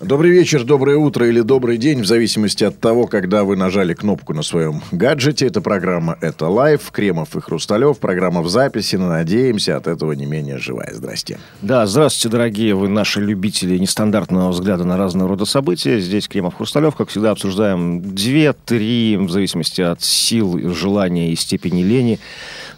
Добрый 0.00 0.30
вечер, 0.30 0.64
доброе 0.64 0.96
утро 0.96 1.28
или 1.28 1.42
добрый 1.42 1.76
день, 1.76 2.00
в 2.00 2.06
зависимости 2.06 2.64
от 2.64 2.80
того, 2.80 3.06
когда 3.06 3.44
вы 3.44 3.54
нажали 3.54 3.92
кнопку 3.92 4.32
на 4.32 4.42
своем 4.42 4.80
гаджете. 4.92 5.46
Это 5.46 5.60
программа 5.60 6.16
«Это 6.22 6.48
лайф», 6.48 6.90
Кремов 6.90 7.36
и 7.36 7.40
Хрусталев. 7.42 7.98
Программа 7.98 8.40
в 8.40 8.48
записи, 8.48 8.96
но 8.96 9.10
надеемся, 9.10 9.76
от 9.76 9.86
этого 9.86 10.12
не 10.12 10.24
менее 10.24 10.56
живая. 10.56 10.94
Здрасте. 10.94 11.38
Да, 11.60 11.86
здравствуйте, 11.86 12.30
дорогие 12.30 12.74
вы, 12.74 12.88
наши 12.88 13.20
любители 13.20 13.76
нестандартного 13.76 14.52
взгляда 14.52 14.84
на 14.84 14.96
разного 14.96 15.28
рода 15.28 15.44
события. 15.44 16.00
Здесь 16.00 16.28
Кремов 16.28 16.54
Хрусталев. 16.54 16.96
Как 16.96 17.10
всегда, 17.10 17.32
обсуждаем 17.32 18.00
две-три, 18.00 19.18
в 19.18 19.30
зависимости 19.30 19.82
от 19.82 20.00
сил, 20.00 20.72
желания 20.72 21.30
и 21.30 21.36
степени 21.36 21.82
лени, 21.82 22.18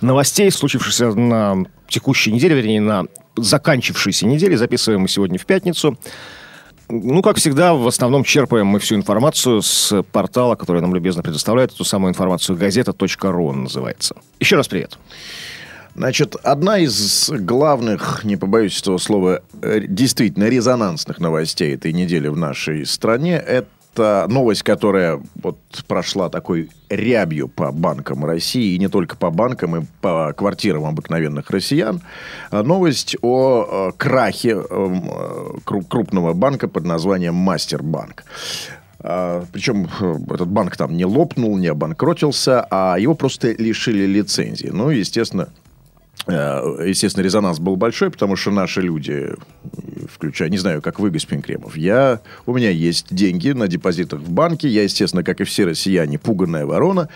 новостей, 0.01 0.51
случившихся 0.51 1.13
на 1.15 1.67
текущей 1.87 2.33
неделе, 2.33 2.57
вернее, 2.57 2.81
на 2.81 3.05
заканчившейся 3.37 4.27
неделе. 4.27 4.59
Записываем 4.59 5.03
мы 5.03 5.09
сегодня 5.09 5.39
в 5.39 5.47
пятницу. 5.47 5.97
Ну, 6.95 7.23
как 7.23 7.39
всегда, 7.39 7.73
в 7.73 7.87
основном 7.87 8.23
черпаем 8.23 8.67
мы 8.67 8.79
всю 8.79 8.97
информацию 8.97 9.63
с 9.63 10.03
портала, 10.13 10.57
который 10.57 10.83
нам 10.83 10.95
любезно 10.95 11.23
предоставляет 11.23 11.73
эту 11.73 11.85
самую 11.85 12.11
информацию, 12.11 12.59
газета.ру 12.59 13.53
называется. 13.53 14.17
Еще 14.41 14.57
раз 14.57 14.69
привет. 14.69 14.99
Значит, 15.95 16.37
одна 16.43 16.79
из 16.79 17.31
главных, 17.31 18.25
не 18.25 18.37
побоюсь 18.37 18.79
этого 18.79 18.99
слова, 18.99 19.41
э, 19.63 19.81
действительно 19.89 20.51
резонансных 20.51 21.19
новостей 21.19 21.75
этой 21.75 21.95
недели 21.95 22.29
в 22.29 22.37
нашей 22.37 22.85
стране– 22.85 23.37
это 23.47 23.69
это 23.93 24.27
новость, 24.29 24.63
которая 24.63 25.21
вот 25.43 25.59
прошла 25.87 26.29
такой 26.29 26.71
рябью 26.89 27.49
по 27.49 27.73
банкам 27.73 28.25
России, 28.25 28.75
и 28.75 28.79
не 28.79 28.89
только 28.89 29.17
по 29.17 29.31
банкам, 29.31 29.77
и 29.77 29.85
по 30.01 30.33
квартирам 30.33 30.85
обыкновенных 30.85 31.51
россиян. 31.51 32.01
А 32.51 32.63
новость 32.63 33.17
о 33.23 33.91
э, 33.91 33.93
крахе 33.97 34.51
эм, 34.51 35.11
э, 35.11 35.81
крупного 35.89 36.33
банка 36.33 36.69
под 36.69 36.85
названием 36.85 37.35
Мастербанк. 37.35 38.25
А, 39.01 39.45
Причем 39.53 39.89
э, 40.01 40.15
этот 40.35 40.49
банк 40.49 40.77
там 40.77 40.97
не 40.97 41.05
лопнул, 41.05 41.57
не 41.59 41.69
обанкротился, 41.69 42.67
а 42.71 42.97
его 42.99 43.15
просто 43.15 43.53
лишили 43.53 44.07
лицензии. 44.07 44.71
Ну, 44.73 44.91
естественно, 44.91 45.49
Естественно, 46.27 47.25
резонанс 47.25 47.59
был 47.59 47.77
большой, 47.77 48.11
потому 48.11 48.37
что 48.37 48.53
наши 48.53 48.81
люди 48.81 49.35
включая, 50.13 50.49
не 50.49 50.59
знаю, 50.59 50.83
как 50.83 50.99
вы, 50.99 51.11
господин 51.11 51.43
Кремов, 51.43 51.77
я, 51.77 52.21
у 52.47 52.55
меня 52.55 52.71
есть 52.71 53.07
деньги 53.11 53.51
на 53.51 53.69
депозитах 53.69 54.21
в 54.21 54.31
банке, 54.31 54.69
я, 54.69 54.83
естественно, 54.83 55.25
как 55.25 55.41
и 55.41 55.45
все 55.45 55.65
россияне, 55.65 56.19
пуганная 56.19 56.67
ворона. 56.67 57.09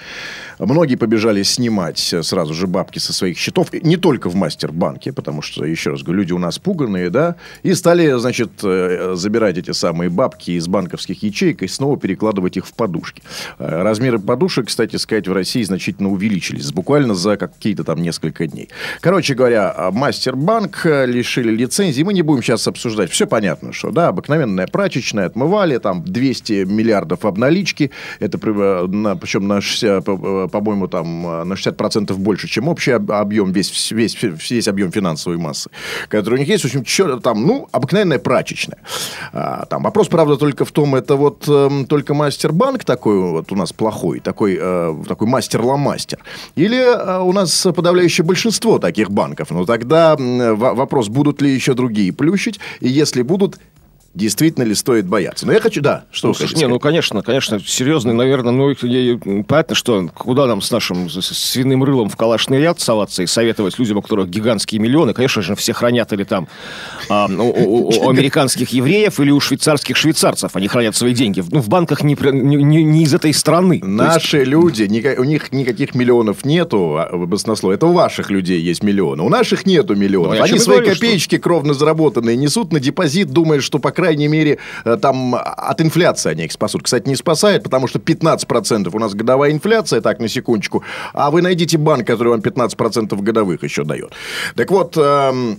Многие 0.58 0.96
побежали 0.96 1.42
снимать 1.42 1.98
сразу 2.22 2.54
же 2.54 2.66
бабки 2.66 2.98
со 2.98 3.12
своих 3.12 3.38
счетов, 3.38 3.72
не 3.72 3.96
только 3.96 4.28
в 4.28 4.34
Мастербанке, 4.34 5.12
потому 5.12 5.42
что, 5.42 5.64
еще 5.64 5.90
раз 5.90 6.02
говорю, 6.02 6.20
люди 6.20 6.32
у 6.32 6.38
нас 6.38 6.58
пуганные, 6.58 7.10
да, 7.10 7.36
и 7.62 7.74
стали, 7.74 8.18
значит, 8.18 8.52
э, 8.62 9.14
забирать 9.16 9.58
эти 9.58 9.72
самые 9.72 10.10
бабки 10.10 10.52
из 10.52 10.66
банковских 10.66 11.22
ячеек 11.22 11.62
и 11.62 11.68
снова 11.68 11.98
перекладывать 11.98 12.56
их 12.56 12.66
в 12.66 12.72
подушки. 12.72 13.22
Э, 13.58 13.82
размеры 13.82 14.18
подушек, 14.18 14.68
кстати 14.68 14.96
сказать, 14.96 15.28
в 15.28 15.32
России 15.32 15.62
значительно 15.62 16.10
увеличились, 16.10 16.72
буквально 16.72 17.14
за 17.14 17.36
какие-то 17.36 17.84
там 17.84 18.02
несколько 18.02 18.46
дней. 18.46 18.70
Короче 19.00 19.34
говоря, 19.34 19.90
Мастербанк 19.92 20.84
э, 20.84 21.06
лишили 21.06 21.50
лицензии, 21.50 22.02
мы 22.02 22.12
не 22.12 22.22
будем 22.22 22.42
сейчас 22.42 22.66
обсуждать. 22.68 23.10
Все 23.10 23.26
понятно, 23.26 23.72
что, 23.72 23.90
да, 23.90 24.08
обыкновенная 24.08 24.66
прачечная, 24.66 25.26
отмывали, 25.26 25.78
там 25.78 26.02
200 26.02 26.64
миллиардов 26.64 27.24
обналички, 27.24 27.90
это 28.20 28.38
причем 28.38 29.48
на 29.48 29.60
60, 29.60 30.04
по-моему, 30.04 30.88
там 30.88 31.22
на 31.48 31.54
60% 31.54 32.14
больше, 32.14 32.48
чем 32.48 32.68
общий 32.68 32.92
объем, 32.92 33.52
весь, 33.52 33.90
весь, 33.90 34.16
весь 34.22 34.68
объем 34.68 34.92
финансовой 34.92 35.38
массы, 35.38 35.70
который 36.08 36.34
у 36.34 36.38
них 36.38 36.48
есть. 36.48 36.64
В 36.64 36.66
общем, 36.66 36.84
что, 36.84 37.20
там, 37.20 37.46
ну, 37.46 37.68
обыкновенная 37.72 38.18
прачечная. 38.18 38.78
А, 39.32 39.66
там 39.66 39.82
вопрос, 39.82 40.08
правда, 40.08 40.36
только 40.36 40.64
в 40.64 40.72
том, 40.72 40.94
это 40.94 41.16
вот 41.16 41.44
э, 41.48 41.84
только 41.88 42.14
мастербанк 42.14 42.84
такой 42.84 43.18
вот 43.18 43.52
у 43.52 43.56
нас 43.56 43.72
плохой, 43.72 44.20
такой, 44.20 44.58
э, 44.60 44.94
такой 45.08 45.26
мастер-ломастер. 45.26 46.18
Или 46.54 46.78
э, 46.78 47.20
у 47.20 47.32
нас 47.32 47.66
подавляющее 47.74 48.24
большинство 48.24 48.75
таких 48.78 49.10
банков. 49.10 49.48
Ну, 49.50 49.64
тогда 49.66 50.16
вопрос, 50.16 51.08
будут 51.08 51.42
ли 51.42 51.50
еще 51.50 51.74
другие 51.74 52.12
плющить, 52.12 52.60
и 52.80 52.88
если 52.88 53.22
будут, 53.22 53.58
действительно 54.16 54.64
ли 54.64 54.74
стоит 54.74 55.06
бояться. 55.06 55.46
Но 55.46 55.52
я 55.52 55.60
хочу, 55.60 55.80
да, 55.80 56.04
что 56.10 56.28
ну, 56.28 56.34
слушай, 56.34 56.56
не, 56.56 56.66
ну, 56.66 56.80
конечно, 56.80 57.22
конечно, 57.22 57.60
серьезный, 57.60 58.14
наверное, 58.14 58.52
ну, 58.52 58.74
понятно, 59.44 59.74
что 59.74 60.08
куда 60.14 60.46
нам 60.46 60.62
с 60.62 60.70
нашим 60.70 61.10
свиным 61.10 61.84
рылом 61.84 62.08
в 62.08 62.16
калашный 62.16 62.58
ряд 62.58 62.80
соваться 62.80 63.22
и 63.22 63.26
советовать 63.26 63.78
людям, 63.78 63.98
у 63.98 64.02
которых 64.02 64.28
гигантские 64.28 64.80
миллионы, 64.80 65.12
конечно 65.12 65.42
же, 65.42 65.54
все 65.54 65.74
хранят 65.74 66.12
или 66.12 66.24
там 66.24 66.48
а, 67.10 67.26
у, 67.28 67.42
у, 67.42 67.88
у 67.88 68.08
американских 68.08 68.70
евреев 68.70 69.20
или 69.20 69.30
у 69.30 69.38
швейцарских 69.38 69.96
швейцарцев, 69.96 70.56
они 70.56 70.68
хранят 70.68 70.96
свои 70.96 71.12
деньги. 71.12 71.44
Ну, 71.50 71.60
в 71.60 71.68
банках 71.68 72.02
не, 72.02 72.16
не, 72.32 72.82
не 72.84 73.02
из 73.02 73.12
этой 73.12 73.34
страны. 73.34 73.80
Наши 73.82 74.38
есть... 74.38 74.48
люди, 74.48 74.84
у 75.18 75.24
них 75.24 75.52
никаких 75.52 75.94
миллионов 75.94 76.44
нету, 76.46 76.96
а, 76.98 77.14
баснослов. 77.14 77.74
Это 77.74 77.86
у 77.86 77.92
ваших 77.92 78.30
людей 78.30 78.60
есть 78.60 78.82
миллионы. 78.82 79.22
У 79.22 79.28
наших 79.28 79.66
нету 79.66 79.94
миллионов. 79.94 80.38
Ну, 80.38 80.42
они 80.42 80.58
свои 80.58 80.78
говорю, 80.78 80.94
копеечки 80.94 81.34
что... 81.34 81.42
кровно 81.42 81.74
заработанные 81.74 82.36
несут 82.36 82.72
на 82.72 82.80
депозит, 82.80 83.28
думая, 83.28 83.60
что, 83.60 83.78
по 83.78 83.90
крайней 84.06 84.28
мере, 84.28 84.58
э, 84.84 84.96
там 85.02 85.34
от 85.34 85.80
инфляции 85.80 86.30
они 86.30 86.44
их 86.44 86.52
спасут. 86.52 86.82
Кстати, 86.82 87.08
не 87.08 87.16
спасает, 87.16 87.64
потому 87.64 87.88
что 87.88 87.98
15% 87.98 88.94
у 88.94 88.98
нас 88.98 89.14
годовая 89.14 89.50
инфляция, 89.50 90.00
так, 90.00 90.20
на 90.20 90.28
секундочку. 90.28 90.84
А 91.12 91.30
вы 91.30 91.42
найдите 91.42 91.76
банк, 91.78 92.06
который 92.06 92.28
вам 92.28 92.40
15% 92.40 93.20
годовых 93.20 93.64
еще 93.64 93.84
дает. 93.84 94.12
Так 94.54 94.70
вот, 94.70 94.96
эм, 94.96 95.58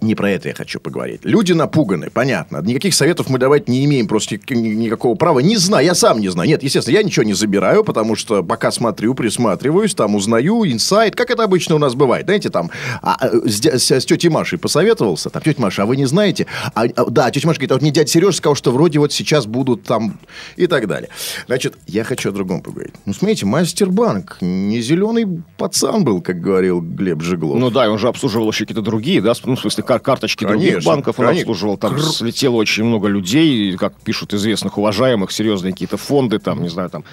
не 0.00 0.14
про 0.14 0.30
это 0.30 0.48
я 0.48 0.54
хочу 0.54 0.80
поговорить. 0.80 1.20
Люди 1.24 1.52
напуганы, 1.52 2.10
понятно. 2.10 2.62
Никаких 2.62 2.94
советов 2.94 3.28
мы 3.28 3.38
давать 3.38 3.68
не 3.68 3.84
имеем, 3.84 4.06
просто 4.06 4.36
никакого 4.36 5.14
права. 5.14 5.40
Не 5.40 5.56
знаю, 5.56 5.84
я 5.84 5.94
сам 5.94 6.20
не 6.20 6.28
знаю. 6.28 6.48
Нет, 6.48 6.62
естественно, 6.62 6.96
я 6.96 7.02
ничего 7.02 7.24
не 7.24 7.34
забираю, 7.34 7.84
потому 7.84 8.16
что 8.16 8.42
пока 8.42 8.70
смотрю, 8.70 9.14
присматриваюсь, 9.14 9.94
там 9.94 10.14
узнаю, 10.14 10.64
инсайт, 10.64 11.14
как 11.14 11.30
это 11.30 11.44
обычно 11.44 11.74
у 11.74 11.78
нас 11.78 11.94
бывает. 11.94 12.26
Знаете, 12.26 12.48
там 12.48 12.70
а, 13.02 13.16
а 13.20 13.28
с, 13.46 13.60
с, 13.60 13.90
с 13.90 14.04
тетей 14.06 14.30
Машей 14.30 14.58
посоветовался, 14.58 15.28
там, 15.28 15.42
тетя 15.42 15.60
Маша, 15.60 15.82
а 15.82 15.86
вы 15.86 15.96
не 15.96 16.06
знаете? 16.06 16.46
А, 16.74 16.84
а, 16.84 17.04
да, 17.10 17.30
тетя 17.30 17.46
Маша 17.46 17.58
говорит, 17.58 17.72
а 17.72 17.74
вот 17.74 17.82
мне 17.82 17.90
дядя 17.90 18.08
Сережа 18.08 18.38
сказал, 18.38 18.54
что 18.54 18.72
вроде 18.72 18.98
вот 18.98 19.12
сейчас 19.12 19.46
будут 19.46 19.82
там 19.84 20.18
и 20.56 20.66
так 20.66 20.86
далее. 20.86 21.10
Значит, 21.46 21.74
я 21.86 22.04
хочу 22.04 22.30
о 22.30 22.32
другом 22.32 22.62
поговорить. 22.62 22.94
Ну, 23.04 23.12
смотрите, 23.12 23.44
Мастербанк 23.44 24.38
не 24.40 24.80
зеленый 24.80 25.26
пацан 25.58 26.04
был, 26.04 26.22
как 26.22 26.40
говорил 26.40 26.80
Глеб 26.80 27.22
Жиглов. 27.22 27.58
Ну 27.58 27.70
да, 27.70 27.90
он 27.90 27.98
же 27.98 28.08
обслуживал 28.08 28.50
еще 28.50 28.64
какие-то 28.64 28.82
другие, 28.82 29.20
да, 29.20 29.34
ну, 29.44 29.56
смысле, 29.74 29.84
кар 29.84 30.00
карточки 30.00 30.44
конечно, 30.44 30.60
других 30.60 30.84
банков 30.84 31.18
он 31.18 31.26
конечно. 31.26 31.42
обслуживал. 31.42 31.76
Там 31.76 31.94
Кр... 31.94 32.02
слетело 32.02 32.56
очень 32.56 32.84
много 32.84 33.08
людей, 33.08 33.76
как 33.76 33.94
пишут 34.00 34.34
известных, 34.34 34.78
уважаемых, 34.78 35.32
серьезные 35.32 35.72
какие-то 35.72 35.96
фонды, 35.96 36.38
там, 36.38 36.62
не 36.62 36.68
знаю, 36.68 36.90
там, 36.90 37.04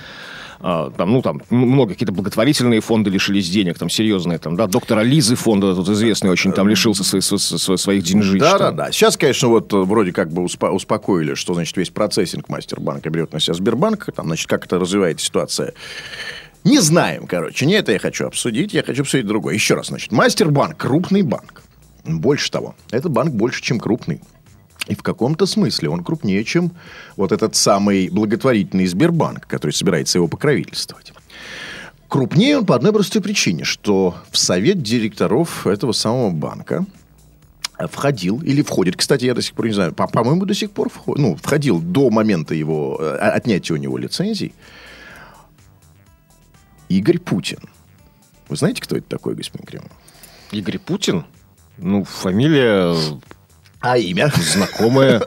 а, 0.63 0.91
там, 0.91 1.11
ну, 1.11 1.21
там, 1.23 1.41
много 1.49 1.93
какие-то 1.93 2.13
благотворительные 2.13 2.81
фонды 2.81 3.09
лишились 3.09 3.49
денег, 3.49 3.79
там, 3.79 3.89
серьезные, 3.89 4.37
там, 4.37 4.55
да, 4.55 4.67
доктора 4.67 5.01
Лизы 5.01 5.35
фонда, 5.35 5.73
тут 5.75 5.89
известный 5.89 6.29
очень, 6.29 6.53
там, 6.53 6.67
лишился 6.67 7.03
свои, 7.03 7.21
свои, 7.21 7.77
своих 7.77 8.03
деньжищ. 8.03 8.39
Да, 8.39 8.57
да, 8.59 8.71
да. 8.71 8.91
Сейчас, 8.91 9.17
конечно, 9.17 9.47
вот 9.47 9.73
вроде 9.73 10.11
как 10.11 10.31
бы 10.31 10.43
успо- 10.43 10.69
успокоили, 10.69 11.33
что, 11.33 11.55
значит, 11.55 11.75
весь 11.77 11.89
процессинг 11.89 12.47
Мастербанка 12.47 13.09
берет 13.09 13.33
на 13.33 13.39
себя 13.39 13.55
Сбербанк, 13.55 14.09
там, 14.15 14.27
значит, 14.27 14.47
как 14.47 14.65
это 14.65 14.77
развивается 14.77 15.25
ситуация. 15.25 15.73
Не 16.63 16.79
знаем, 16.79 17.25
короче. 17.25 17.65
Не 17.65 17.73
это 17.73 17.91
я 17.91 17.97
хочу 17.97 18.27
обсудить, 18.27 18.71
я 18.73 18.83
хочу 18.83 19.01
обсудить 19.01 19.25
другое. 19.25 19.55
Еще 19.55 19.73
раз, 19.73 19.87
значит, 19.87 20.11
Мастербанк, 20.11 20.77
крупный 20.77 21.23
банк. 21.23 21.63
Больше 22.03 22.51
того, 22.51 22.75
этот 22.91 23.11
банк 23.11 23.33
больше, 23.33 23.61
чем 23.61 23.79
крупный. 23.79 24.21
И 24.87 24.95
в 24.95 25.03
каком-то 25.03 25.45
смысле 25.45 25.89
он 25.89 26.03
крупнее, 26.03 26.43
чем 26.43 26.71
вот 27.15 27.31
этот 27.31 27.55
самый 27.55 28.09
благотворительный 28.09 28.87
Сбербанк, 28.87 29.45
который 29.45 29.71
собирается 29.71 30.17
его 30.17 30.27
покровительствовать. 30.27 31.13
Крупнее 32.07 32.57
он 32.57 32.65
по 32.65 32.75
одной 32.75 32.91
простой 32.91 33.21
причине, 33.21 33.63
что 33.63 34.15
в 34.31 34.37
совет 34.37 34.81
директоров 34.81 35.65
этого 35.67 35.91
самого 35.91 36.31
банка 36.31 36.85
входил 37.89 38.41
или 38.41 38.61
входит, 38.63 38.97
кстати, 38.97 39.25
я 39.25 39.33
до 39.33 39.41
сих 39.41 39.53
пор 39.53 39.67
не 39.67 39.73
знаю, 39.73 39.93
по- 39.93 40.07
по-моему, 40.07 40.45
до 40.45 40.53
сих 40.53 40.71
пор 40.71 40.89
вход, 40.89 41.17
ну, 41.17 41.35
входил 41.35 41.79
до 41.79 42.09
момента 42.09 42.53
его 42.53 42.97
э, 42.99 43.15
отнятия 43.17 43.73
у 43.73 43.77
него 43.77 43.97
лицензий 43.97 44.53
Игорь 46.89 47.19
Путин. 47.19 47.59
Вы 48.49 48.57
знаете, 48.57 48.81
кто 48.81 48.97
это 48.97 49.07
такой, 49.07 49.35
господин 49.35 49.65
Кремов? 49.65 49.91
Игорь 50.51 50.79
Путин? 50.79 51.25
Ну, 51.77 52.03
фамилия... 52.03 52.95
А 53.81 53.97
имя? 53.97 54.31
Знакомое. 54.37 55.23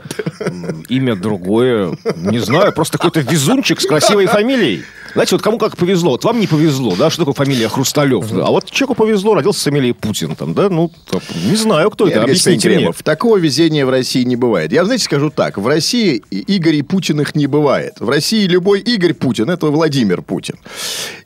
Имя 0.88 1.16
другое. 1.16 1.98
Не 2.16 2.38
знаю, 2.38 2.72
просто 2.72 2.98
какой-то 2.98 3.20
везунчик 3.20 3.80
с 3.80 3.86
красивой 3.86 4.26
фамилией. 4.26 4.84
Знаете, 5.12 5.34
вот 5.36 5.42
кому 5.42 5.58
как 5.58 5.76
повезло. 5.76 6.12
Вот 6.12 6.24
вам 6.24 6.40
не 6.40 6.46
повезло, 6.46 6.94
да, 6.96 7.08
что 7.08 7.24
такое 7.24 7.34
фамилия 7.34 7.68
Хрусталев. 7.68 8.28
да. 8.30 8.46
А 8.46 8.50
вот 8.50 8.70
человеку 8.70 8.94
повезло, 8.94 9.34
родился 9.34 9.60
с 9.60 9.64
фамилией 9.64 9.92
Путин, 9.92 10.34
там, 10.34 10.54
да, 10.54 10.68
ну, 10.68 10.90
там, 11.08 11.20
не 11.48 11.56
знаю, 11.56 11.90
кто 11.90 12.08
это, 12.08 12.22
объясните 12.22 12.68
мне. 12.68 12.92
Такого 13.02 13.36
везения 13.36 13.86
в 13.86 13.90
России 13.90 14.22
не 14.24 14.36
бывает. 14.36 14.72
Я, 14.72 14.84
знаете, 14.84 15.04
скажу 15.04 15.30
так. 15.30 15.58
В 15.58 15.66
России 15.66 16.22
Игорей 16.30 16.82
Путиных 16.82 17.34
не 17.34 17.46
бывает. 17.46 17.94
В 18.00 18.08
России 18.08 18.46
любой 18.46 18.80
Игорь 18.80 19.14
Путин– 19.14 19.50
это 19.50 19.66
Владимир 19.66 20.22
Путин. 20.22 20.56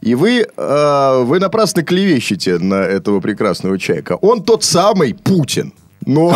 И 0.00 0.14
вы, 0.14 0.46
э, 0.54 1.22
вы 1.24 1.38
напрасно 1.40 1.82
клевещете 1.82 2.58
на 2.58 2.82
этого 2.82 3.20
прекрасного 3.20 3.78
человека. 3.78 4.16
Он 4.20 4.42
тот 4.42 4.64
самый 4.64 5.14
Путин. 5.14 5.72
Но... 6.08 6.30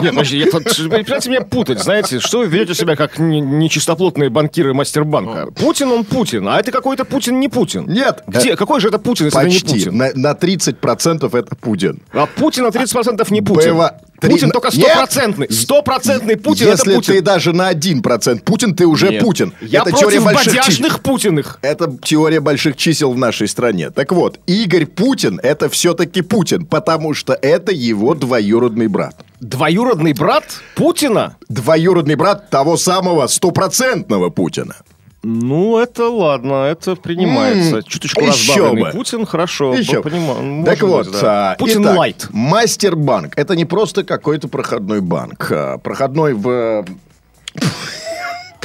Нет, 0.00 0.14
подожди, 0.14 0.44
перестаньте 0.44 1.28
меня 1.28 1.40
путать, 1.40 1.82
знаете, 1.82 2.20
что 2.20 2.38
вы 2.38 2.46
ведете 2.46 2.74
себя 2.74 2.94
как 2.94 3.18
не- 3.18 3.40
нечистоплотные 3.40 4.30
банкиры 4.30 4.74
мастербанка. 4.74 5.50
Путин 5.50 5.90
он 5.90 6.04
Путин, 6.04 6.46
а 6.46 6.60
это 6.60 6.70
какой-то 6.70 7.04
Путин 7.04 7.40
не 7.40 7.48
Путин. 7.48 7.86
Нет. 7.88 8.22
Где? 8.28 8.54
Какой 8.54 8.80
же 8.80 8.86
это 8.86 9.00
Путин, 9.00 9.26
если 9.26 9.40
это 9.40 9.48
не 9.48 9.54
Почти. 9.58 9.74
Путин? 9.86 9.96
На, 9.96 10.10
на 10.14 10.32
30% 10.34 11.36
это 11.36 11.56
Путин. 11.56 12.00
А 12.12 12.26
Путин 12.26 12.62
на 12.62 12.68
30% 12.68 13.26
не 13.32 13.42
Путин. 13.42 13.76
Три- 14.20 14.32
Путин 14.32 14.50
только 14.50 14.70
стопроцентный. 14.70 15.50
Стопроцентный 15.50 16.36
Путин 16.36 16.68
Если 16.68 16.92
это 16.92 17.00
Путин. 17.00 17.14
ты 17.14 17.22
даже 17.22 17.52
на 17.54 17.72
1% 17.72 18.42
Путин, 18.42 18.74
ты 18.74 18.86
уже 18.86 19.08
Нет. 19.08 19.22
Путин. 19.22 19.54
Я 19.62 19.80
это 19.80 19.90
против 19.92 20.24
бодяжных 20.24 21.00
Путиных. 21.00 21.58
Это 21.62 21.90
теория 22.02 22.40
больших 22.40 22.76
чисел 22.76 23.12
в 23.12 23.18
нашей 23.18 23.48
стране. 23.48 23.88
Так 23.90 24.12
вот, 24.12 24.38
Игорь 24.46 24.84
Путин 24.84 25.40
это 25.42 25.70
все-таки 25.70 26.20
Путин, 26.20 26.66
потому 26.66 27.14
что 27.14 27.32
это 27.32 27.72
его 27.72 28.14
двоюродный 28.14 28.59
брат. 28.88 29.14
Двоюродный 29.40 30.12
брат 30.12 30.44
Путина? 30.76 31.36
Двоюродный 31.48 32.14
брат 32.14 32.50
того 32.50 32.76
самого 32.76 33.26
стопроцентного 33.26 34.30
Путина. 34.30 34.76
Ну, 35.22 35.78
это 35.78 36.08
ладно, 36.08 36.64
это 36.64 36.96
принимается. 36.96 37.76
М, 37.78 37.82
Чуточку 37.82 38.24
разбавленный 38.24 38.82
бы. 38.84 38.90
Путин, 38.90 39.26
хорошо. 39.26 39.74
Еще. 39.74 40.02
Понимаю, 40.02 40.64
так 40.64 40.80
вот, 40.82 41.06
быть, 41.08 41.20
да. 41.20 41.52
а, 41.52 41.56
Путин 41.56 41.82
итак, 41.82 41.96
лайт. 41.96 42.26
Мастербанк. 42.30 43.36
Это 43.36 43.54
не 43.54 43.66
просто 43.66 44.02
какой-то 44.04 44.48
проходной 44.48 45.00
банк. 45.02 45.50
а, 45.52 45.76
Проходной 45.78 46.32
в... 46.34 46.86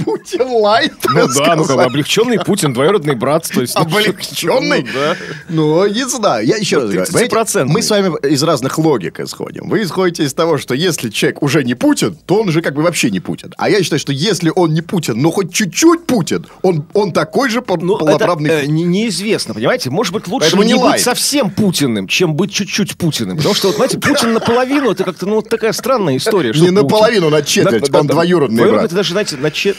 Путин 0.06 0.48
лайт. 0.48 0.94
Ну 1.10 1.28
да, 1.28 1.56
ну 1.56 1.66
как 1.66 1.80
облегченный 1.80 2.40
Путин, 2.40 2.74
двоюродный 2.74 3.16
брат. 3.16 3.50
То 3.52 3.62
есть, 3.62 3.75
ну, 3.75 3.81
Облегченный? 3.81 4.84
ну 4.84 4.88
да. 4.94 5.16
Ну, 5.50 5.88
не 5.88 6.07
знаю. 6.07 6.46
Я 6.46 6.57
еще 6.57 6.78
раз 6.78 6.90
говорю. 6.92 7.02
30%. 7.04 7.28
Понимаете, 7.30 7.63
Мы 7.66 7.81
с 7.81 7.90
вами 7.90 8.28
из 8.28 8.44
разных 8.44 8.78
логик 8.78 9.19
исходим. 9.19 9.68
Вы 9.69 9.84
исходите 9.84 10.24
из 10.24 10.34
того, 10.34 10.57
что 10.57 10.74
если 10.75 11.10
человек 11.10 11.42
уже 11.42 11.63
не 11.63 11.74
Путин, 11.74 12.18
то 12.25 12.42
он 12.42 12.52
же 12.52 12.62
как 12.62 12.75
бы 12.75 12.84
вообще 12.84 13.10
не 13.10 13.19
Путин. 13.19 13.54
А 13.57 13.69
я 13.69 13.81
считаю, 13.84 14.00
что 14.00 14.12
если 14.12 14.52
он 14.56 14.74
не 14.74 14.81
Путин, 14.81 15.19
но 15.22 15.31
хоть 15.31 15.54
чуть-чуть 15.54 16.06
Путин, 16.06 16.46
он, 16.62 16.86
он 16.94 17.12
такой 17.12 17.50
же 17.50 17.63
Ну, 17.68 17.96
это 17.96 18.06
полноправный... 18.06 18.50
э, 18.50 18.66
не- 18.68 18.84
неизвестно, 18.84 19.54
понимаете? 19.54 19.90
Может 19.90 20.13
быть, 20.13 20.28
лучше 20.28 20.46
Поэтому 20.52 20.63
не, 20.63 20.74
не 20.74 20.80
быть 20.92 21.02
совсем 21.02 21.50
Путиным, 21.50 22.07
чем 22.07 22.36
быть 22.36 22.52
чуть-чуть 22.54 22.98
Путиным. 22.98 23.38
Потому 23.38 23.56
что, 23.56 23.68
вот, 23.68 23.75
знаете, 23.78 24.00
Путин 24.00 24.34
наполовину, 24.34 24.92
это 24.92 25.04
как-то, 25.04 25.25
ну, 25.25 25.42
такая 25.42 25.72
странная 25.74 26.18
история. 26.18 26.52
Не 26.52 26.69
наполовину, 26.72 27.30
на 27.30 27.42
четверть, 27.42 27.94
он 27.94 28.07
двоюродный 28.07 28.36
двоюродный, 28.57 28.72
брат. 28.72 28.86
это 28.86 28.96
даже, 28.96 29.12
знаете, 29.12 29.38
на 29.38 29.52
чет- 29.52 29.78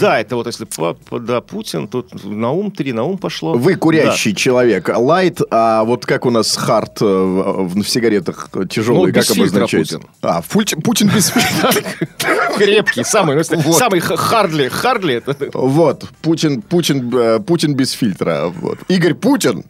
Да, 0.00 0.20
это 0.20 0.36
вот 0.36 0.46
если 0.46 0.64
папа, 0.64 1.18
да, 1.20 1.40
Путин, 1.40 1.86
тут 1.88 2.24
на 2.24 2.50
ум 2.50 2.70
три, 2.70 2.92
на 2.92 3.04
ум 3.04 3.16
пошло. 3.18 3.54
Вы 3.54 3.76
курящий 3.76 4.34
человек, 4.34 4.88
лайт, 4.96 5.40
а 5.50 5.84
вот 5.84 6.04
как 6.06 6.26
у 6.26 6.30
нас 6.30 6.56
хард 6.56 7.00
э, 7.00 7.04
в, 7.04 7.80
в 7.82 7.88
сигаретах 7.88 8.50
тяжелый, 8.68 9.12
Ну, 9.12 9.20
как 9.20 9.30
обозначается? 9.30 9.98
Путин. 9.98 10.10
А, 10.22 10.42
фуль- 10.42 10.82
Путин 10.82 11.08
без 11.08 11.28
фильтра. 11.30 11.70
Да. 12.18 12.56
Крепкий, 12.58 13.04
самый, 13.04 13.36
ну, 13.36 13.72
самый 13.72 14.00
Хардли. 14.00 14.68
Хардли, 14.68 15.14
это... 15.14 15.36
Вот, 15.54 16.04
Путин, 16.22 16.62
Путин, 16.62 17.12
э, 17.16 17.38
Путин 17.40 17.74
без 17.74 17.92
фильтра. 17.92 18.52
Вот. 18.60 18.78
Игорь 18.88 19.14
Путин. 19.14 19.64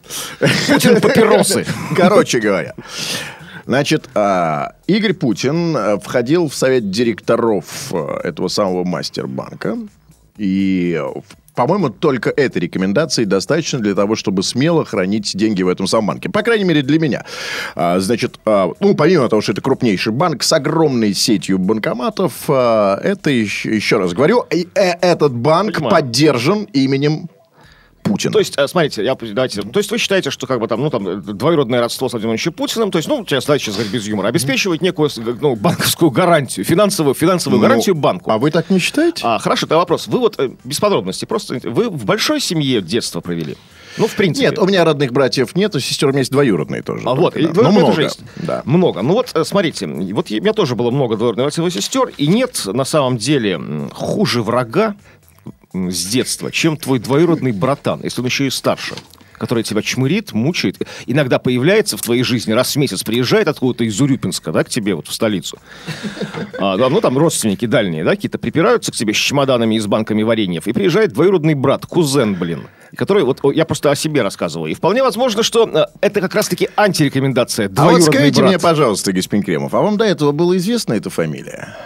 Путин 0.68 1.00
папиросы. 1.00 1.66
Короче 1.96 2.40
говоря. 2.40 2.74
Значит, 3.66 4.08
а, 4.14 4.72
Игорь 4.86 5.14
Путин 5.14 5.76
э, 5.76 5.98
входил 5.98 6.48
в 6.48 6.54
совет 6.54 6.90
директоров 6.90 7.92
э, 7.92 8.20
этого 8.24 8.48
самого 8.48 8.84
мастербанка. 8.84 9.78
И, 10.36 11.00
э, 11.00 11.20
по-моему, 11.54 11.88
только 11.88 12.30
этой 12.30 12.58
рекомендации 12.58 13.24
достаточно 13.24 13.78
для 13.78 13.94
того, 13.94 14.16
чтобы 14.16 14.42
смело 14.42 14.84
хранить 14.84 15.34
деньги 15.34 15.62
в 15.62 15.68
этом 15.68 15.86
самом 15.86 16.08
банке. 16.08 16.28
По 16.28 16.42
крайней 16.42 16.64
мере, 16.64 16.82
для 16.82 16.98
меня. 16.98 17.24
А, 17.74 18.00
Значит, 18.00 18.38
а, 18.44 18.70
ну, 18.80 18.94
помимо 18.94 19.28
того, 19.28 19.40
что 19.40 19.52
это 19.52 19.62
крупнейший 19.62 20.12
банк 20.12 20.42
с 20.42 20.52
огромной 20.52 21.14
сетью 21.14 21.58
банкоматов, 21.58 22.50
это, 22.50 23.30
еще, 23.30 23.74
еще 23.74 23.98
раз 23.98 24.12
говорю, 24.12 24.44
этот 24.74 25.32
банк 25.32 25.76
Понимаю. 25.76 25.90
поддержан 25.90 26.64
именем 26.72 27.28
Путина. 28.04 28.32
То 28.32 28.38
есть, 28.38 28.54
э, 28.56 28.68
смотрите, 28.68 29.04
я, 29.04 29.16
давайте, 29.16 29.62
то 29.62 29.78
есть 29.78 29.90
вы 29.90 29.98
считаете, 29.98 30.30
что 30.30 30.46
как 30.46 30.60
бы 30.60 30.68
там, 30.68 30.80
ну, 30.80 30.90
там, 30.90 31.08
э, 31.08 31.16
двоюродное 31.16 31.80
родство 31.80 32.08
с 32.08 32.12
Владимиром 32.12 32.36
Ильичем 32.36 32.52
Путиным, 32.52 32.90
то 32.90 32.98
есть, 32.98 33.08
ну, 33.08 33.24
сейчас, 33.26 33.46
давайте 33.46 33.64
сейчас 33.64 33.74
говорить 33.74 33.92
без 33.92 34.06
юмора, 34.06 34.28
обеспечивает 34.28 34.82
некую, 34.82 35.10
ну, 35.40 35.56
банковскую 35.56 36.10
гарантию, 36.10 36.64
финансовую, 36.64 37.14
финансовую 37.14 37.60
Ну, 37.60 37.66
гарантию 37.66 37.94
банку. 37.94 38.30
А 38.30 38.38
вы 38.38 38.50
так 38.50 38.70
не 38.70 38.78
считаете? 38.78 39.22
А, 39.24 39.38
хорошо, 39.38 39.66
это 39.66 39.76
вопрос. 39.76 40.06
Вы 40.06 40.20
вот, 40.20 40.38
э, 40.38 40.50
без 40.62 40.78
подробностей, 40.78 41.26
просто 41.26 41.58
вы 41.64 41.88
в 41.88 42.04
большой 42.04 42.40
семье 42.40 42.80
детство 42.80 43.20
провели? 43.20 43.56
Ну, 43.96 44.06
в 44.06 44.14
принципе. 44.14 44.48
Нет, 44.48 44.58
у 44.58 44.66
меня 44.66 44.84
родных 44.84 45.12
братьев 45.12 45.54
нет, 45.54 45.74
у 45.74 45.80
сестер 45.80 46.08
у 46.08 46.10
меня 46.10 46.20
есть 46.20 46.32
двоюродные 46.32 46.82
тоже. 46.82 47.02
А 47.06 47.14
вот, 47.14 47.34
да. 47.34 47.62
Ну, 47.62 47.70
много. 47.70 47.92
же 47.92 48.02
есть. 48.02 48.20
Да. 48.36 48.62
Много. 48.64 49.02
Ну 49.02 49.14
вот, 49.14 49.32
смотрите, 49.44 49.86
вот 49.86 50.30
у 50.30 50.34
меня 50.34 50.52
тоже 50.52 50.74
было 50.74 50.90
много 50.90 51.16
двоюродных 51.16 51.46
братьев 51.46 51.66
и 51.66 51.70
сестер, 51.70 52.10
и 52.16 52.26
нет 52.26 52.62
на 52.66 52.84
самом 52.84 53.18
деле 53.18 53.60
хуже 53.92 54.42
врага 54.42 54.96
с 55.74 56.06
детства, 56.06 56.50
чем 56.50 56.76
твой 56.76 56.98
двоюродный 56.98 57.52
братан, 57.52 58.00
если 58.02 58.20
он 58.20 58.26
еще 58.26 58.46
и 58.46 58.50
старше 58.50 58.94
который 59.38 59.64
тебя 59.64 59.82
чмырит, 59.82 60.32
мучает, 60.32 60.78
иногда 61.06 61.38
появляется 61.38 61.96
в 61.96 62.02
твоей 62.02 62.22
жизни, 62.22 62.52
раз 62.52 62.74
в 62.74 62.76
месяц 62.76 63.02
приезжает 63.02 63.48
откуда-то 63.48 63.84
из 63.84 64.00
Урюпинска, 64.00 64.52
да, 64.52 64.64
к 64.64 64.68
тебе, 64.68 64.94
вот 64.94 65.08
в 65.08 65.12
столицу. 65.12 65.58
А, 66.58 66.76
да, 66.76 66.88
ну, 66.88 67.00
там 67.00 67.18
родственники 67.18 67.66
дальние, 67.66 68.04
да, 68.04 68.12
какие-то 68.12 68.38
припираются 68.38 68.92
к 68.92 68.94
тебе 68.94 69.12
с 69.12 69.16
чемоданами 69.16 69.74
и 69.74 69.80
с 69.80 69.86
банками 69.86 70.22
вареньев, 70.22 70.66
и 70.66 70.72
приезжает 70.72 71.12
двоюродный 71.12 71.54
брат, 71.54 71.84
кузен, 71.84 72.36
блин, 72.36 72.68
который, 72.96 73.24
вот 73.24 73.40
я 73.54 73.64
просто 73.64 73.90
о 73.90 73.96
себе 73.96 74.22
рассказываю. 74.22 74.70
И 74.70 74.74
вполне 74.74 75.02
возможно, 75.02 75.42
что 75.42 75.68
э, 75.68 75.86
это 76.00 76.20
как 76.20 76.34
раз-таки 76.34 76.68
антирекомендация. 76.76 77.70
А 77.76 77.90
вот 77.90 78.02
скажите 78.02 78.40
брат. 78.40 78.50
мне, 78.50 78.58
пожалуйста, 78.58 79.12
господин 79.12 79.44
Кремов, 79.44 79.74
а 79.74 79.80
вам 79.80 79.96
до 79.96 80.04
этого 80.04 80.32
было 80.32 80.56
известна 80.56 80.94
эта 80.94 81.10
фамилия? 81.10 81.76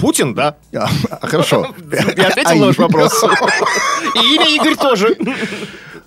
Путин, 0.00 0.34
да. 0.34 0.56
А, 0.74 0.88
Хорошо. 1.26 1.74
Я 2.16 2.28
ответил 2.28 2.56
на 2.56 2.66
ваш 2.66 2.78
вопрос. 2.78 3.22
И 4.14 4.34
имя 4.34 4.48
Игорь 4.56 4.76
тоже. 4.76 5.16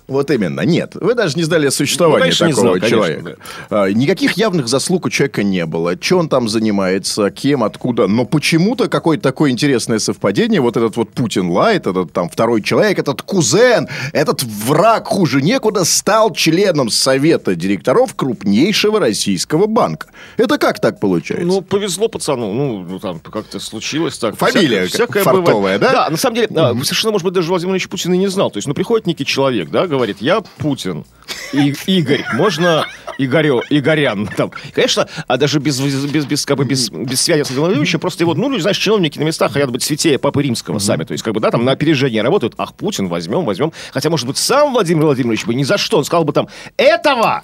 Вот 0.06 0.30
именно. 0.30 0.60
Нет, 0.60 0.94
вы 0.96 1.14
даже 1.14 1.36
не 1.36 1.44
знали 1.44 1.66
о 1.66 1.70
существовании 1.70 2.28
Ну, 2.30 2.34
такого 2.36 2.52
знал, 2.54 2.72
конечно, 2.74 2.88
человека. 2.90 3.36
А, 3.70 3.88
Никаких 3.88 4.32
явных 4.32 4.68
заслуг 4.68 5.06
у 5.06 5.10
человека 5.10 5.42
не 5.42 5.64
было. 5.64 5.96
Че 5.96 6.18
он 6.18 6.28
там 6.28 6.48
занимается, 6.48 7.30
кем, 7.30 7.64
откуда. 7.64 8.06
Но 8.06 8.26
почему-то 8.26 8.88
какое-то 8.88 9.22
такое 9.22 9.50
интересное 9.50 9.98
совпадение. 9.98 10.60
Вот 10.60 10.76
этот 10.76 10.96
вот 10.96 11.10
Путин 11.10 11.48
Лайт, 11.50 11.86
этот 11.86 12.12
там 12.12 12.28
второй 12.28 12.60
человек, 12.62 12.98
этот 12.98 13.22
кузен, 13.22 13.88
этот 14.12 14.42
враг 14.42 15.06
хуже 15.06 15.40
некуда 15.40 15.84
стал 15.84 16.32
членом 16.34 16.90
совета 16.90 17.54
директоров 17.54 18.14
крупнейшего 18.14 19.00
российского 19.00 19.66
банка. 19.66 20.08
Это 20.36 20.58
как 20.58 20.80
так 20.80 21.00
получается? 21.00 21.46
Ну, 21.46 21.62
повезло 21.62 22.08
пацану. 22.08 22.52
Ну, 22.52 22.82
ну, 22.88 22.98
там 22.98 23.20
как-то 23.20 23.58
случилось 23.58 24.18
так. 24.18 24.36
Фамилия 24.36 24.86
Всякое- 24.86 25.06
всякое 25.06 25.22
фартовая, 25.24 25.54
бывает. 25.54 25.80
да? 25.80 25.92
Да, 25.92 26.10
на 26.10 26.16
самом 26.18 26.36
деле, 26.36 26.48
а, 26.54 26.74
совершенно, 26.82 27.12
может 27.12 27.24
быть, 27.24 27.32
даже 27.32 27.48
Владимир 27.48 27.72
Ильич 27.72 27.88
Путин 27.88 28.12
и 28.12 28.18
не 28.18 28.26
знал. 28.26 28.50
То 28.50 28.58
есть, 28.58 28.68
ну, 28.68 28.74
приходит 28.74 29.06
некий 29.06 29.24
человек, 29.24 29.70
да, 29.70 29.86
говорит, 29.98 30.18
я 30.20 30.40
Путин. 30.58 31.04
И, 31.52 31.72
Игорь, 31.86 32.24
можно 32.34 32.84
Игорю, 33.16 33.62
Игорян. 33.70 34.26
Там. 34.36 34.50
Конечно, 34.74 35.08
а 35.26 35.36
даже 35.36 35.58
без, 35.58 35.80
без, 35.80 36.26
без, 36.26 36.44
как 36.44 36.58
бы 36.58 36.64
без, 36.64 36.90
без 36.90 37.20
связи 37.22 37.44
с 37.44 37.50
Владимировичем, 37.50 38.00
просто 38.00 38.24
его, 38.24 38.34
ну, 38.34 38.50
люди, 38.50 38.60
знаешь, 38.62 38.76
чиновники 38.76 39.18
на 39.18 39.22
местах 39.22 39.52
хотят 39.52 39.70
быть 39.70 39.82
святее 39.82 40.18
Папы 40.18 40.42
Римского 40.42 40.78
сами. 40.80 41.04
То 41.04 41.12
есть, 41.12 41.22
как 41.24 41.32
бы, 41.32 41.40
да, 41.40 41.50
там 41.50 41.64
на 41.64 41.72
опережение 41.72 42.22
работают. 42.22 42.54
Ах, 42.58 42.74
Путин, 42.74 43.08
возьмем, 43.08 43.44
возьмем. 43.44 43.72
Хотя, 43.92 44.10
может 44.10 44.26
быть, 44.26 44.36
сам 44.36 44.72
Владимир 44.72 45.04
Владимирович 45.04 45.46
бы 45.46 45.54
ни 45.54 45.62
за 45.62 45.78
что. 45.78 45.96
Он 45.98 46.04
сказал 46.04 46.24
бы 46.24 46.32
там, 46.32 46.48
этого, 46.76 47.42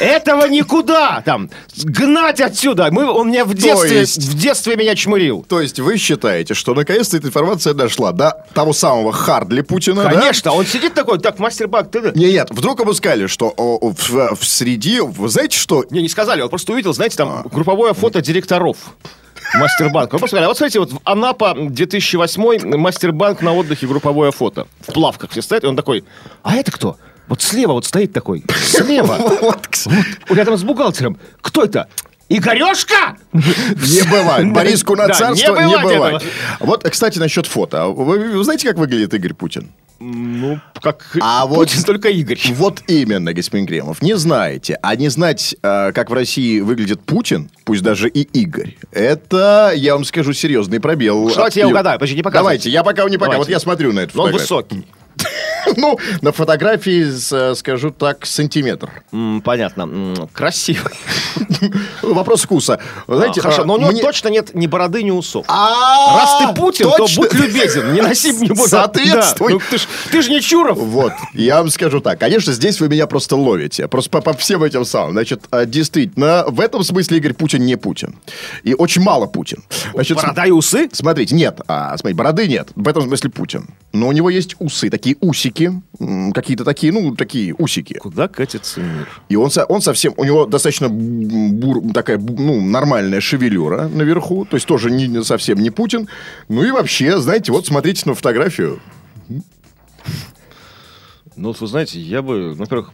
этого 0.00 0.46
никуда, 0.46 1.22
там, 1.24 1.50
гнать 1.84 2.40
отсюда. 2.40 2.88
Мы, 2.90 3.04
он 3.04 3.28
меня 3.28 3.44
в 3.44 3.54
детстве, 3.54 4.00
есть- 4.00 4.18
в 4.18 4.38
детстве 4.38 4.74
меня 4.76 4.94
чмырил. 4.96 5.44
То 5.48 5.60
есть 5.60 5.78
вы 5.78 5.98
считаете, 5.98 6.54
что 6.54 6.74
наконец-то 6.74 7.16
эта 7.18 7.28
информация 7.28 7.74
дошла 7.74 8.12
до 8.12 8.44
того 8.54 8.72
самого 8.72 9.12
Хардли 9.12 9.60
Путина, 9.60 10.04
да? 10.04 10.10
Конечно, 10.10 10.52
он 10.52 10.64
сидит 10.66 10.94
такой, 10.94 11.18
так, 11.18 11.38
мастер 11.38 11.68
Бак, 11.68 11.89
ты... 11.90 12.12
Не, 12.14 12.32
нет, 12.32 12.48
вдруг 12.50 12.80
ему 12.80 12.92
сказали, 12.94 13.26
что 13.26 13.52
о, 13.56 13.90
в, 13.90 14.34
в 14.36 14.44
среди, 14.44 15.00
вы 15.00 15.28
знаете 15.28 15.58
что? 15.58 15.84
Не, 15.90 16.02
не 16.02 16.08
сказали, 16.08 16.40
он 16.42 16.48
просто 16.48 16.72
увидел, 16.72 16.92
знаете, 16.92 17.16
там 17.16 17.42
групповое 17.52 17.94
фото 17.94 18.20
директоров. 18.20 18.76
Мастербанк. 19.54 20.12
Он 20.12 20.20
просто 20.20 20.36
сказали, 20.36 20.44
а 20.44 20.48
вот 20.48 20.56
смотрите, 20.56 20.78
вот 20.80 20.92
в 20.92 21.00
Анапа 21.04 21.54
2008 21.56 22.76
Мастербанк 22.76 23.42
на 23.42 23.52
отдыхе 23.52 23.86
групповое 23.86 24.32
фото. 24.32 24.68
В 24.86 24.92
плавках 24.92 25.30
все 25.30 25.42
стоят, 25.42 25.64
и 25.64 25.66
он 25.66 25.76
такой, 25.76 26.04
а 26.42 26.54
это 26.54 26.70
кто? 26.70 26.96
Вот 27.26 27.42
слева 27.42 27.72
вот 27.72 27.84
стоит 27.84 28.12
такой. 28.12 28.44
Слева. 28.62 29.18
Вот 30.28 30.36
рядом 30.36 30.56
с 30.56 30.62
бухгалтером. 30.62 31.18
Кто 31.40 31.64
это? 31.64 31.88
Игорешка? 32.30 33.16
не 33.32 34.08
бывает. 34.08 34.52
Бориску 34.52 34.94
на 34.94 35.08
царство 35.08 35.56
не 35.60 35.66
не 35.66 35.82
бывает. 35.82 36.22
Вот, 36.60 36.88
кстати, 36.88 37.18
насчет 37.18 37.46
фото. 37.46 37.82
А 37.82 37.88
Вы, 37.88 38.36
вы 38.36 38.44
знаете, 38.44 38.68
как 38.68 38.78
выглядит 38.78 39.12
Игорь 39.12 39.34
Путин? 39.34 39.70
Ну, 39.98 40.58
как 40.80 41.16
А 41.20 41.44
вот- 41.44 41.58
Путин, 41.58 41.82
только 41.86 42.08
Игорь. 42.08 42.38
Вот 42.54 42.82
именно, 42.86 43.34
господин 43.34 43.66
Кремов. 43.66 44.00
Не 44.00 44.16
знаете. 44.16 44.78
А 44.80 44.96
не 44.96 45.08
знать, 45.10 45.54
э, 45.62 45.92
как 45.92 46.08
в 46.08 46.14
России 46.14 46.60
выглядит 46.60 47.02
Путин, 47.02 47.50
пусть 47.64 47.82
даже 47.82 48.08
и 48.08 48.22
Игорь, 48.22 48.76
это, 48.92 49.72
я 49.74 49.94
вам 49.94 50.04
скажу, 50.04 50.32
серьезный 50.32 50.80
пробел. 50.80 51.28
Давайте 51.34 51.60
я 51.60 51.68
угадаю. 51.68 51.98
Подожди, 51.98 52.16
не 52.16 52.22
показывайте. 52.22 52.70
Давайте, 52.70 52.70
я 52.70 52.82
пока 52.82 53.08
не 53.10 53.18
пока. 53.18 53.36
Вот 53.38 53.48
я 53.50 53.58
смотрю 53.60 53.92
на 53.92 54.00
эту 54.00 54.16
Но 54.16 54.22
он 54.22 54.32
фотографию. 54.32 54.56
высокий. 54.56 54.86
Ну, 55.76 55.98
на 56.22 56.32
фотографии, 56.32 57.04
с- 57.10 57.54
скажу 57.56 57.90
так, 57.90 58.26
сантиметр. 58.26 58.90
Понятно. 59.44 60.28
Красивый. 60.32 60.92
Вопрос 62.02 62.42
вкуса. 62.42 62.80
Знаете, 63.06 63.40
А, 63.40 63.42
Хорошо, 63.42 63.62
а, 63.62 63.64
но 63.64 63.74
у 63.74 63.78
него 63.78 64.00
точно 64.00 64.28
нет 64.28 64.54
ни 64.54 64.66
бороды, 64.66 65.02
ни 65.02 65.10
усов. 65.10 65.44
А, 65.48 66.18
Раз 66.20 66.38
ты 66.54 66.60
Путин, 66.60 66.86
то 66.90 67.06
будь 67.16 67.32
любезен, 67.34 67.92
не 67.92 68.00
носи 68.00 68.32
мне 68.32 68.48
бороду. 68.48 68.68
Соответствуй. 68.68 69.52
Ну 69.54 69.60
ты 69.70 69.78
ж 69.78 69.86
ты 70.10 70.22
ж 70.22 70.28
не 70.28 70.40
Чуров. 70.40 70.78
Вот, 70.78 71.12
я 71.34 71.58
вам 71.58 71.70
скажу 71.70 72.00
так. 72.00 72.18
Конечно, 72.18 72.52
здесь 72.52 72.80
вы 72.80 72.88
меня 72.88 73.06
просто 73.06 73.36
ловите. 73.36 73.88
Просто 73.88 74.10
по, 74.20 74.32
всем 74.34 74.62
этим 74.64 74.84
самым. 74.84 75.12
Значит, 75.12 75.42
а, 75.50 75.64
действительно, 75.64 76.44
в 76.48 76.60
этом 76.60 76.82
смысле 76.84 77.18
Игорь 77.18 77.34
Путин 77.34 77.64
не 77.64 77.76
Путин. 77.76 78.16
И 78.62 78.74
очень 78.74 79.02
мало 79.02 79.26
Путин. 79.26 79.62
Значит, 79.94 80.16
Борода 80.16 80.46
и 80.46 80.50
усы? 80.50 80.88
Смотрите, 80.92 81.34
нет, 81.34 81.60
а, 81.68 81.96
смотрите, 81.96 82.16
бороды 82.16 82.46
нет. 82.48 82.68
В 82.74 82.88
этом 82.88 83.02
смысле 83.04 83.30
Путин. 83.30 83.68
Но 83.92 84.08
у 84.08 84.12
него 84.12 84.30
есть 84.30 84.56
усы, 84.58 84.88
такие 84.90 85.16
усики, 85.50 85.82
какие-то 86.32 86.64
такие, 86.64 86.92
ну, 86.92 87.14
такие 87.14 87.54
усики. 87.58 87.94
Куда 87.94 88.28
катится 88.28 88.80
мир? 88.80 89.08
И 89.28 89.36
он, 89.36 89.50
он 89.68 89.80
совсем, 89.80 90.14
у 90.16 90.24
него 90.24 90.46
достаточно 90.46 90.88
бур- 90.88 91.92
такая, 91.92 92.18
ну, 92.18 92.60
нормальная 92.60 93.20
шевелюра 93.20 93.88
наверху, 93.88 94.44
то 94.44 94.56
есть 94.56 94.66
тоже 94.66 94.90
не, 94.90 95.06
не 95.08 95.22
совсем 95.24 95.58
не 95.58 95.70
Путин. 95.70 96.08
Ну 96.48 96.62
и 96.62 96.70
вообще, 96.70 97.18
знаете, 97.18 97.52
вот 97.52 97.66
смотрите 97.66 98.02
на 98.06 98.14
фотографию. 98.14 98.80
Ну, 101.36 101.48
вот 101.48 101.60
вы 101.60 101.66
знаете, 101.66 102.00
я 102.00 102.22
бы, 102.22 102.54
во-первых, 102.54 102.92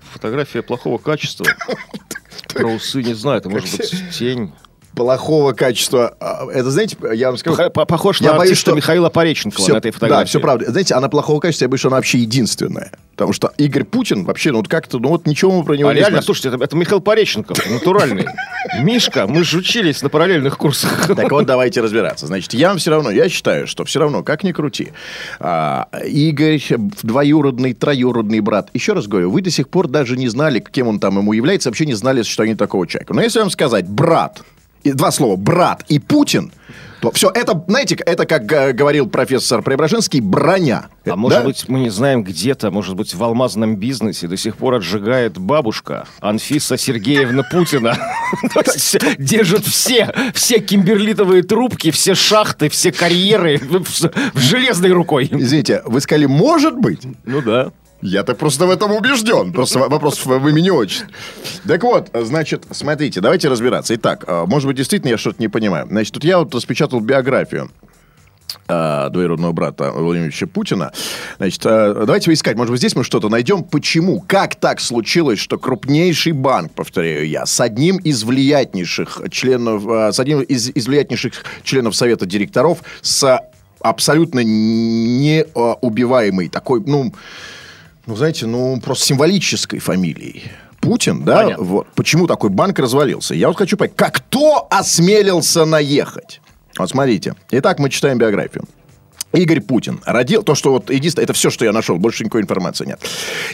фотография 0.00 0.62
плохого 0.62 0.98
качества. 0.98 1.46
Про 2.54 2.68
усы 2.68 3.02
не 3.02 3.14
знаю, 3.14 3.38
это 3.38 3.48
может 3.48 3.76
быть 3.76 3.92
тень. 4.12 4.52
Плохого 4.94 5.52
качества. 5.52 6.14
А, 6.20 6.46
Это, 6.52 6.70
знаете, 6.70 6.96
я 7.14 7.28
вам 7.28 7.38
скажу... 7.38 7.56
Пох- 7.56 7.70
по- 7.70 7.84
Похож 7.84 8.20
Я 8.20 8.32
на 8.32 8.38
боюсь, 8.38 8.52
артиста 8.52 8.70
что 8.70 8.76
Михаила 8.76 9.08
Пореченкова 9.10 9.62
Всё- 9.64 9.72
на 9.74 9.78
этой 9.78 9.90
фотографии. 9.90 10.22
Да, 10.22 10.26
все 10.28 10.40
правда. 10.40 10.70
Знаете, 10.70 10.94
она 10.94 11.08
плохого 11.08 11.40
качества, 11.40 11.64
я 11.64 11.68
боюсь, 11.68 11.80
что 11.80 11.88
она 11.88 11.96
вообще 11.96 12.18
единственная. 12.18 12.92
Потому 13.12 13.32
что 13.32 13.52
Игорь 13.58 13.84
Путин 13.84 14.24
вообще, 14.24 14.50
ну 14.50 14.58
вот 14.58 14.68
как-то, 14.68 14.98
ну 14.98 15.08
вот 15.08 15.26
ничего 15.26 15.52
мы 15.52 15.64
про 15.64 15.74
него 15.76 15.88
А 15.88 15.92
не 15.92 16.00
реально, 16.00 16.16
знаем. 16.16 16.24
слушайте, 16.24 16.48
это, 16.48 16.62
это 16.64 16.76
Михаил 16.76 17.00
Пореченков, 17.00 17.58
натуральный. 17.70 18.26
Мишка, 18.80 19.26
мы 19.28 19.44
же 19.44 19.58
учились 19.58 20.02
на 20.02 20.08
параллельных 20.08 20.58
курсах. 20.58 21.06
Так 21.14 21.30
вот, 21.30 21.46
давайте 21.46 21.80
разбираться. 21.80 22.26
Значит, 22.26 22.54
я 22.54 22.74
все 22.76 22.90
равно, 22.90 23.10
я 23.10 23.28
считаю, 23.28 23.66
что 23.68 23.84
все 23.84 24.00
равно, 24.00 24.22
как 24.24 24.42
ни 24.42 24.50
крути, 24.52 24.92
а, 25.38 25.88
Игорь, 26.04 26.60
двоюродный, 27.02 27.72
троюродный 27.74 28.40
брат. 28.40 28.70
Еще 28.74 28.92
раз 28.94 29.06
говорю, 29.06 29.30
вы 29.30 29.42
до 29.42 29.50
сих 29.50 29.68
пор 29.68 29.86
даже 29.88 30.16
не 30.16 30.28
знали, 30.28 30.58
кем 30.72 30.88
он 30.88 30.98
там 30.98 31.18
ему 31.18 31.32
является, 31.32 31.68
вообще 31.68 31.86
не 31.86 31.94
знали, 31.94 32.22
что 32.22 32.42
они 32.42 32.54
такого 32.54 32.86
человека. 32.86 33.14
Но 33.14 33.22
если 33.22 33.38
вам 33.40 33.50
сказать 33.50 33.88
брат, 33.88 34.42
два 34.92 35.10
слова, 35.10 35.36
брат 35.36 35.84
и 35.88 35.98
Путин, 35.98 36.52
то 37.04 37.10
все, 37.12 37.30
это, 37.34 37.62
знаете, 37.68 37.96
это, 37.96 38.24
как 38.24 38.46
говорил 38.46 39.06
профессор 39.06 39.60
Преображенский, 39.60 40.20
броня. 40.20 40.86
А 41.04 41.08
Это, 41.08 41.16
может 41.16 41.40
да? 41.40 41.44
быть, 41.44 41.68
мы 41.68 41.80
не 41.80 41.90
знаем 41.90 42.24
где-то, 42.24 42.70
может 42.70 42.96
быть, 42.96 43.12
в 43.14 43.22
алмазном 43.22 43.76
бизнесе 43.76 44.26
до 44.26 44.38
сих 44.38 44.56
пор 44.56 44.76
отжигает 44.76 45.36
бабушка 45.36 46.06
Анфиса 46.20 46.78
Сергеевна 46.78 47.42
Путина. 47.42 47.98
Держит 49.18 49.66
все, 49.66 50.14
все 50.32 50.60
кимберлитовые 50.60 51.42
трубки, 51.42 51.90
все 51.90 52.14
шахты, 52.14 52.70
все 52.70 52.90
карьеры 52.90 53.58
в 53.58 54.38
железной 54.40 54.92
рукой. 54.92 55.28
Извините, 55.30 55.82
вы 55.84 56.00
сказали, 56.00 56.24
может 56.24 56.78
быть? 56.78 57.02
Ну 57.24 57.42
да. 57.42 57.70
Я 58.02 58.22
так 58.22 58.36
просто 58.36 58.66
в 58.66 58.70
этом 58.70 58.92
убежден. 58.92 59.52
Просто 59.52 59.78
вопрос 59.78 60.24
в 60.26 60.48
имени 60.48 60.70
отчестве. 60.70 61.08
Так 61.66 61.82
вот, 61.82 62.10
значит, 62.12 62.64
смотрите, 62.70 63.20
давайте 63.20 63.48
разбираться. 63.48 63.94
Итак, 63.94 64.24
а, 64.26 64.46
может 64.46 64.66
быть, 64.66 64.76
действительно 64.76 65.10
я 65.10 65.18
что-то 65.18 65.40
не 65.40 65.48
понимаю. 65.48 65.86
Значит, 65.88 66.12
тут 66.12 66.24
я 66.24 66.38
вот 66.38 66.54
распечатал 66.54 67.00
биографию 67.00 67.70
а, 68.68 69.08
двоюродного 69.08 69.52
брата 69.52 69.90
Владимира 69.90 70.26
Ильича 70.26 70.46
Путина. 70.46 70.92
Значит, 71.38 71.62
а, 71.64 72.04
давайте 72.04 72.30
искать. 72.32 72.56
Может 72.56 72.72
быть, 72.72 72.80
здесь 72.80 72.94
мы 72.94 73.04
что-то 73.04 73.30
найдем. 73.30 73.64
Почему? 73.64 74.20
Как 74.20 74.56
так 74.56 74.80
случилось, 74.80 75.38
что 75.38 75.56
крупнейший 75.56 76.32
банк, 76.32 76.74
повторяю 76.74 77.26
я, 77.26 77.46
с 77.46 77.58
одним 77.58 77.96
из 77.96 78.24
влиятельнейших 78.24 79.22
членов, 79.30 80.14
с 80.14 80.20
одним 80.20 80.42
из, 80.42 80.68
из 80.68 80.86
влиятельнейших 80.86 81.32
членов 81.62 81.96
Совета 81.96 82.26
директоров, 82.26 82.80
с 83.00 83.40
абсолютно 83.80 84.40
неубиваемой 84.44 86.48
такой, 86.48 86.82
ну, 86.84 87.14
ну, 88.06 88.16
знаете, 88.16 88.46
ну, 88.46 88.80
просто 88.80 89.06
символической 89.06 89.78
фамилией. 89.78 90.44
Путин, 90.80 91.24
да? 91.24 91.44
Понятно. 91.44 91.64
Вот. 91.64 91.86
Почему 91.94 92.26
такой 92.26 92.50
банк 92.50 92.78
развалился? 92.78 93.34
Я 93.34 93.48
вот 93.48 93.56
хочу 93.56 93.76
понять, 93.76 93.96
как 93.96 94.14
кто 94.16 94.66
осмелился 94.70 95.64
наехать? 95.64 96.40
Вот 96.78 96.90
смотрите. 96.90 97.34
Итак, 97.50 97.78
мы 97.78 97.88
читаем 97.88 98.18
биографию. 98.18 98.64
Игорь 99.32 99.60
Путин 99.60 100.00
родил... 100.04 100.42
То, 100.42 100.54
что 100.54 100.72
вот 100.72 100.90
единственное... 100.90 101.24
Это 101.24 101.32
все, 101.32 101.50
что 101.50 101.64
я 101.64 101.72
нашел. 101.72 101.96
Больше 101.98 102.22
никакой 102.22 102.42
информации 102.42 102.86
нет. 102.86 103.00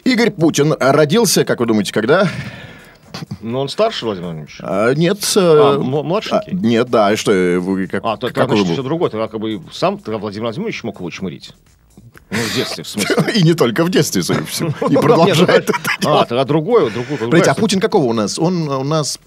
Игорь 0.04 0.30
Путин 0.30 0.74
родился, 0.78 1.44
как 1.44 1.60
вы 1.60 1.66
думаете, 1.66 1.92
когда? 1.92 2.28
Но 3.40 3.60
он 3.60 3.68
старше, 3.68 4.04
Владимир 4.04 4.26
Владимирович? 4.26 4.56
А, 4.60 4.92
нет. 4.94 5.18
А, 5.36 5.74
э, 5.74 5.76
м- 5.76 5.84
младшенький? 5.84 6.52
а, 6.52 6.54
нет, 6.54 6.90
да. 6.90 7.12
И 7.12 7.16
что, 7.16 7.32
э, 7.32 7.58
вы 7.58 7.86
как, 7.86 8.02
А, 8.04 8.16
то 8.16 8.26
это, 8.26 8.34
какой 8.34 8.56
значит, 8.56 8.68
вы 8.68 8.72
все 8.74 8.82
другое. 8.82 9.10
Тогда 9.10 9.28
как 9.28 9.40
бы 9.40 9.60
сам 9.72 9.98
тогда 9.98 10.18
Владимир 10.18 10.44
Владимирович 10.44 10.82
мог 10.84 10.98
его 10.98 11.10
чмырить. 11.10 11.52
Ну, 12.30 12.38
в 12.38 12.54
детстве, 12.54 12.84
в 12.84 12.88
смысле. 12.88 13.16
И 13.34 13.42
не 13.42 13.54
только 13.54 13.84
в 13.84 13.90
детстве, 13.90 14.22
судя 14.22 14.40
по 14.40 14.46
всему. 14.46 14.70
И 14.88 14.94
Ну, 14.94 15.00
продолжает 15.00 15.38
нет, 15.38 15.48
это 15.50 15.72
ну, 16.02 16.18
А, 16.18 16.24
тогда 16.24 16.44
другое, 16.44 16.90
другое. 16.90 17.18
Смотрите, 17.18 17.50
а 17.50 17.54
Путин 17.54 17.80
какого 17.80 18.04
у 18.04 18.12
нас? 18.12 18.38
Он 18.38 18.68
у 18.68 18.84
нас... 18.84 19.18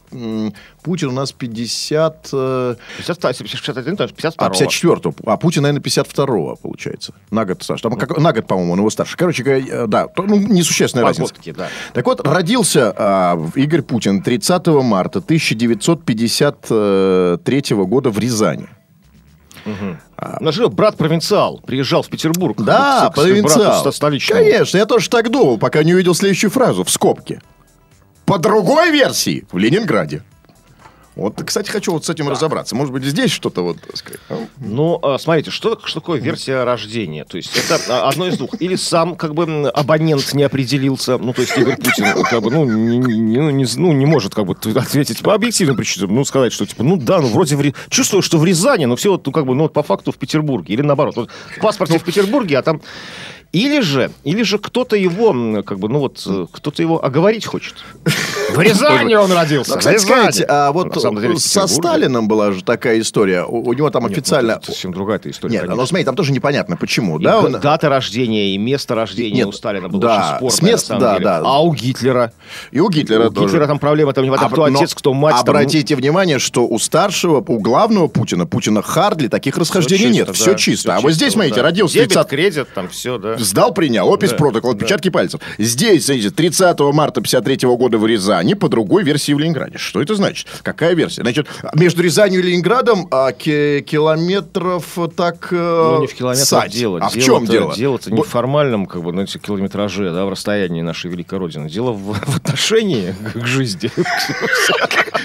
Путин 0.84 1.10
у 1.10 1.12
нас 1.12 1.32
50... 1.32 2.30
э, 2.34 2.76
52, 2.98 3.34
61, 3.34 3.98
то 3.98 4.04
есть 4.04 4.16
52 4.16 4.48
А, 4.48 4.52
54-го. 4.52 5.14
А 5.26 5.38
Путин, 5.38 5.64
наверное, 5.64 5.82
52-го, 5.82 6.56
получается. 6.58 7.14
На 7.32 7.46
год 7.46 7.64
старше. 7.64 7.84
Там 7.84 7.96
как- 7.96 8.18
на 8.18 8.32
год, 8.32 8.48
по-моему, 8.48 8.74
он 8.74 8.80
его 8.80 8.90
старше. 8.90 9.18
Короче 9.18 9.44
э, 9.44 9.88
да, 9.88 10.08
ну, 10.18 10.36
несущественная 10.38 11.06
разница. 11.06 11.34
Да. 11.58 11.68
Так 11.94 12.06
вот, 12.06 12.26
родился 12.28 12.94
а, 12.96 13.40
Игорь 13.56 13.82
Путин 13.82 14.22
30 14.22 14.68
марта 14.68 15.20
1953 15.20 17.76
года 17.86 18.10
в 18.10 18.20
Рязани. 18.20 18.68
У 19.66 20.44
нас 20.44 20.56
жил 20.56 20.70
брат-провинциал, 20.70 21.60
приезжал 21.66 22.02
в 22.04 22.10
Петербург. 22.10 22.62
Да, 22.62 23.10
к- 23.10 23.14
к 23.14 23.16
провинциал. 23.16 23.84
Конечно, 24.36 24.78
я 24.78 24.86
тоже 24.86 25.10
так 25.10 25.30
думал, 25.32 25.58
пока 25.58 25.84
не 25.84 25.94
увидел 25.94 26.14
следующую 26.16 26.52
фразу 26.52 26.84
в 26.84 26.90
скобке. 26.90 27.42
По 28.26 28.38
другой 28.38 28.92
версии, 28.92 29.46
в 29.52 29.58
Ленинграде. 29.58 30.24
Вот, 31.16 31.42
кстати, 31.46 31.70
хочу 31.70 31.92
вот 31.92 32.06
с 32.06 32.10
этим 32.10 32.28
разобраться. 32.28 32.76
Может 32.76 32.92
быть, 32.92 33.04
здесь 33.04 33.30
что-то 33.32 33.64
вот... 33.64 33.80
так 33.82 33.96
сказать, 33.98 34.20
ну, 34.30 34.48
Ну, 34.60 35.00
а, 35.04 35.20
смотрите, 35.20 35.52
что, 35.52 35.80
что 35.84 36.00
такое 36.00 36.20
версия 36.20 36.64
рождения? 36.64 37.24
То 37.24 37.38
есть 37.38 37.56
это 37.56 37.80
а, 37.90 38.10
одно 38.10 38.28
из 38.28 38.38
двух. 38.38 38.60
Или 38.60 38.76
сам 38.76 39.16
как 39.16 39.36
бы 39.36 39.70
абонент 39.70 40.34
не 40.34 40.42
определился, 40.44 41.18
ну, 41.20 41.34
то 41.34 41.42
есть 41.42 41.56
Игорь 41.58 41.78
Путин 41.78 42.06
как 42.24 42.42
бы, 42.42 42.50
ну, 42.50 42.66
не, 42.66 42.98
не- 42.98 43.38
ну, 43.40 43.50
не, 43.52 43.66
ну, 43.78 43.94
не 43.94 44.06
может 44.08 44.34
как 44.34 44.46
бы 44.46 44.56
ответить 44.76 45.20
по 45.22 45.34
объективным 45.36 45.78
причинам, 45.78 46.16
ну, 46.16 46.26
сказать, 46.26 46.52
что 46.52 46.66
типа, 46.66 46.84
ну, 46.84 46.98
да, 46.98 47.20
ну, 47.22 47.28
вроде 47.28 47.56
в 47.56 47.62
Ри- 47.62 47.76
чувствую, 47.90 48.22
что 48.24 48.40
в 48.40 48.46
Рязани, 48.46 48.86
но 48.86 48.96
все 48.96 49.12
вот, 49.12 49.26
ну, 49.26 49.32
как 49.32 49.46
бы, 49.46 49.54
ну, 49.54 49.64
вот 49.64 49.74
по 49.74 49.84
факту 49.84 50.12
в 50.12 50.18
Петербурге. 50.18 50.74
Или 50.74 50.82
наоборот, 50.82 51.16
вот 51.16 51.30
в 51.58 51.60
паспорте 51.62 52.00
в 52.00 52.04
Петербурге, 52.04 52.58
а 52.58 52.62
там... 52.64 52.82
Или 53.52 53.82
же, 53.82 54.10
или 54.24 54.42
же 54.42 54.58
кто-то 54.58 54.96
его, 54.96 55.62
как 55.62 55.78
бы, 55.78 55.88
ну 55.88 56.00
вот, 56.00 56.24
э, 56.26 56.48
кто-то 56.52 56.82
его 56.82 57.06
оговорить 57.06 57.46
хочет. 57.46 57.76
В 58.54 58.60
Рязани 58.60 59.16
он 59.16 59.32
родился. 59.32 59.78
Кстати, 59.78 59.98
сказать, 60.00 60.44
а 60.48 60.72
вот 60.72 60.94
со. 61.40 61.68
Сталином 61.68 62.28
была 62.28 62.52
же 62.52 62.64
такая 62.64 63.00
история. 63.00 63.44
У, 63.44 63.70
у 63.70 63.74
него 63.74 63.90
там 63.90 64.04
ну, 64.04 64.10
официально... 64.10 64.60
совсем 64.64 64.94
другая 64.94 65.18
эта 65.18 65.30
история. 65.30 65.54
Нет, 65.54 65.68
ну 65.68 65.86
смотри, 65.86 66.06
там 66.06 66.16
тоже 66.16 66.32
непонятно, 66.32 66.78
почему. 66.78 67.20
Да, 67.20 67.42
дата 67.42 67.90
рождения 67.90 68.54
и 68.54 68.58
место 68.58 68.96
рождения 68.96 69.46
у 69.46 69.52
Сталина 69.52 69.90
было 69.90 70.00
очень 70.00 70.36
спорное, 70.38 70.50
с 70.50 70.62
мест- 70.62 70.90
на 70.90 71.00
самом 71.00 71.24
да, 71.24 71.40
да. 71.40 71.42
А 71.46 71.62
у 71.62 71.74
Гитлера? 71.74 72.32
И 72.72 72.80
у 72.80 72.90
Гитлера 72.90 73.30
у 73.30 73.32
тоже. 73.32 73.48
Гитлера 73.48 73.68
там 73.68 73.80
проблема 73.80 74.14
там 74.14 74.32
А, 74.32 74.50
кто 74.50 74.68
но 74.68 74.80
отец, 74.80 74.94
кто 74.94 75.14
мать. 75.14 75.36
Обратите 75.40 75.96
внимание, 75.96 76.40
что 76.40 76.68
у 76.68 76.80
старшего, 76.80 77.44
у 77.46 77.60
главного 77.60 78.08
Путина, 78.08 78.46
Путина 78.46 78.82
Хардли, 78.82 79.28
таких 79.28 79.58
расхождений 79.58 80.10
нет. 80.10 80.36
все 80.36 80.56
чисто. 80.56 80.96
а 80.96 81.02
вот 81.02 81.12
здесь, 81.12 81.34
смотрите, 81.34 81.62
родился 81.62 81.96
Дебет, 81.96 82.10
30 82.10 82.28
кредит, 82.28 82.68
там 82.74 82.90
все, 82.90 83.18
да. 83.18 83.38
Сдал, 83.38 83.74
принял. 83.74 84.08
Опись 84.08 84.34
протокол, 84.34 84.72
отпечатки 84.72 85.10
пальцев. 85.10 85.42
Здесь, 85.58 86.06
смотрите, 86.06 86.30
30 86.30 86.80
марта 86.94 87.22
53 87.22 87.68
года 87.76 87.98
в 87.98 88.06
Рязани. 88.06 88.43
Рязани 88.44 88.54
по 88.56 88.68
другой 88.70 89.04
версии 89.04 89.32
в 89.34 89.40
Ленинграде. 89.40 89.78
Что 89.78 90.02
это 90.02 90.16
значит? 90.16 90.48
Какая 90.64 90.94
версия? 90.94 91.22
Значит, 91.22 91.48
между 91.76 92.04
Рязанью 92.04 92.42
и 92.42 92.44
Ленинградом 92.44 93.08
а, 93.10 93.32
ки- 93.32 93.82
километров 93.82 94.98
так... 95.16 95.48
Ну, 95.52 96.02
не 96.02 96.08
в 96.08 96.14
километрах 96.14 96.48
сать. 96.48 96.72
дело. 96.72 97.00
А 97.02 97.10
в 97.10 97.14
чем 97.18 97.46
дело? 97.46 97.74
Дело-то 97.76 98.12
не 98.12 98.22
в 98.22 98.28
формальном, 98.28 98.86
как 98.86 99.02
бы, 99.02 99.12
знаете, 99.12 99.40
километраже, 99.40 100.12
да, 100.12 100.26
в 100.26 100.30
расстоянии 100.30 100.82
нашей 100.82 101.10
великой 101.10 101.40
Родины. 101.40 101.70
Дело 101.70 101.92
в, 101.92 102.14
в 102.26 102.36
отношении 102.36 103.16
к 103.34 103.46
жизни. 103.46 103.90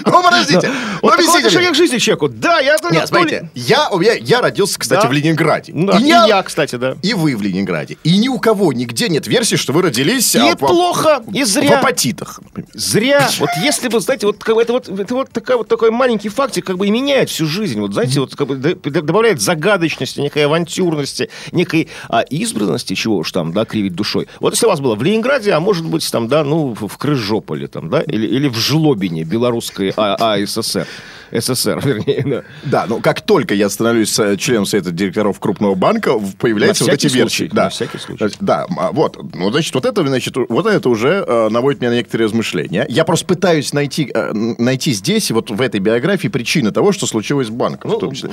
Ну, 0.05 0.23
подождите. 0.23 0.71
Ну, 1.01 1.09
отношение 1.09 1.71
к 1.71 1.75
жизни 1.75 1.97
человеку. 1.97 2.29
Да, 2.29 2.59
я... 2.59 2.77
Нет, 2.91 3.07
смотрите, 3.07 3.49
я, 3.53 3.89
у 3.89 3.99
меня- 3.99 4.13
я 4.13 4.41
родился, 4.41 4.79
кстати, 4.79 5.05
в 5.05 5.11
Ленинграде. 5.11 5.73
И 5.73 6.05
я- 6.07 6.41
кстати, 6.43 6.75
да. 6.77 6.95
И 7.01 7.13
вы 7.13 7.35
в 7.35 7.41
Ленинграде. 7.41 7.97
И 8.03 8.17
ни 8.17 8.27
у 8.29 8.39
кого 8.39 8.71
нигде 8.71 9.09
нет 9.09 9.27
версии, 9.27 9.55
что 9.57 9.73
вы 9.73 9.81
родились... 9.81 10.35
И 10.35 10.39
а, 10.39 10.55
в- 10.55 10.57
плохо, 10.57 11.21
и 11.33 11.43
В 11.43 11.47
зря. 11.47 11.79
апатитах. 11.79 12.39
Зря. 12.73 13.08
Вот 13.39 13.49
если 13.61 13.87
бы, 13.87 13.99
знаете, 13.99 14.27
вот 14.27 14.43
как 14.43 14.55
бы 14.55 14.61
это 14.61 14.73
вот, 14.73 14.87
это 14.89 15.15
вот, 15.15 15.29
такая, 15.31 15.57
вот 15.57 15.67
такой 15.67 15.91
маленький 15.91 16.29
фактик 16.29 16.65
как 16.65 16.77
бы 16.77 16.87
и 16.87 16.91
меняет 16.91 17.29
всю 17.29 17.45
жизнь. 17.45 17.79
Вот 17.79 17.93
знаете, 17.93 18.19
вот 18.19 18.35
как 18.35 18.47
бы 18.47 18.55
добавляет 18.55 19.41
загадочности, 19.41 20.19
некой 20.19 20.45
авантюрности, 20.45 21.29
некой 21.51 21.89
а, 22.07 22.21
избранности, 22.21 22.93
чего 22.93 23.17
уж 23.17 23.31
там, 23.31 23.53
да, 23.53 23.65
кривить 23.65 23.95
душой. 23.95 24.27
Вот 24.39 24.53
если 24.53 24.65
у 24.65 24.69
вас 24.69 24.79
было 24.79 24.95
в 24.95 25.03
Ленинграде, 25.03 25.51
а 25.53 25.59
может 25.59 25.85
быть 25.85 26.09
там, 26.11 26.27
да, 26.27 26.43
ну, 26.43 26.75
в 26.75 26.97
Крыжополе 26.97 27.67
там, 27.67 27.89
да, 27.89 28.01
или, 28.01 28.27
или 28.27 28.47
в 28.47 28.57
Жлобине, 28.57 29.23
белорусской 29.23 29.93
А- 29.95 30.33
АССР. 30.35 30.87
СССР, 31.31 31.79
вернее, 31.85 32.23
да. 32.25 32.43
Да, 32.63 32.85
но 32.87 32.99
как 32.99 33.21
только 33.21 33.53
я 33.53 33.69
становлюсь 33.69 34.17
э, 34.19 34.35
членом 34.37 34.65
совета 34.65 34.91
директоров 34.91 35.39
крупного 35.39 35.75
банка, 35.75 36.17
в- 36.17 36.35
появляются 36.35 36.83
вот 36.85 36.93
эти 36.93 37.07
версии. 37.07 37.49
да. 37.51 37.65
на 37.65 37.69
всякий 37.69 37.97
случай. 37.97 38.29
Да, 38.39 38.65
а, 38.77 38.91
вот. 38.91 39.17
Ну, 39.33 39.51
значит, 39.51 39.73
вот 39.73 39.85
это, 39.85 40.05
значит, 40.07 40.35
вот 40.49 40.65
это 40.65 40.89
уже 40.89 41.23
э, 41.27 41.49
наводит 41.49 41.81
меня 41.81 41.91
на 41.91 41.95
некоторые 41.95 42.25
размышления. 42.25 42.85
Я 42.89 43.05
просто 43.05 43.25
пытаюсь 43.25 43.73
найти, 43.73 44.11
э, 44.13 44.31
найти 44.33 44.91
здесь, 44.91 45.31
вот 45.31 45.49
в 45.51 45.61
этой 45.61 45.79
биографии, 45.79 46.27
причины 46.27 46.71
того, 46.71 46.91
что 46.91 47.05
случилось 47.07 47.47
с 47.47 47.51
банком. 47.51 47.91
в 47.91 47.93
Ну, 47.93 47.99
том 47.99 48.13
числе. 48.13 48.29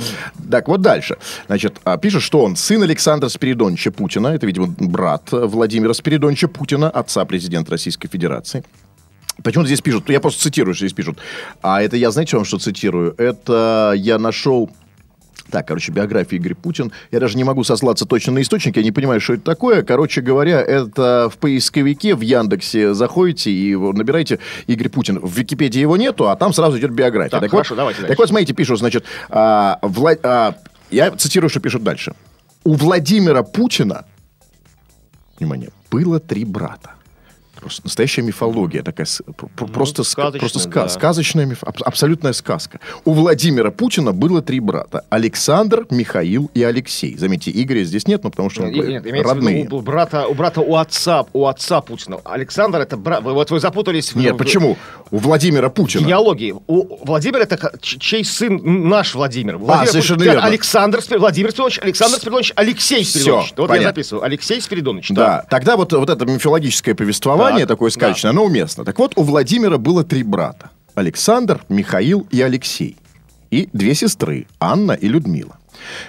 Так, 0.49 0.67
вот 0.67 0.81
дальше. 0.81 1.17
Значит, 1.47 1.77
а, 1.83 1.97
пишет, 1.97 2.21
что 2.23 2.41
он 2.43 2.55
сын 2.55 2.81
Александра 2.83 3.29
Спиридоновича 3.29 3.91
Путина, 3.91 4.27
это, 4.29 4.45
видимо, 4.45 4.73
брат 4.79 5.23
э, 5.31 5.45
Владимира 5.45 5.93
Спиридоновича 5.93 6.47
Путина, 6.47 6.89
отца 6.89 7.25
президента 7.25 7.71
Российской 7.71 8.07
Федерации. 8.07 8.63
Почему 9.43 9.65
здесь 9.65 9.81
пишут? 9.81 10.09
Я 10.09 10.19
просто 10.19 10.41
цитирую, 10.41 10.73
что 10.73 10.85
здесь 10.85 10.95
пишут. 10.95 11.19
А 11.61 11.81
это 11.81 11.95
я, 11.95 12.11
знаете, 12.11 12.37
вам 12.37 12.45
что 12.45 12.57
цитирую? 12.59 13.13
Это 13.17 13.93
я 13.95 14.17
нашел... 14.17 14.69
Так, 15.49 15.65
короче, 15.65 15.93
биография 15.93 16.39
Игорь 16.39 16.55
Путин. 16.55 16.91
Я 17.09 17.21
даже 17.21 17.37
не 17.37 17.45
могу 17.45 17.63
сослаться 17.63 18.05
точно 18.05 18.33
на 18.33 18.41
источник, 18.41 18.75
я 18.75 18.83
не 18.83 18.91
понимаю, 18.91 19.21
что 19.21 19.33
это 19.33 19.43
такое. 19.43 19.81
Короче 19.81 20.19
говоря, 20.19 20.59
это 20.61 21.29
в 21.33 21.37
поисковике 21.37 22.15
в 22.15 22.21
Яндексе 22.21 22.93
заходите 22.93 23.49
и 23.49 23.73
набираете 23.73 24.39
Игорь 24.65 24.89
Путин. 24.89 25.19
В 25.19 25.37
Википедии 25.37 25.79
его 25.79 25.95
нету, 25.95 26.27
а 26.27 26.35
там 26.35 26.51
сразу 26.51 26.77
идет 26.77 26.91
биография. 26.91 27.39
Так, 27.39 27.49
хорошо, 27.49 27.75
вот, 27.75 27.77
давайте 27.77 27.99
так 27.99 28.07
дальше. 28.09 28.21
вот, 28.21 28.29
смотрите, 28.29 28.53
пишут, 28.53 28.79
значит, 28.79 29.05
а, 29.29 29.79
Вла- 29.83 30.19
а, 30.21 30.55
я 30.91 31.11
цитирую, 31.11 31.49
что 31.49 31.61
пишут 31.61 31.81
дальше. 31.81 32.13
У 32.65 32.73
Владимира 32.73 33.43
Путина, 33.43 34.03
внимание, 35.39 35.69
было 35.89 36.19
три 36.19 36.43
брата. 36.43 36.91
Просто 37.59 37.81
настоящая 37.83 38.21
мифология 38.21 38.83
такая, 38.83 39.07
пр- 39.35 39.67
просто, 39.67 40.03
ска- 40.03 40.05
сказочная, 40.05 40.39
просто 40.39 40.59
ска- 40.59 40.73
да. 40.83 40.89
сказочная, 40.89 41.45
миф- 41.45 41.63
аб- 41.63 41.81
абсолютная 41.83 42.33
сказка. 42.33 42.79
У 43.05 43.13
Владимира 43.13 43.71
Путина 43.71 44.11
было 44.13 44.41
три 44.41 44.59
брата: 44.59 45.03
Александр, 45.09 45.85
Михаил 45.89 46.49
и 46.53 46.63
Алексей. 46.63 47.17
Заметьте, 47.17 47.51
Игоря 47.51 47.83
здесь 47.83 48.07
нет, 48.07 48.23
но 48.23 48.29
потому 48.29 48.49
что 48.49 48.63
он 48.63 48.71
Нет, 48.71 49.03
родные. 49.23 49.63
виду 49.63 49.77
у 49.77 49.81
брата, 49.81 50.27
у 50.27 50.33
брата, 50.33 50.61
у 50.61 50.75
отца, 50.75 51.25
у 51.33 51.45
отца 51.47 51.81
Путина. 51.81 52.19
Александр 52.23 52.79
это 52.79 52.95
брат. 52.97 53.23
Вы, 53.23 53.33
вот 53.33 53.49
вы 53.51 53.59
запутались. 53.59 54.13
Нет, 54.15 54.35
в- 54.35 54.37
почему? 54.37 54.77
У 55.11 55.17
Владимира 55.17 55.69
Путина. 55.69 56.01
генеалогии. 56.03 56.53
У 56.67 57.05
Владимира 57.05 57.43
это 57.43 57.71
чей 57.81 58.23
сын 58.23 58.59
наш 58.89 59.15
Владимир. 59.15 59.57
Владимир 59.57 59.89
совершенно 59.89 60.19
Путин. 60.19 60.31
верно. 60.33 60.47
Александр 60.47 60.99
Владимир 61.17 61.49
Спиридонович, 61.51 61.79
Александр 61.81 62.17
Спиридонович, 62.17 62.53
Алексей 62.55 63.03
Спиридонович. 63.05 63.53
Вот 63.57 63.67
понятно. 63.67 63.83
я 63.83 63.89
записываю. 63.89 64.23
Алексей 64.23 64.61
Спиридонович. 64.61 65.09
Да, 65.09 65.45
тогда 65.49 65.75
вот, 65.77 65.93
вот 65.93 66.09
это 66.09 66.25
мифологическое 66.25 66.93
повествование, 66.95 67.46
Так, 67.49 67.67
такое 67.67 67.89
сказочное, 67.89 68.31
оно 68.31 68.45
уместно. 68.45 68.83
Так 68.85 68.97
вот, 68.99 69.13
у 69.15 69.23
Владимира 69.23 69.77
было 69.77 70.03
три 70.03 70.23
брата. 70.23 70.71
Александр, 70.95 71.63
Михаил 71.69 72.27
и 72.31 72.41
Алексей. 72.41 72.97
И 73.51 73.69
две 73.71 73.93
сестры, 73.93 74.47
Анна 74.59 74.91
и 74.91 75.07
Людмила. 75.07 75.57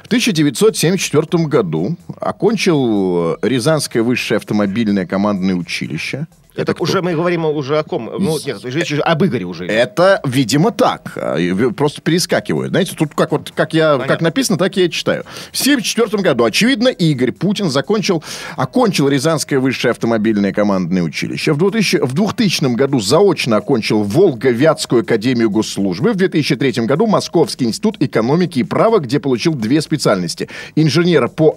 В 0.03 0.07
1974 0.07 1.45
году 1.45 1.97
окончил 2.21 3.35
э, 3.35 3.37
Рязанское 3.43 4.03
высшее 4.03 4.39
автомобильное 4.39 5.07
командное 5.07 5.55
училище. 5.55 6.27
Это 6.59 6.75
кто? 6.75 6.83
уже 6.83 7.03
мы 7.03 7.15
говорим 7.15 7.45
уже 7.45 7.79
о 7.79 7.85
ком? 7.85 8.11
Ну, 8.19 8.37
нет, 8.45 8.65
речь 8.65 8.93
уже 8.93 9.01
об 9.03 9.25
Игоре 9.25 9.45
уже. 9.45 9.67
Это, 9.67 10.21
видимо, 10.27 10.73
так. 10.73 11.13
А, 11.17 11.39
Просто 11.77 12.03
перескакивают. 12.03 12.71
Знаете, 12.71 12.97
тут 12.97 13.15
как, 13.15 13.31
вот, 13.31 13.53
как, 13.55 13.75
я, 13.75 13.93
как 13.93 14.01
Понятно. 14.01 14.25
написано, 14.25 14.59
так 14.59 14.77
я 14.77 14.87
и 14.87 14.91
читаю. 14.91 15.23
В 15.53 15.61
1974 15.61 16.21
году, 16.21 16.43
очевидно, 16.45 16.89
Игорь 16.89 17.31
Путин 17.31 17.71
закончил, 17.71 18.25
окончил 18.57 19.09
Рязанское 19.09 19.61
высшее 19.61 19.93
автомобильное 19.93 20.53
командное 20.53 21.03
училище. 21.03 21.53
В 21.53 21.59
2000, 21.59 21.99
в 21.99 22.13
2000 22.13 22.75
году 22.75 22.99
заочно 22.99 23.57
окончил 23.59 24.03
Волго-Вятскую 24.03 25.03
академию 25.03 25.51
госслужбы. 25.51 26.13
В 26.13 26.17
2003 26.17 26.87
году 26.87 27.07
Московский 27.07 27.67
институт 27.67 27.99
экономики 28.01 28.59
и 28.59 28.65
права, 28.65 28.99
где 28.99 29.21
получил 29.21 29.55
две 29.55 29.81
специальности. 29.81 30.49
Инженера 30.75 31.29
по 31.29 31.55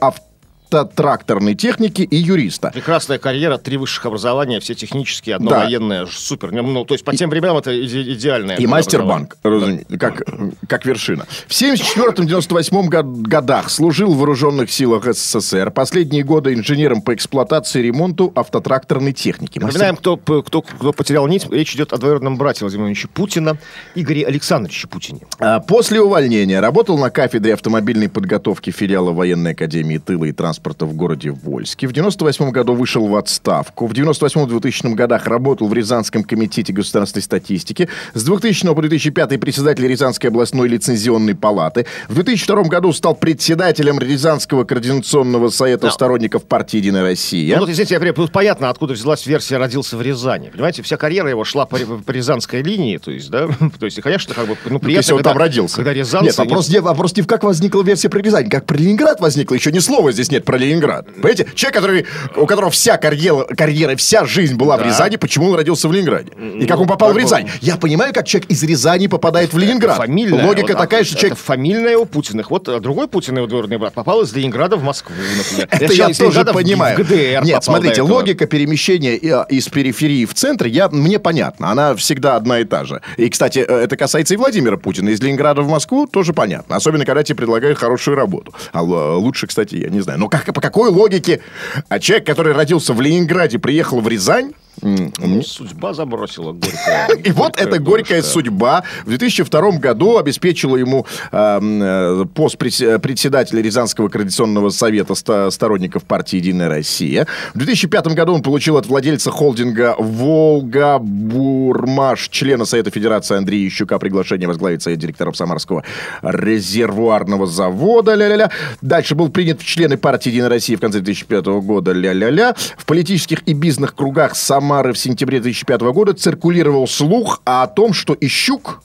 автотракторной 0.74 1.56
технике 1.56 2.04
и 2.04 2.16
юриста. 2.16 2.72
Прекрасная 2.74 3.18
карьера, 3.18 3.58
три 3.58 3.78
высших 3.78 4.06
образования, 4.06 4.60
все 4.60 4.74
технические, 4.74 5.36
одно 5.36 5.50
Да. 5.52 5.60
военное, 5.66 6.06
супер. 6.06 6.52
Ну, 6.52 6.86
то 6.86 6.94
есть 6.94 7.04
по 7.04 7.16
тем 7.16 7.30
временам 7.30 7.58
это 7.58 7.72
иде- 7.72 8.14
идеальное. 8.14 8.56
И 8.58 8.66
мастер-банк, 8.68 9.38
образование. 9.44 9.86
разуме- 9.90 9.98
как, 9.98 10.24
как 10.68 10.86
вершина. 10.86 11.26
В 11.48 11.54
74-98 11.54 12.88
год- 12.90 13.06
годах 13.28 13.70
служил 13.70 14.14
в 14.14 14.18
вооруженных 14.18 14.72
силах 14.72 15.06
СССР. 15.06 15.72
Последние 15.72 16.24
годы 16.24 16.54
инженером 16.54 17.02
по 17.02 17.14
эксплуатации 17.14 17.80
и 17.80 17.84
ремонту 17.84 18.32
автотракторной 18.36 19.14
техники. 19.14 19.60
Напоминаем, 19.60 19.96
кто, 19.98 20.18
кто, 20.18 20.62
кто 20.62 20.94
потерял 20.94 21.28
нить, 21.28 21.48
речь 21.52 21.76
идет 21.76 21.94
о 21.94 21.98
двоюродном 21.98 22.38
брате 22.38 22.60
Владимира 22.62 22.88
Ильича 22.88 23.08
Путина, 23.08 23.58
Игоре 23.96 24.26
Александровиче 24.26 24.88
Путине. 24.88 25.22
А, 25.40 25.60
После 25.60 26.02
увольнения 26.02 26.60
работал 26.60 26.98
на 26.98 27.10
кафедре 27.10 27.54
автомобильной 27.54 28.10
подготовки 28.10 28.70
филиала 28.72 29.12
военной 29.12 29.52
академии 29.52 29.98
тыла 29.98 30.26
и 30.26 30.32
транспорта 30.32 30.61
в 30.64 30.94
городе 30.94 31.32
Вольске. 31.32 31.88
В 31.88 31.94
98 31.94 32.52
году 32.52 32.74
вышел 32.74 33.08
в 33.08 33.16
отставку. 33.16 33.88
В 33.88 33.94
98-2000 33.94 34.94
годах 34.94 35.28
работал 35.28 35.68
в 35.68 35.74
Рязанском 35.74 36.24
комитете 36.24 36.74
государственной 36.74 37.24
статистики. 37.24 37.90
С 38.14 38.24
2000 38.24 38.74
по 38.74 38.82
2005 38.82 39.40
председатель 39.40 39.88
Рязанской 39.88 40.30
областной 40.30 40.68
лицензионной 40.68 41.36
палаты. 41.36 41.86
В 42.08 42.14
2002 42.16 42.64
году 42.64 42.94
стал 42.94 43.16
председателем 43.16 44.00
Рязанского 44.00 44.64
координационного 44.64 45.50
совета 45.50 45.88
Да. 45.88 45.92
сторонников 45.92 46.44
партии 46.44 46.78
«Единая 46.78 47.04
Россия». 47.04 47.56
Ну, 47.56 47.62
вот, 47.62 47.70
извините, 47.70 47.96
я 47.96 48.00
говорю, 48.00 48.14
тут 48.14 48.32
понятно, 48.32 48.70
откуда 48.70 48.94
взялась 48.94 49.26
версия 49.26 49.58
«родился 49.58 49.98
в 49.98 50.02
Рязани». 50.02 50.50
Понимаете, 50.50 50.82
вся 50.84 50.98
карьера 50.98 51.30
его 51.30 51.44
шла 51.44 51.66
по, 51.66 51.78
по 51.78 52.12
рязанской 52.12 52.62
линии, 52.62 52.98
то 52.98 53.12
есть, 53.12 53.30
да, 53.30 53.48
то 53.80 53.86
есть, 53.86 53.98
и, 53.98 54.02
конечно, 54.02 54.34
как 54.34 54.48
бы, 54.48 54.58
ну, 54.66 54.80
приятно, 54.80 55.00
если 55.00 55.14
он 55.14 55.18
когда, 55.20 55.30
там 55.32 55.40
родился. 55.40 55.76
Когда 55.78 55.94
рязанцы... 55.94 56.26
Нет, 56.26 56.38
вопрос, 56.38 56.70
не, 56.70 56.80
вопрос 56.80 57.16
не 57.16 57.22
в 57.22 57.28
как 57.28 57.44
возникла 57.44 57.84
версия 57.84 58.10
про 58.10 58.20
Рязань, 58.20 58.50
как 58.50 58.66
про 58.66 58.78
Ленинград 58.78 59.20
возникла. 59.20 59.56
Еще 59.56 59.72
ни 59.72 59.80
слова 59.80 60.12
здесь 60.12 60.32
нет 60.32 60.46
про 60.52 60.58
Ленинград. 60.58 61.06
Понимаете? 61.14 61.48
Человек, 61.56 61.76
который, 61.76 62.06
у 62.36 62.46
которого 62.46 62.72
вся 62.72 62.98
карьера, 62.98 63.46
карьера, 63.46 63.96
вся 63.96 64.26
жизнь 64.26 64.56
была 64.56 64.76
в 64.76 64.82
Да. 64.82 64.88
Рязани, 64.88 65.16
почему 65.16 65.50
он 65.50 65.56
родился 65.56 65.88
в 65.88 65.94
Ленинграде? 65.94 66.32
И 66.60 66.66
как 66.66 66.80
он 66.80 66.88
попал 66.88 67.14
в 67.14 67.18
Рязань? 67.18 67.50
Я 67.62 67.78
понимаю, 67.78 68.14
как 68.14 68.28
человек 68.28 68.50
из 68.50 68.62
Рязани 68.64 69.08
попадает 69.08 69.54
в 69.54 69.58
Ленинград. 69.58 69.98
Фамильная. 69.98 70.46
Логика 70.46 70.74
вот, 70.74 70.78
такая, 70.78 71.02
а, 71.02 71.04
что 71.06 71.14
это 71.14 71.22
человек... 71.22 71.40
фамильная 71.40 71.98
у 71.98 72.06
Путиных. 72.06 72.52
Вот 72.52 72.68
а, 72.68 72.80
другой 72.82 73.08
Путин, 73.08 73.38
его 73.38 73.48
двоюродный 73.48 73.78
брат, 73.78 73.94
попал 73.94 74.22
из 74.24 74.34
Ленинграда 74.34 74.76
в 74.76 74.84
Москву, 74.84 75.16
например. 75.38 75.68
Это 75.80 75.94
я 75.94 76.10
тоже 76.10 76.44
в- 76.44 76.54
понимаю. 76.54 76.98
В 76.98 77.02
ГДР 77.02 77.44
Нет, 77.46 77.64
смотрите, 77.64 78.02
логика 78.02 78.46
перемещения 78.46 79.18
а, 79.34 79.46
из 79.50 79.70
периферии 79.70 80.26
в 80.26 80.34
центр, 80.34 80.66
я, 80.66 80.90
мне 80.90 81.18
понятна. 81.20 81.72
Она 81.72 81.96
всегда 81.96 82.36
одна 82.36 82.60
и 82.60 82.66
та 82.66 82.84
же. 82.84 83.02
И, 83.16 83.30
кстати, 83.30 83.60
э, 83.60 83.84
это 83.84 83.96
касается 83.96 84.34
и 84.34 84.38
Владимира 84.38 84.76
Путина. 84.78 85.10
Из 85.10 85.22
Ленинграда 85.22 85.62
в 85.62 85.70
Москву 85.70 86.08
тоже 86.08 86.34
понятно. 86.34 86.76
Особенно, 86.76 87.06
когда 87.06 87.24
тебе 87.24 87.38
предлагают 87.38 87.78
хорошую 87.78 88.18
работу. 88.18 88.54
А 88.74 88.82
лучше, 88.82 89.48
кстати, 89.48 89.76
я 89.76 89.90
не 89.90 90.02
знаю. 90.02 90.20
Но 90.20 90.28
как, 90.32 90.54
по 90.54 90.62
какой 90.62 90.90
логике? 90.90 91.42
А 91.90 92.00
человек, 92.00 92.26
который 92.26 92.54
родился 92.54 92.94
в 92.94 93.02
Ленинграде, 93.02 93.60
приехал 93.60 94.00
в 94.00 94.08
Рязань, 94.08 94.54
Ну, 94.82 95.44
Судьба 95.44 95.94
забросила 95.94 96.54
горькая. 96.54 97.08
и 97.24 97.32
вот 97.32 97.60
эта 97.60 97.78
горькая 97.80 98.22
судьба 98.22 98.84
в 99.06 99.10
2002 99.10 99.72
году 99.74 100.18
обеспечила 100.18 100.76
ему 100.76 101.06
эм, 101.32 101.84
э, 101.84 102.26
пост 102.34 102.56
предс- 102.56 102.98
председателя 103.00 103.62
Рязанского 103.62 104.08
координационного 104.08 104.70
совета 104.70 105.14
сторонников 105.52 106.04
партии 106.04 106.38
«Единая 106.38 106.70
Россия». 106.70 107.28
В 107.54 107.60
2005 107.60 108.08
году 108.08 108.34
он 108.34 108.42
получил 108.42 108.78
от 108.78 108.88
владельца 108.88 109.30
холдинга 109.30 109.96
«Волга 110.00 110.98
Бурмаш», 111.00 112.30
члена 112.30 112.66
Совета 112.66 112.90
Федерации 112.90 113.38
Андрея 113.38 113.68
Ищука, 113.68 114.00
приглашение 114.00 114.48
возглавить 114.48 114.82
совет 114.82 115.00
директоров 115.00 115.38
Самарского 115.38 115.84
резервуарного 116.24 117.46
завода. 117.46 118.16
Ля-ля-ля. 118.16 118.50
Дальше 118.82 119.14
был 119.16 119.30
принят 119.30 119.62
в 119.62 119.66
члены 119.66 119.98
партии 119.98 120.30
«Единая 120.30 120.50
Россия» 120.50 120.78
в 120.78 120.82
конце 120.82 121.02
2005 121.02 121.46
года. 121.62 121.92
Ля-ля-ля. 121.92 122.56
В 122.78 122.86
политических 122.86 123.44
и 123.46 123.54
бизнес-кругах 123.54 124.36
Самары 124.36 124.61
Самары 124.62 124.94
в 124.94 124.98
сентябре 125.00 125.40
2005 125.40 125.82
года 125.82 126.14
циркулировал 126.14 126.88
слух 126.88 127.42
о 127.46 127.66
том, 127.66 127.94
что 127.94 128.16
Ищук 128.22 128.84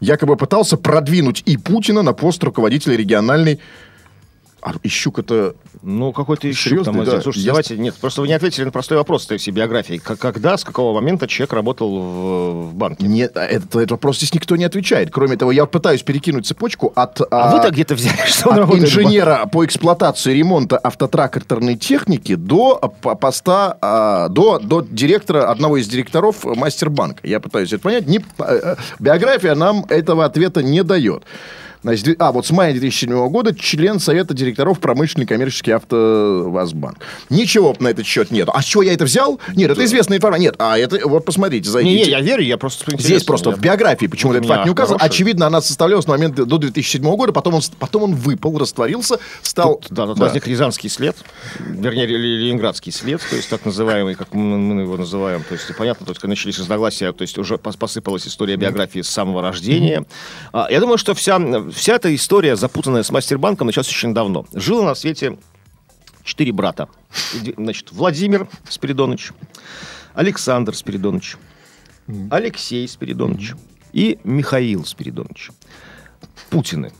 якобы 0.00 0.34
пытался 0.34 0.76
продвинуть 0.76 1.44
и 1.46 1.56
Путина 1.56 2.02
на 2.02 2.12
пост 2.12 2.42
руководителя 2.42 2.96
региональной... 2.96 3.60
А 4.60 4.74
Ищук 4.82 5.20
это... 5.20 5.54
Ну, 5.82 6.12
какой-то 6.12 6.52
Серьезно, 6.52 6.92
там. 6.92 7.04
да. 7.04 7.20
Слушайте, 7.20 7.48
давайте, 7.48 7.76
нет, 7.76 7.94
просто 7.94 8.20
вы 8.20 8.28
не 8.28 8.34
ответили 8.34 8.64
на 8.64 8.72
простой 8.72 8.98
вопрос 8.98 9.22
в 9.22 9.26
своей 9.26 9.50
биографии. 9.50 9.98
Когда, 9.98 10.56
с 10.56 10.64
какого 10.64 10.92
момента 10.94 11.28
человек 11.28 11.52
работал 11.52 12.00
в, 12.00 12.70
в 12.70 12.74
банке? 12.74 13.06
Нет, 13.06 13.36
а 13.36 13.44
этот, 13.44 13.76
этот 13.76 13.90
вопрос 13.92 14.18
здесь 14.18 14.34
никто 14.34 14.56
не 14.56 14.64
отвечает. 14.64 15.10
Кроме 15.12 15.36
того, 15.36 15.52
я 15.52 15.66
пытаюсь 15.66 16.02
перекинуть 16.02 16.46
цепочку 16.46 16.92
от... 16.94 17.20
А, 17.30 17.54
вы-то 17.54 17.70
где-то 17.70 17.94
взяли, 17.94 18.26
что 18.26 18.50
от 18.50 18.74
инженера 18.74 19.46
по 19.50 19.64
эксплуатации 19.64 20.34
ремонта 20.34 20.76
автотракторной 20.76 21.76
техники 21.76 22.34
до 22.34 22.78
а, 22.80 22.88
по- 22.88 23.14
поста, 23.14 23.78
а, 23.80 24.28
до, 24.28 24.58
до 24.58 24.80
директора, 24.80 25.50
одного 25.50 25.76
из 25.76 25.86
директоров 25.88 26.44
Мастербанка. 26.44 27.26
Я 27.26 27.38
пытаюсь 27.38 27.72
это 27.72 27.82
понять. 27.82 28.08
Не, 28.08 28.18
э, 28.18 28.22
э, 28.38 28.76
биография 28.98 29.54
нам 29.54 29.84
этого 29.88 30.24
ответа 30.24 30.62
не 30.62 30.82
Значит, 31.82 32.16
а, 32.20 32.32
вот 32.32 32.46
с 32.46 32.50
мая 32.50 32.72
2007 32.72 33.28
года 33.28 33.54
член 33.54 34.00
Совета 34.00 34.34
директоров 34.34 34.80
промышленный 34.80 35.26
коммерческий 35.26 35.72
автовазбанк. 35.72 36.98
Ничего 37.30 37.74
на 37.78 37.88
этот 37.88 38.06
счет 38.06 38.30
нет. 38.30 38.48
А 38.52 38.62
с 38.62 38.64
чего 38.64 38.82
я 38.82 38.92
это 38.92 39.04
взял? 39.04 39.40
Нет, 39.54 39.70
это 39.70 39.84
известная 39.84 40.18
информация. 40.18 40.42
Нет, 40.42 40.54
а 40.58 40.78
это, 40.78 41.06
вот 41.08 41.24
посмотрите, 41.24 41.68
зайдите. 41.70 41.96
Не, 41.96 42.04
не, 42.04 42.10
я 42.10 42.20
верю, 42.20 42.42
я 42.42 42.56
просто... 42.58 42.84
Здесь 42.98 43.24
просто 43.24 43.50
в 43.50 43.60
биографии 43.60 44.06
почему-то 44.06 44.38
этот 44.38 44.48
факт 44.48 44.64
не 44.64 44.70
указан. 44.70 44.98
хорошая. 44.98 45.08
Очевидно, 45.10 45.46
она 45.46 45.60
составлялась 45.60 46.04
с 46.04 46.08
момента 46.08 46.44
до 46.44 46.58
2007 46.58 47.02
года, 47.16 47.32
потом 47.32 47.54
он, 47.54 47.62
потом 47.78 48.02
он 48.04 48.14
выпал, 48.14 48.58
растворился, 48.58 49.18
стал... 49.42 49.76
Тут, 49.76 49.92
да, 49.92 50.06
тут 50.06 50.18
возник 50.18 50.46
рязанский 50.46 50.88
след, 50.88 51.16
вернее, 51.58 52.06
ленинградский 52.06 52.92
след, 52.92 53.20
то 53.28 53.36
есть 53.36 53.48
так 53.48 53.64
называемый, 53.64 54.14
как 54.14 54.34
мы, 54.34 54.82
его 54.82 54.96
называем. 54.96 55.42
То 55.42 55.54
есть 55.54 55.64
понятно, 55.76 56.06
то 56.06 56.12
есть 56.12 56.22
начались 56.22 56.58
разногласия, 56.58 57.12
то 57.12 57.22
есть 57.22 57.38
уже 57.38 57.54
пос- 57.54 57.78
посыпалась 57.78 58.26
история 58.26 58.56
биографии 58.56 59.00
с 59.00 59.08
самого 59.08 59.42
рождения. 59.42 60.04
А, 60.52 60.68
я 60.70 60.80
думаю, 60.80 60.98
что 60.98 61.14
вся, 61.14 61.38
вся 61.72 61.94
эта 61.94 62.14
история, 62.14 62.56
запутанная 62.56 63.02
с 63.02 63.10
Мастербанком, 63.10 63.66
началась 63.66 63.88
очень 63.88 64.14
давно. 64.14 64.46
Жило 64.54 64.84
на 64.84 64.94
свете 64.94 65.38
четыре 66.24 66.52
брата. 66.52 66.88
Значит, 67.56 67.90
Владимир 67.92 68.48
Спиридонович, 68.68 69.32
Александр 70.14 70.74
Спиридонович, 70.74 71.36
Алексей 72.30 72.86
Спиридонович 72.88 73.54
и 73.92 74.18
Михаил 74.24 74.84
Спиридонович. 74.84 75.50
Путины. 76.50 76.92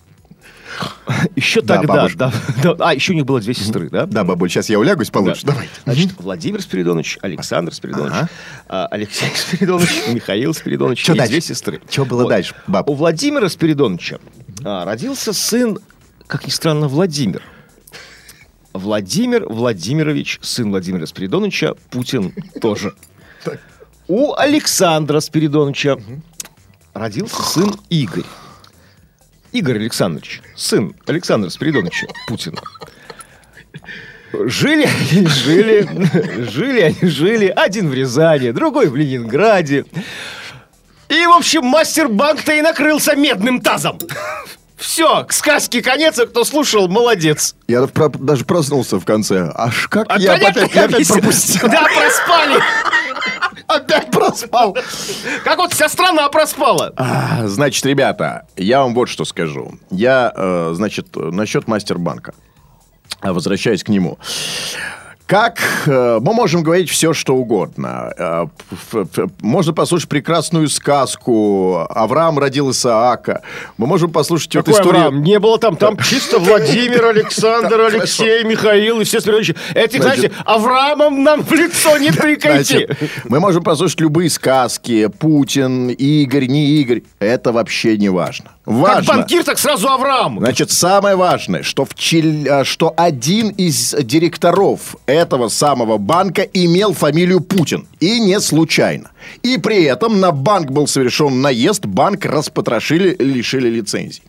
Еще 1.37 1.63
Да, 1.63 1.77
тогда, 1.79 1.95
бабушка. 1.95 2.19
да, 2.63 2.75
да. 2.75 2.89
а 2.91 2.95
еще 2.95 3.13
у 3.13 3.15
них 3.17 3.25
было 3.25 3.41
две 3.41 3.55
сестры, 3.55 3.89
да? 3.89 4.05
Да, 4.05 4.23
бабуль, 4.23 4.51
сейчас 4.51 4.69
я 4.69 4.79
улягусь 4.79 5.09
получше. 5.11 5.47
Да. 5.47 5.53
Давай. 5.53 5.69
Значит, 5.85 6.11
Владимир 6.19 6.61
Спиридонович, 6.61 7.19
Александр 7.23 7.73
Спиридонович, 7.73 8.13
Ага. 8.15 8.29
а, 8.69 8.87
Алексей 8.89 9.31
Спиридонович, 9.35 9.89
Михаил 10.09 10.53
Спиридонович 10.53 11.03
Чё 11.03 11.15
и 11.15 11.17
дальше? 11.19 11.31
две 11.33 11.41
сестры. 11.41 11.81
Чё 11.89 12.05
было 12.05 12.29
дальше, 12.29 12.55
баб? 12.67 12.89
У 12.91 12.95
Владимира 12.95 13.49
Спиридоновича 13.49 14.19
а, 14.65 14.85
родился 14.85 15.33
сын, 15.33 15.79
как 16.27 16.47
ни 16.47 16.51
странно, 16.51 16.89
Владимир. 16.89 17.43
Владимир 18.73 19.47
Владимирович, 19.49 20.39
сын 20.43 20.71
Владимира 20.71 21.07
Спиридоновича, 21.07 21.75
Путин 21.91 22.35
тоже. 22.61 22.95
У 24.07 24.35
Александра 24.35 25.21
Спиридоновича 25.21 25.99
родился 26.95 27.43
сын 27.43 27.75
Игорь. 27.89 28.25
Игорь 29.53 29.77
Александрович, 29.77 30.43
сын 30.55 30.95
Александра 31.07 31.49
Спиридоновича 31.49 32.07
Путина. 32.27 32.61
Жили 34.33 34.85
они, 34.85 35.27
жили, 35.27 35.89
жили 36.51 36.81
они, 36.81 37.11
жили. 37.11 37.47
Один 37.47 37.89
в 37.89 37.95
Рязани, 37.95 38.51
другой 38.51 38.89
в 38.89 38.97
Ленинграде. 38.97 39.87
И, 41.09 41.27
в 41.27 41.31
общем, 41.37 41.65
мастер-банк-то 41.65 42.53
и 42.53 42.61
накрылся 42.63 43.17
медным 43.17 43.61
тазом. 43.61 43.99
Все, 44.77 45.25
к 45.25 45.33
сказке 45.33 45.83
конец, 45.83 46.19
а 46.19 46.27
кто 46.27 46.45
слушал, 46.45 46.87
молодец. 46.89 47.57
Я 47.67 47.87
про- 47.89 48.09
даже 48.11 48.45
проснулся 48.45 49.01
в 49.01 49.05
конце. 49.05 49.51
Аж 49.55 49.89
как 49.89 50.07
А 50.09 50.19
я 50.19 50.33
понятно, 50.35 50.63
опять, 50.63 50.75
я 50.75 50.83
опять 50.85 50.95
объясню. 50.95 51.15
пропустил. 51.21 51.69
Да, 51.69 51.83
проспали. 51.85 52.61
Опять 53.67 54.11
проспал. 54.11 54.75
Как 55.45 55.59
вот 55.59 55.75
вся 55.75 55.91
страна 55.91 56.29
проспала. 56.31 56.93
А, 56.97 57.47
Значит, 57.49 57.85
ребята, 57.85 58.47
я 58.57 58.81
вам 58.83 58.95
вот 58.95 59.11
что 59.11 59.27
скажу. 59.27 59.75
Я, 59.91 60.33
э, 60.35 60.71
значит, 60.75 61.09
насчет 61.15 61.69
Мастербанка. 61.69 62.33
А, 63.21 63.35
Возвращаясь 63.35 63.85
к 63.85 63.89
нему. 63.89 64.17
Как 65.29 65.61
э, 65.85 66.21
мы 66.23 66.33
можем 66.33 66.63
говорить 66.63 66.89
все, 66.89 67.13
что 67.13 67.37
угодно. 67.37 68.11
Э, 68.17 68.47
можно 69.43 69.75
послушать 69.75 70.09
прекрасную 70.09 70.71
сказку. 70.71 71.87
Авраам 71.91 72.39
родил 72.39 72.71
Исаака. 72.71 73.43
Мы 73.77 73.87
можем 73.87 74.11
послушать 74.11 74.53
Какой 74.53 74.73
историю. 74.73 75.05
Авраам? 75.05 75.23
Не 75.23 75.39
было 75.39 75.59
там, 75.59 75.77
там 75.77 75.99
чисто 75.99 76.39
Владимир, 76.39 77.05
Александр, 77.09 77.79
Алексей, 77.79 78.43
Михаил 78.43 79.03
и 79.03 79.05
все. 79.05 79.19
Этих, 79.19 79.27
Значит- 79.35 80.03
знаете, 80.03 80.33
Авраамом 80.47 81.23
нам 81.23 81.43
в 81.43 81.53
лицо 81.53 81.99
не. 81.99 82.11
Значит, 82.11 82.97
мы 83.29 83.39
можем 83.39 83.63
послушать 83.63 84.01
любые 84.01 84.31
сказки. 84.31 85.09
Путин, 85.09 85.91
Игорь, 85.91 86.47
не 86.47 86.81
Игорь. 86.81 87.03
Это 87.19 87.53
вообще 87.53 87.99
не 87.99 88.09
важно. 88.09 88.53
Как 88.69 88.77
Важно. 88.77 89.15
банкир, 89.15 89.45
так 89.45 89.59
сразу 89.59 89.89
Авраам. 89.89 90.41
Значит, 90.41 90.71
самое 90.71 91.17
важное, 91.17 91.63
что, 91.63 91.87
в 91.87 91.95
Чил- 91.95 92.47
а, 92.51 92.65
что 92.65 92.93
один 92.99 93.49
из 93.49 93.95
директоров 93.95 94.97
этого 95.19 95.49
самого 95.49 95.99
банка 95.99 96.43
имел 96.43 96.93
фамилию 96.93 97.41
Путин. 97.41 97.87
И 98.01 98.21
не 98.21 98.41
случайно. 98.41 99.11
И 99.43 99.59
при 99.59 99.85
этом 99.85 100.21
на 100.21 100.33
банк 100.33 100.71
был 100.71 100.87
совершен 100.87 101.41
наезд, 101.41 101.85
банк 101.87 102.25
распотрошили, 102.25 103.17
лишили 103.19 103.69
лицензий. 103.69 104.23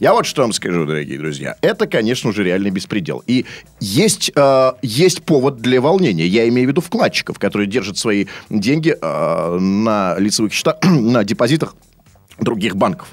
Я 0.00 0.12
вот 0.12 0.26
что 0.26 0.42
вам 0.42 0.52
скажу, 0.52 0.84
дорогие 0.84 1.18
друзья. 1.18 1.56
Это, 1.62 1.86
конечно 1.86 2.32
же, 2.32 2.44
реальный 2.44 2.70
беспредел. 2.70 3.22
И 3.26 3.46
есть, 3.80 4.30
э, 4.34 4.72
есть 4.82 5.22
повод 5.22 5.60
для 5.60 5.80
волнения. 5.80 6.26
Я 6.26 6.48
имею 6.48 6.68
в 6.68 6.70
виду 6.70 6.80
вкладчиков, 6.80 7.38
которые 7.38 7.66
держат 7.66 7.98
свои 7.98 8.26
деньги 8.50 8.94
э, 9.00 9.58
на 9.58 10.16
лицевых 10.18 10.52
счетах, 10.52 10.76
на 10.82 11.24
депозитах 11.24 11.74
других 12.38 12.76
банков. 12.76 13.08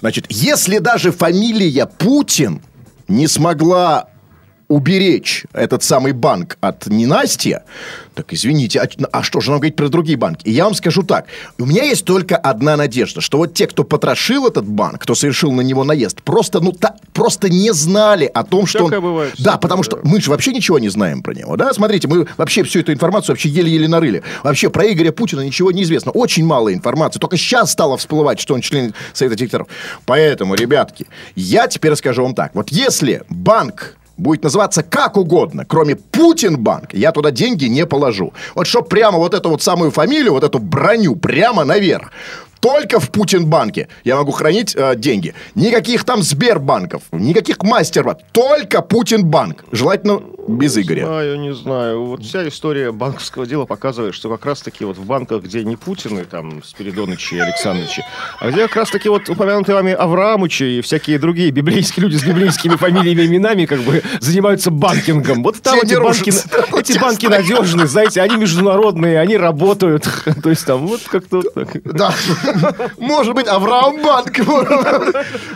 Значит, 0.00 0.26
если 0.28 0.78
даже 0.78 1.12
фамилия 1.12 1.86
Путин 1.86 2.60
не 3.08 3.26
смогла 3.26 4.08
уберечь 4.68 5.44
этот 5.52 5.82
самый 5.82 6.12
банк 6.12 6.58
от 6.60 6.86
ненастья, 6.86 7.64
так 8.14 8.32
извините, 8.32 8.80
а, 8.80 8.88
а 9.12 9.22
что 9.22 9.40
же 9.40 9.50
нам 9.50 9.60
говорить 9.60 9.76
про 9.76 9.88
другие 9.88 10.18
банки? 10.18 10.46
И 10.46 10.52
я 10.52 10.64
вам 10.64 10.74
скажу 10.74 11.02
так, 11.02 11.26
у 11.58 11.66
меня 11.66 11.84
есть 11.84 12.04
только 12.04 12.36
одна 12.36 12.76
надежда, 12.76 13.20
что 13.20 13.38
вот 13.38 13.54
те, 13.54 13.66
кто 13.66 13.84
потрошил 13.84 14.46
этот 14.46 14.66
банк, 14.66 15.02
кто 15.02 15.14
совершил 15.14 15.52
на 15.52 15.62
него 15.62 15.84
наезд, 15.84 16.22
просто, 16.22 16.60
ну, 16.60 16.72
та- 16.72 16.96
просто 17.12 17.48
не 17.48 17.72
знали 17.72 18.30
о 18.32 18.44
том, 18.44 18.66
что 18.66 18.84
он... 18.84 18.90
Бывает, 18.90 19.34
да, 19.38 19.56
потому 19.56 19.82
что 19.82 20.00
мы 20.02 20.20
же 20.20 20.30
вообще 20.30 20.52
ничего 20.52 20.78
не 20.78 20.88
знаем 20.88 21.22
про 21.22 21.32
него, 21.32 21.56
да? 21.56 21.72
Смотрите, 21.72 22.08
мы 22.08 22.26
вообще 22.36 22.62
всю 22.62 22.80
эту 22.80 22.92
информацию 22.92 23.34
вообще 23.34 23.48
еле-еле 23.48 23.88
нарыли. 23.88 24.22
Вообще 24.42 24.68
про 24.68 24.90
Игоря 24.92 25.12
Путина 25.12 25.40
ничего 25.40 25.72
не 25.72 25.82
известно. 25.84 26.12
Очень 26.12 26.44
мало 26.44 26.74
информации. 26.74 27.18
Только 27.18 27.36
сейчас 27.36 27.72
стало 27.72 27.96
всплывать, 27.96 28.40
что 28.40 28.54
он 28.54 28.60
член 28.60 28.94
Совета 29.12 29.36
директоров. 29.36 29.68
Поэтому, 30.04 30.54
ребятки, 30.54 31.06
я 31.34 31.68
теперь 31.68 31.94
скажу 31.96 32.22
вам 32.22 32.34
так. 32.34 32.54
Вот 32.54 32.70
если 32.70 33.22
банк 33.28 33.97
будет 34.18 34.42
называться 34.42 34.82
как 34.82 35.16
угодно, 35.16 35.64
кроме 35.64 35.96
Путинбанк, 35.96 36.92
я 36.92 37.12
туда 37.12 37.30
деньги 37.30 37.66
не 37.66 37.86
положу. 37.86 38.32
Вот 38.54 38.66
чтоб 38.66 38.88
прямо 38.88 39.18
вот 39.18 39.34
эту 39.34 39.48
вот 39.48 39.62
самую 39.62 39.90
фамилию, 39.90 40.32
вот 40.32 40.44
эту 40.44 40.58
броню 40.58 41.16
прямо 41.16 41.64
наверх. 41.64 42.10
Только 42.60 42.98
в 42.98 43.10
Путинбанке 43.10 43.88
я 44.04 44.16
могу 44.16 44.32
хранить 44.32 44.74
э, 44.74 44.96
деньги. 44.96 45.34
Никаких 45.54 46.04
там 46.04 46.22
Сбербанков, 46.22 47.02
никаких 47.12 47.62
мастербанков. 47.62 48.26
Только 48.32 48.82
Путинбанк. 48.82 49.64
Желательно 49.70 50.20
без 50.48 50.76
Игоря. 50.78 51.06
Знаю, 51.06 51.38
не 51.40 51.54
знаю. 51.54 52.04
Вот 52.04 52.24
вся 52.24 52.46
история 52.48 52.90
банковского 52.90 53.46
дела 53.46 53.66
показывает, 53.66 54.14
что 54.14 54.30
как 54.30 54.46
раз-таки 54.46 54.84
вот 54.84 54.96
в 54.96 55.04
банках, 55.04 55.42
где 55.42 55.62
не 55.64 55.76
Путины, 55.76 56.24
там, 56.24 56.62
Спиридоновичи 56.64 57.34
и 57.34 57.38
Александровичи, 57.38 58.04
а 58.40 58.50
где 58.50 58.66
как 58.66 58.76
раз-таки 58.76 59.08
вот 59.08 59.28
упомянутые 59.28 59.76
вами 59.76 59.92
Авраамычи 59.92 60.78
и 60.78 60.80
всякие 60.80 61.18
другие 61.18 61.50
библейские 61.50 62.04
люди 62.06 62.16
с 62.16 62.24
библейскими 62.24 62.76
фамилиями 62.76 63.22
и 63.22 63.26
именами 63.26 63.66
как 63.66 63.80
бы 63.80 64.02
занимаются 64.20 64.70
банкингом. 64.70 65.42
Вот 65.42 65.60
там 65.60 65.78
эти 65.78 65.94
не 65.94 66.00
банки, 66.00 66.32
эти 66.78 66.98
банки 66.98 67.26
надежные, 67.26 67.86
знаете, 67.86 68.22
они 68.22 68.36
международные, 68.36 69.20
они 69.20 69.36
работают. 69.36 70.08
То 70.42 70.50
есть 70.50 70.64
там 70.64 70.86
вот 70.86 71.02
как-то 71.02 71.42
так. 71.42 71.82
Да. 71.84 72.14
Может 72.98 73.34
быть, 73.34 73.46
Авраамбанк. 73.46 74.38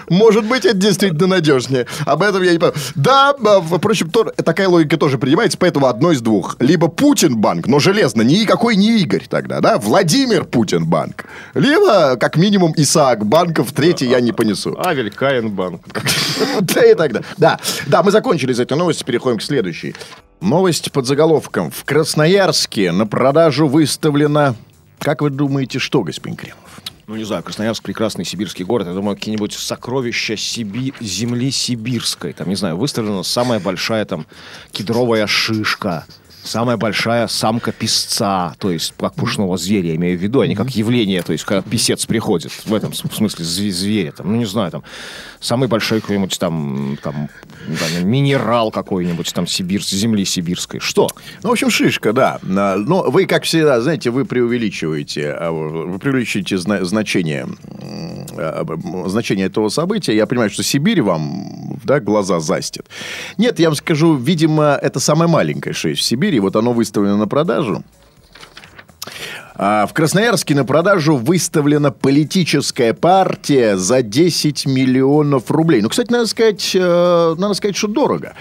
Может 0.08 0.44
быть, 0.44 0.64
это 0.64 0.76
действительно 0.76 1.26
надежнее. 1.26 1.86
Об 2.04 2.22
этом 2.22 2.42
я 2.42 2.52
не 2.52 2.58
понимаю. 2.58 2.74
Да, 2.94 3.34
впрочем, 3.34 4.10
такая 4.10 4.68
логика 4.68 4.81
тоже 4.84 5.18
принимается, 5.18 5.58
поэтому 5.58 5.86
одно 5.86 6.12
из 6.12 6.20
двух. 6.20 6.56
Либо 6.60 6.88
Путинбанк, 6.88 7.66
но 7.66 7.78
железно, 7.78 8.22
никакой 8.22 8.76
не 8.76 9.00
Игорь 9.00 9.26
тогда, 9.28 9.60
да? 9.60 9.78
Владимир 9.78 10.44
Путинбанк. 10.44 11.24
Либо, 11.54 12.16
как 12.16 12.36
минимум, 12.36 12.72
Исаак 12.76 13.26
Банков, 13.26 13.72
третий 13.72 14.06
я 14.06 14.20
не 14.20 14.32
понесу. 14.32 14.76
Авель 14.78 15.10
Каин 15.10 15.50
банк. 15.50 15.82
Да 16.60 16.84
и 16.84 16.94
тогда. 16.94 17.22
Да, 17.36 17.58
да, 17.86 18.02
мы 18.02 18.10
закончили 18.10 18.52
с 18.52 18.60
этой 18.60 18.76
новостью, 18.76 19.06
переходим 19.06 19.38
к 19.38 19.42
следующей. 19.42 19.94
Новость 20.40 20.92
под 20.92 21.06
заголовком. 21.06 21.70
В 21.70 21.84
Красноярске 21.84 22.92
на 22.92 23.06
продажу 23.06 23.68
выставлено... 23.68 24.56
Как 24.98 25.22
вы 25.22 25.30
думаете, 25.30 25.78
что, 25.78 26.02
господин 26.02 26.36
Кремов? 26.36 26.58
Ну, 27.06 27.16
не 27.16 27.24
знаю, 27.24 27.42
Красноярск 27.42 27.82
прекрасный 27.82 28.24
сибирский 28.24 28.64
город. 28.64 28.86
Я 28.86 28.94
думаю, 28.94 29.16
какие-нибудь 29.16 29.52
сокровища 29.52 30.36
Сиби... 30.36 30.94
земли 31.00 31.50
сибирской. 31.50 32.32
Там, 32.32 32.48
не 32.48 32.54
знаю, 32.54 32.76
выставлена 32.76 33.22
самая 33.22 33.58
большая 33.58 34.04
там 34.04 34.26
кедровая 34.70 35.26
шишка. 35.26 36.06
Самая 36.44 36.76
большая 36.76 37.28
самка 37.28 37.70
песца, 37.70 38.54
то 38.58 38.70
есть 38.72 38.94
как 38.98 39.14
пушного 39.14 39.56
зверя, 39.56 39.90
я 39.90 39.94
имею 39.96 40.18
в 40.18 40.22
виду, 40.22 40.40
а 40.40 40.46
не 40.46 40.56
как 40.56 40.70
явление, 40.70 41.22
то 41.22 41.32
есть 41.32 41.44
когда 41.44 41.62
писец 41.62 42.04
приходит, 42.04 42.50
в 42.64 42.74
этом 42.74 42.92
смысле 42.92 43.44
зв- 43.44 43.70
зверя, 43.70 44.10
там, 44.10 44.32
ну 44.32 44.36
не 44.38 44.44
знаю, 44.44 44.72
там, 44.72 44.82
самый 45.40 45.68
большой 45.68 46.00
какой-нибудь 46.00 46.36
там, 46.40 46.98
там, 47.02 47.28
там, 47.68 48.08
минерал 48.08 48.72
какой-нибудь 48.72 49.32
там 49.32 49.46
сибир, 49.46 49.82
земли 49.84 50.24
сибирской. 50.24 50.80
Что? 50.80 51.08
Ну, 51.44 51.50
в 51.50 51.52
общем, 51.52 51.70
шишка, 51.70 52.12
да. 52.12 52.40
На- 52.42 52.76
Но 52.76 53.02
вы, 53.08 53.26
как 53.26 53.44
всегда, 53.44 53.80
знаете, 53.80 54.10
вы 54.10 54.24
преувеличиваете, 54.24 55.30
а, 55.32 55.52
вы 55.52 55.98
преувеличиваете 56.00 56.58
зна- 56.58 56.84
значение, 56.84 57.46
а, 58.36 58.64
значение 59.06 59.46
этого 59.46 59.68
события. 59.68 60.14
Я 60.14 60.26
понимаю, 60.26 60.50
что 60.50 60.62
Сибирь 60.64 61.02
вам 61.02 61.78
да, 61.84 62.00
глаза 62.00 62.40
застит. 62.40 62.86
Нет, 63.38 63.58
я 63.58 63.68
вам 63.68 63.76
скажу, 63.76 64.14
видимо, 64.14 64.78
это 64.80 65.00
самая 65.00 65.28
маленькая 65.28 65.72
шесть 65.72 66.00
в 66.00 66.04
Сибири. 66.04 66.31
Вот 66.40 66.56
оно 66.56 66.72
выставлено 66.72 67.16
на 67.16 67.26
продажу. 67.26 67.82
А 69.54 69.86
в 69.86 69.92
Красноярске 69.92 70.54
на 70.54 70.64
продажу 70.64 71.16
выставлена 71.16 71.90
политическая 71.90 72.94
партия 72.94 73.76
за 73.76 74.02
10 74.02 74.66
миллионов 74.66 75.50
рублей. 75.50 75.82
Ну, 75.82 75.88
кстати, 75.88 76.10
надо 76.10 76.26
сказать, 76.26 76.72
э, 76.74 77.34
надо 77.36 77.54
сказать, 77.54 77.76
что 77.76 77.88
дорого. 77.88 78.34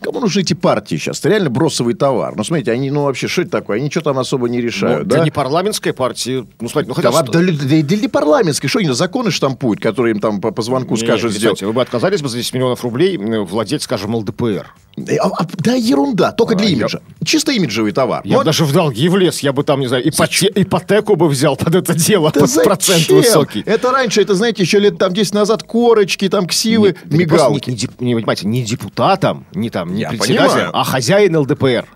Кому 0.00 0.20
нужны 0.20 0.40
эти 0.40 0.54
партии 0.54 0.96
сейчас? 0.96 1.18
Это 1.20 1.28
реально 1.30 1.50
бросовый 1.50 1.94
товар. 1.94 2.34
Ну, 2.36 2.44
смотрите, 2.44 2.70
они, 2.72 2.90
ну, 2.90 3.02
вообще, 3.04 3.26
что 3.28 3.42
это 3.42 3.50
такое? 3.50 3.76
Они 3.78 3.86
ничего 3.86 4.02
там 4.02 4.18
особо 4.18 4.48
не 4.48 4.60
решают, 4.60 5.00
Ну, 5.04 5.04
да? 5.10 5.16
для 5.16 5.24
не 5.24 5.30
парламентской 5.30 5.92
партии, 5.92 6.46
ну, 6.60 6.68
смотрите, 6.68 6.88
ну, 6.88 6.94
хотя 6.94 7.10
Да, 7.10 7.24
что- 7.24 7.32
да, 7.32 7.40
да, 7.40 7.52
да, 7.52 7.82
для 7.82 8.08
парламентской. 8.08 8.68
Что 8.68 8.78
они 8.78 8.90
законы 8.92 9.30
штампуют, 9.30 9.80
которые 9.80 10.14
им 10.14 10.20
там 10.20 10.40
по, 10.40 10.50
по 10.52 10.62
звонку 10.62 10.94
Нет, 10.94 11.04
скажут 11.04 11.32
не 11.32 11.38
сделать? 11.38 11.62
вы 11.62 11.72
бы 11.72 11.82
отказались 11.82 12.22
бы 12.22 12.28
за 12.28 12.36
10 12.38 12.54
миллионов 12.54 12.82
рублей 12.84 13.16
владеть, 13.18 13.82
скажем, 13.82 14.14
ЛДПР. 14.14 14.72
Э, 14.96 15.16
а- 15.18 15.28
а- 15.42 15.46
да, 15.58 15.74
ерунда, 15.74 16.32
только 16.32 16.54
для 16.56 16.66
А, 16.66 16.70
я- 16.70 16.76
имиджа. 16.76 17.00
Чисто 17.24 17.52
имиджевый 17.52 17.92
товар. 17.92 18.22
Я 18.24 18.36
Вот 18.38 18.46
даже 18.46 18.64
в 18.64 18.72
долги 18.72 19.08
влез, 19.08 19.40
я 19.40 19.52
бы 19.52 19.62
там, 19.62 19.78
не 19.80 19.86
знаю, 19.86 20.04
ипоте- 20.04 20.50
ипотеку 20.54 21.14
бы 21.14 21.28
взял 21.28 21.56
под 21.56 21.74
это 21.74 21.94
дело, 21.94 22.32
Да 22.34 22.40
под 22.40 22.62
процент 22.64 23.00
зачем? 23.00 23.16
высокий. 23.16 23.62
Это 23.64 23.92
раньше, 23.92 24.20
это, 24.22 24.34
знаете, 24.34 24.62
еще 24.62 24.78
лет 24.80 24.98
там 24.98 25.12
10 25.12 25.34
назад 25.34 25.62
корочки, 25.62 26.28
там 26.28 26.46
ксивы, 26.46 26.96
Не- 27.04 27.12
не 27.12 27.24
мигалки. 27.24 27.70
Не, 27.70 27.76
не 27.76 28.06
не, 28.08 28.14
понимаете, 28.16 28.46
не 28.48 28.62
депутатом, 28.64 29.46
не 29.54 29.70
там, 29.70 29.87
не 29.94 30.02
Я 30.02 30.08
председателем, 30.10 30.48
понимаю. 30.50 30.70
а 30.74 30.84
хозяин 30.84 31.36
ЛДПр. 31.36 31.86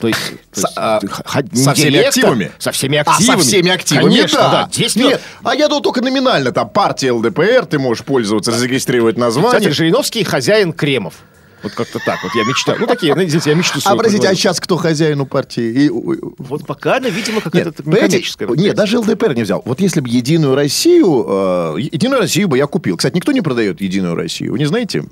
То 0.00 0.08
есть, 0.08 0.18
то 0.52 0.60
Со- 0.62 0.66
есть, 0.66 0.74
а, 0.76 1.42
не 1.52 1.62
со 1.62 1.74
всеми 1.74 1.90
директор, 1.90 2.08
активами? 2.08 2.50
Со 2.58 2.72
всеми 2.72 2.96
А, 2.98 3.02
активами. 3.02 3.24
со 3.40 3.46
всеми 3.46 3.70
активами, 3.70 4.04
Конечно, 4.04 4.38
да. 4.38 4.50
да. 4.50 4.68
10 4.72 4.96
Нет, 4.96 5.20
а 5.44 5.54
я 5.54 5.68
думал 5.68 5.82
только 5.82 6.00
номинально. 6.00 6.50
Там 6.50 6.70
партия 6.70 7.12
ЛДПР, 7.12 7.66
ты 7.66 7.78
можешь 7.78 8.04
пользоваться, 8.04 8.50
зарегистрировать 8.50 9.16
название. 9.16 9.60
Кстати, 9.60 9.72
Жириновский 9.72 10.24
хозяин 10.24 10.72
Кремов. 10.72 11.14
Вот 11.62 11.70
как-то 11.74 12.00
так. 12.04 12.18
Вот 12.24 12.34
я 12.34 12.42
мечтаю. 12.42 12.80
Ну, 12.80 12.88
такие, 12.88 13.12
знаете, 13.12 13.38
я 13.44 13.54
мечту 13.54 13.78
А, 13.78 13.80
свою 13.82 14.00
а 14.00 14.02
предлагаю. 14.02 14.34
сейчас 14.34 14.58
кто 14.58 14.76
хозяин 14.76 15.20
у 15.20 15.26
партии? 15.26 15.84
И, 15.84 15.88
Вот 15.88 16.66
пока 16.66 16.96
она, 16.96 17.08
видимо, 17.08 17.36
Нет, 17.36 17.44
какая-то 17.44 17.82
понимаете, 17.84 18.06
некоммерческая. 18.16 18.48
нет, 18.56 18.74
даже 18.74 18.98
ЛДПР 18.98 19.34
не 19.34 19.42
взял. 19.44 19.62
Вот 19.64 19.80
если 19.80 20.00
бы 20.00 20.08
Единую 20.08 20.56
Россию... 20.56 21.24
э, 21.28 21.74
Единую 21.78 22.20
Россию 22.20 22.48
бы 22.48 22.58
я 22.58 22.66
купил. 22.66 22.96
Кстати, 22.96 23.14
никто 23.14 23.30
не 23.30 23.42
продает 23.42 23.80
Единую 23.80 24.16
Россию. 24.16 24.50
Вы 24.52 24.58
не 24.58 24.64
знаете? 24.64 25.04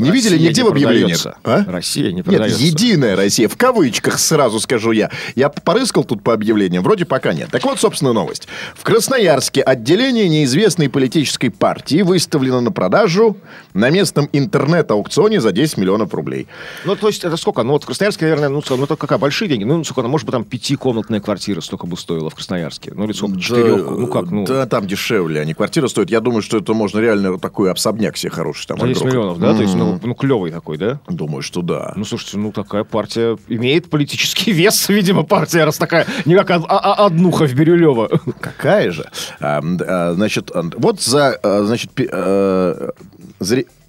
Не 0.00 0.10
видели 0.10 0.32
Россия 0.34 0.48
нигде 0.48 0.62
не 0.62 0.68
в 0.68 0.70
объявлениях? 0.72 1.26
А? 1.44 1.64
Россия 1.66 2.08
не 2.10 2.16
Нет, 2.16 2.24
продается. 2.26 2.62
единая 2.62 3.16
Россия, 3.16 3.48
в 3.48 3.56
кавычках 3.56 4.18
сразу 4.18 4.60
скажу 4.60 4.92
я. 4.92 5.10
Я 5.34 5.48
порыскал 5.48 6.04
тут 6.04 6.22
по 6.22 6.32
объявлениям, 6.34 6.82
вроде 6.82 7.04
пока 7.04 7.32
нет. 7.32 7.48
Так 7.50 7.64
вот, 7.64 7.78
собственно, 7.80 8.12
новость. 8.12 8.48
В 8.74 8.82
Красноярске 8.82 9.62
отделение 9.62 10.28
неизвестной 10.28 10.88
политической 10.88 11.48
партии 11.50 12.02
выставлено 12.02 12.60
на 12.60 12.72
продажу 12.72 13.36
на 13.74 13.90
местном 13.90 14.28
интернет-аукционе 14.32 15.40
за 15.40 15.52
10 15.52 15.76
миллионов 15.78 16.12
рублей. 16.14 16.46
Ну, 16.84 16.96
то 16.96 17.08
есть, 17.08 17.24
это 17.24 17.36
сколько? 17.36 17.62
Ну, 17.62 17.72
вот 17.72 17.82
в 17.84 17.86
Красноярске, 17.86 18.24
наверное, 18.26 18.48
ну, 18.48 18.62
сколько, 18.62 18.78
ну, 18.78 18.84
это 18.84 18.96
какая, 18.96 19.18
большие 19.18 19.48
деньги? 19.48 19.64
Ну, 19.64 19.82
сколько, 19.84 20.02
ну, 20.02 20.08
может 20.08 20.26
быть, 20.26 20.32
там 20.32 20.44
пятикомнатная 20.44 21.20
квартира 21.20 21.60
столько 21.60 21.86
бы 21.86 21.96
стоила 21.96 22.30
в 22.30 22.34
Красноярске. 22.34 22.92
Ну, 22.94 23.04
или 23.04 23.12
сколько, 23.12 23.40
четырех, 23.40 23.90
ну, 23.90 24.06
как, 24.06 24.30
ну, 24.30 24.44
Да, 24.46 24.66
там 24.66 24.86
дешевле, 24.86 25.40
они 25.40 25.54
квартира 25.54 25.88
стоит. 25.88 26.10
Я 26.10 26.20
думаю, 26.20 26.42
что 26.42 26.58
это 26.58 26.74
можно 26.74 26.98
реально 27.00 27.38
такой 27.38 27.70
особняк 27.70 28.16
себе 28.16 28.30
хороший 28.30 28.66
там 28.66 28.78
за 28.80 28.86
10 28.86 28.96
отгрохать. 28.96 29.14
миллионов, 29.14 29.38
да? 29.38 29.54
То 29.54 29.62
есть, 29.62 29.74
ну, 29.74 29.89
ну, 30.02 30.14
клевый 30.14 30.50
такой, 30.50 30.76
да? 30.78 31.00
Думаю, 31.08 31.42
что 31.42 31.62
да. 31.62 31.92
Ну, 31.96 32.04
слушайте, 32.04 32.38
ну, 32.38 32.52
такая 32.52 32.84
партия 32.84 33.36
имеет 33.48 33.88
политический 33.90 34.52
вес, 34.52 34.88
видимо, 34.88 35.22
партия, 35.22 35.64
раз 35.64 35.78
такая, 35.78 36.06
не 36.24 36.34
как 36.36 36.50
од- 36.50 36.66
а- 36.68 36.78
а- 36.78 37.06
однуха 37.06 37.46
в 37.46 37.54
Бирюлево. 37.54 38.08
Какая 38.40 38.90
же? 38.90 39.10
А, 39.40 39.60
а, 39.62 40.12
значит, 40.14 40.50
вот 40.76 41.00
за, 41.00 41.38
а, 41.42 41.62
значит, 41.64 41.90
а, 42.12 42.90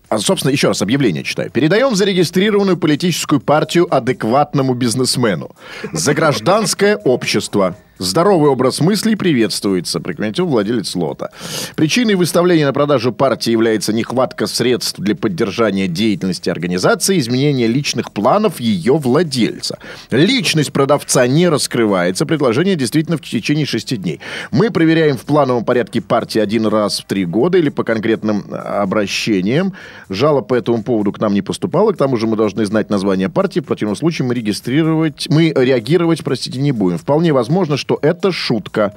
а, 0.10 0.18
собственно, 0.18 0.52
еще 0.52 0.68
раз 0.68 0.82
объявление 0.82 1.24
читаю. 1.24 1.50
Передаем 1.52 1.96
зарегистрированную 1.96 2.78
политическую 2.78 3.40
партию 3.40 3.88
адекватному 3.94 4.74
бизнесмену. 4.74 5.52
За 5.94 6.14
гражданское 6.14 6.98
общество. 6.98 7.76
Здоровый 8.02 8.50
образ 8.50 8.82
мыслей 8.82 9.16
приветствуется, 9.16 10.00
прокомментировал 10.00 10.54
владелец 10.54 10.96
лота. 10.96 11.30
Причиной 11.76 12.16
выставления 12.16 12.66
на 12.66 12.74
продажу 12.74 13.14
партии 13.14 13.52
является 13.52 13.94
нехватка 13.94 14.48
средств 14.48 15.00
для 15.00 15.16
поддержания 15.16 15.88
деятельности 15.88 16.50
организации 16.50 17.18
и 17.18 17.20
изменения 17.20 17.68
личных 17.68 18.12
планов 18.12 18.60
ее 18.60 18.98
владельца. 18.98 19.78
Личность 20.10 20.74
продавца 20.74 21.28
не 21.28 21.48
раскрывается, 21.48 22.26
предложение 22.26 22.76
действительно 22.76 23.18
в 23.18 23.22
течение 23.22 23.68
шести 23.68 23.98
дней. 23.98 24.20
Мы 24.50 24.72
проверяем 24.72 25.16
в 25.16 25.22
плановом 25.22 25.64
порядке 25.64 26.02
партии 26.02 26.40
один 26.40 26.66
раз 26.66 27.02
в 27.02 27.06
три 27.06 27.26
года 27.26 27.60
или 27.60 27.70
по 27.70 27.84
конкретным 27.84 28.46
а, 28.50 28.82
обращениям. 28.82 29.74
Жалоб 30.10 30.48
по 30.48 30.56
этому 30.56 30.82
поводу 30.82 31.12
к 31.12 31.20
нам 31.20 31.36
не 31.36 31.44
поступало, 31.44 31.92
к 31.92 31.98
тому 31.98 32.18
же 32.18 32.26
мы 32.26 32.36
должны 32.36 32.66
знать 32.66 32.90
название 32.90 33.30
партии, 33.30 33.60
в 33.60 33.66
противном 33.66 33.96
случае 33.96 34.28
мы 34.28 34.34
регистрировать, 34.34 35.28
мы 35.30 35.54
реагировать, 35.56 36.24
простите, 36.24 36.60
не 36.60 36.72
будем. 36.72 36.98
Вполне 36.98 37.32
возможно, 37.32 37.78
что 37.78 37.91
это 38.02 38.32
шутка. 38.32 38.94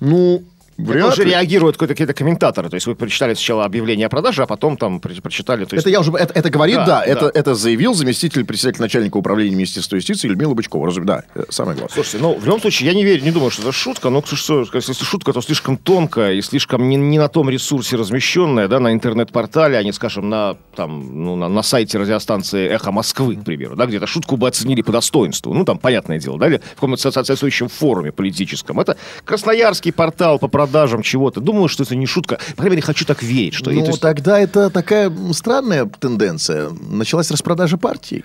Ну, 0.00 0.44
вряд 0.84 1.10
Тоже 1.10 1.24
ли. 1.24 1.30
реагируют 1.30 1.76
какие-то 1.76 2.14
комментаторы. 2.14 2.68
То 2.68 2.74
есть, 2.74 2.86
вы 2.86 2.94
прочитали 2.94 3.34
сначала 3.34 3.64
объявление 3.64 4.06
о 4.06 4.08
продаже, 4.08 4.42
а 4.42 4.46
потом 4.46 4.76
там 4.76 5.00
про- 5.00 5.14
прочитали... 5.20 5.64
То 5.64 5.74
есть, 5.76 5.84
Это 5.86 5.90
я 5.90 6.00
уже, 6.00 6.12
это, 6.12 6.32
это 6.34 6.50
говорит, 6.50 6.76
да, 6.76 6.86
Да, 6.86 7.04
это, 7.04 7.20
да. 7.26 7.30
это 7.34 7.54
заявил 7.54 7.94
заместитель 7.94 8.44
председателя 8.44 8.82
начальника 8.82 9.16
управления 9.16 9.54
Министерства 9.56 9.96
юстиции 9.96 10.28
Людмила 10.28 10.54
Бычкова. 10.54 10.86
Разум- 10.86 11.04
Да, 11.04 11.22
э, 11.34 11.44
самое 11.50 11.76
главное. 11.76 11.94
Слушайте, 11.94 12.18
ну, 12.18 12.34
в 12.38 12.44
любом 12.44 12.60
случае, 12.60 12.88
я 12.88 12.94
не 12.94 13.04
верю, 13.04 13.22
не 13.24 13.30
думаю, 13.30 13.50
что 13.50 13.62
это 13.62 13.72
шутка, 13.72 14.10
но, 14.10 14.22
что, 14.24 14.66
если 14.72 14.92
шутка, 14.92 15.32
то 15.32 15.40
слишком 15.40 15.76
тонкая 15.76 16.34
и 16.34 16.42
слишком 16.42 16.88
не, 16.88 16.96
не 16.96 17.18
на 17.18 17.28
том 17.28 17.48
ресурсе 17.50 17.96
размещенная, 17.96 18.68
да, 18.68 18.80
на 18.80 18.92
интернет-портале, 18.92 19.76
а 19.78 19.82
не, 19.82 19.92
скажем, 19.92 20.28
на, 20.28 20.56
там, 20.76 21.24
ну, 21.24 21.36
на, 21.36 21.48
на 21.48 21.62
сайте 21.62 21.98
радиостанции 21.98 22.68
«Эхо 22.68 22.92
Москвы», 22.92 23.36
к 23.36 23.44
примеру, 23.44 23.76
да, 23.76 23.86
где-то 23.86 24.06
шутку 24.06 24.36
бы 24.36 24.48
оценили 24.48 24.82
по 24.82 24.92
достоинству, 24.92 25.52
ну, 25.54 25.64
там, 25.64 25.78
понятное 25.78 26.18
дело, 26.18 26.38
да, 26.38 26.46
или 26.48 26.58
в 26.58 26.74
каком-то 26.74 26.96
со- 26.96 27.10
соответствующем 27.10 27.68
форуме 27.68 28.12
политическом. 28.12 28.80
Это 28.80 28.96
красноярский 29.24 29.92
портал 29.92 30.38
по 30.38 30.48
продажам 30.70 31.02
чего-то. 31.02 31.40
Думаю, 31.40 31.68
что 31.68 31.82
это 31.82 31.96
не 31.96 32.06
шутка. 32.06 32.38
По 32.50 32.62
крайней 32.62 32.76
мере, 32.76 32.82
хочу 32.82 33.04
так 33.04 33.22
верить, 33.22 33.54
что... 33.54 33.70
Ну, 33.70 33.84
есть- 33.86 34.00
тогда 34.00 34.38
это 34.38 34.70
такая 34.70 35.12
странная 35.32 35.86
тенденция. 35.86 36.70
Началась 36.70 37.30
распродажа 37.30 37.76
партий. 37.76 38.24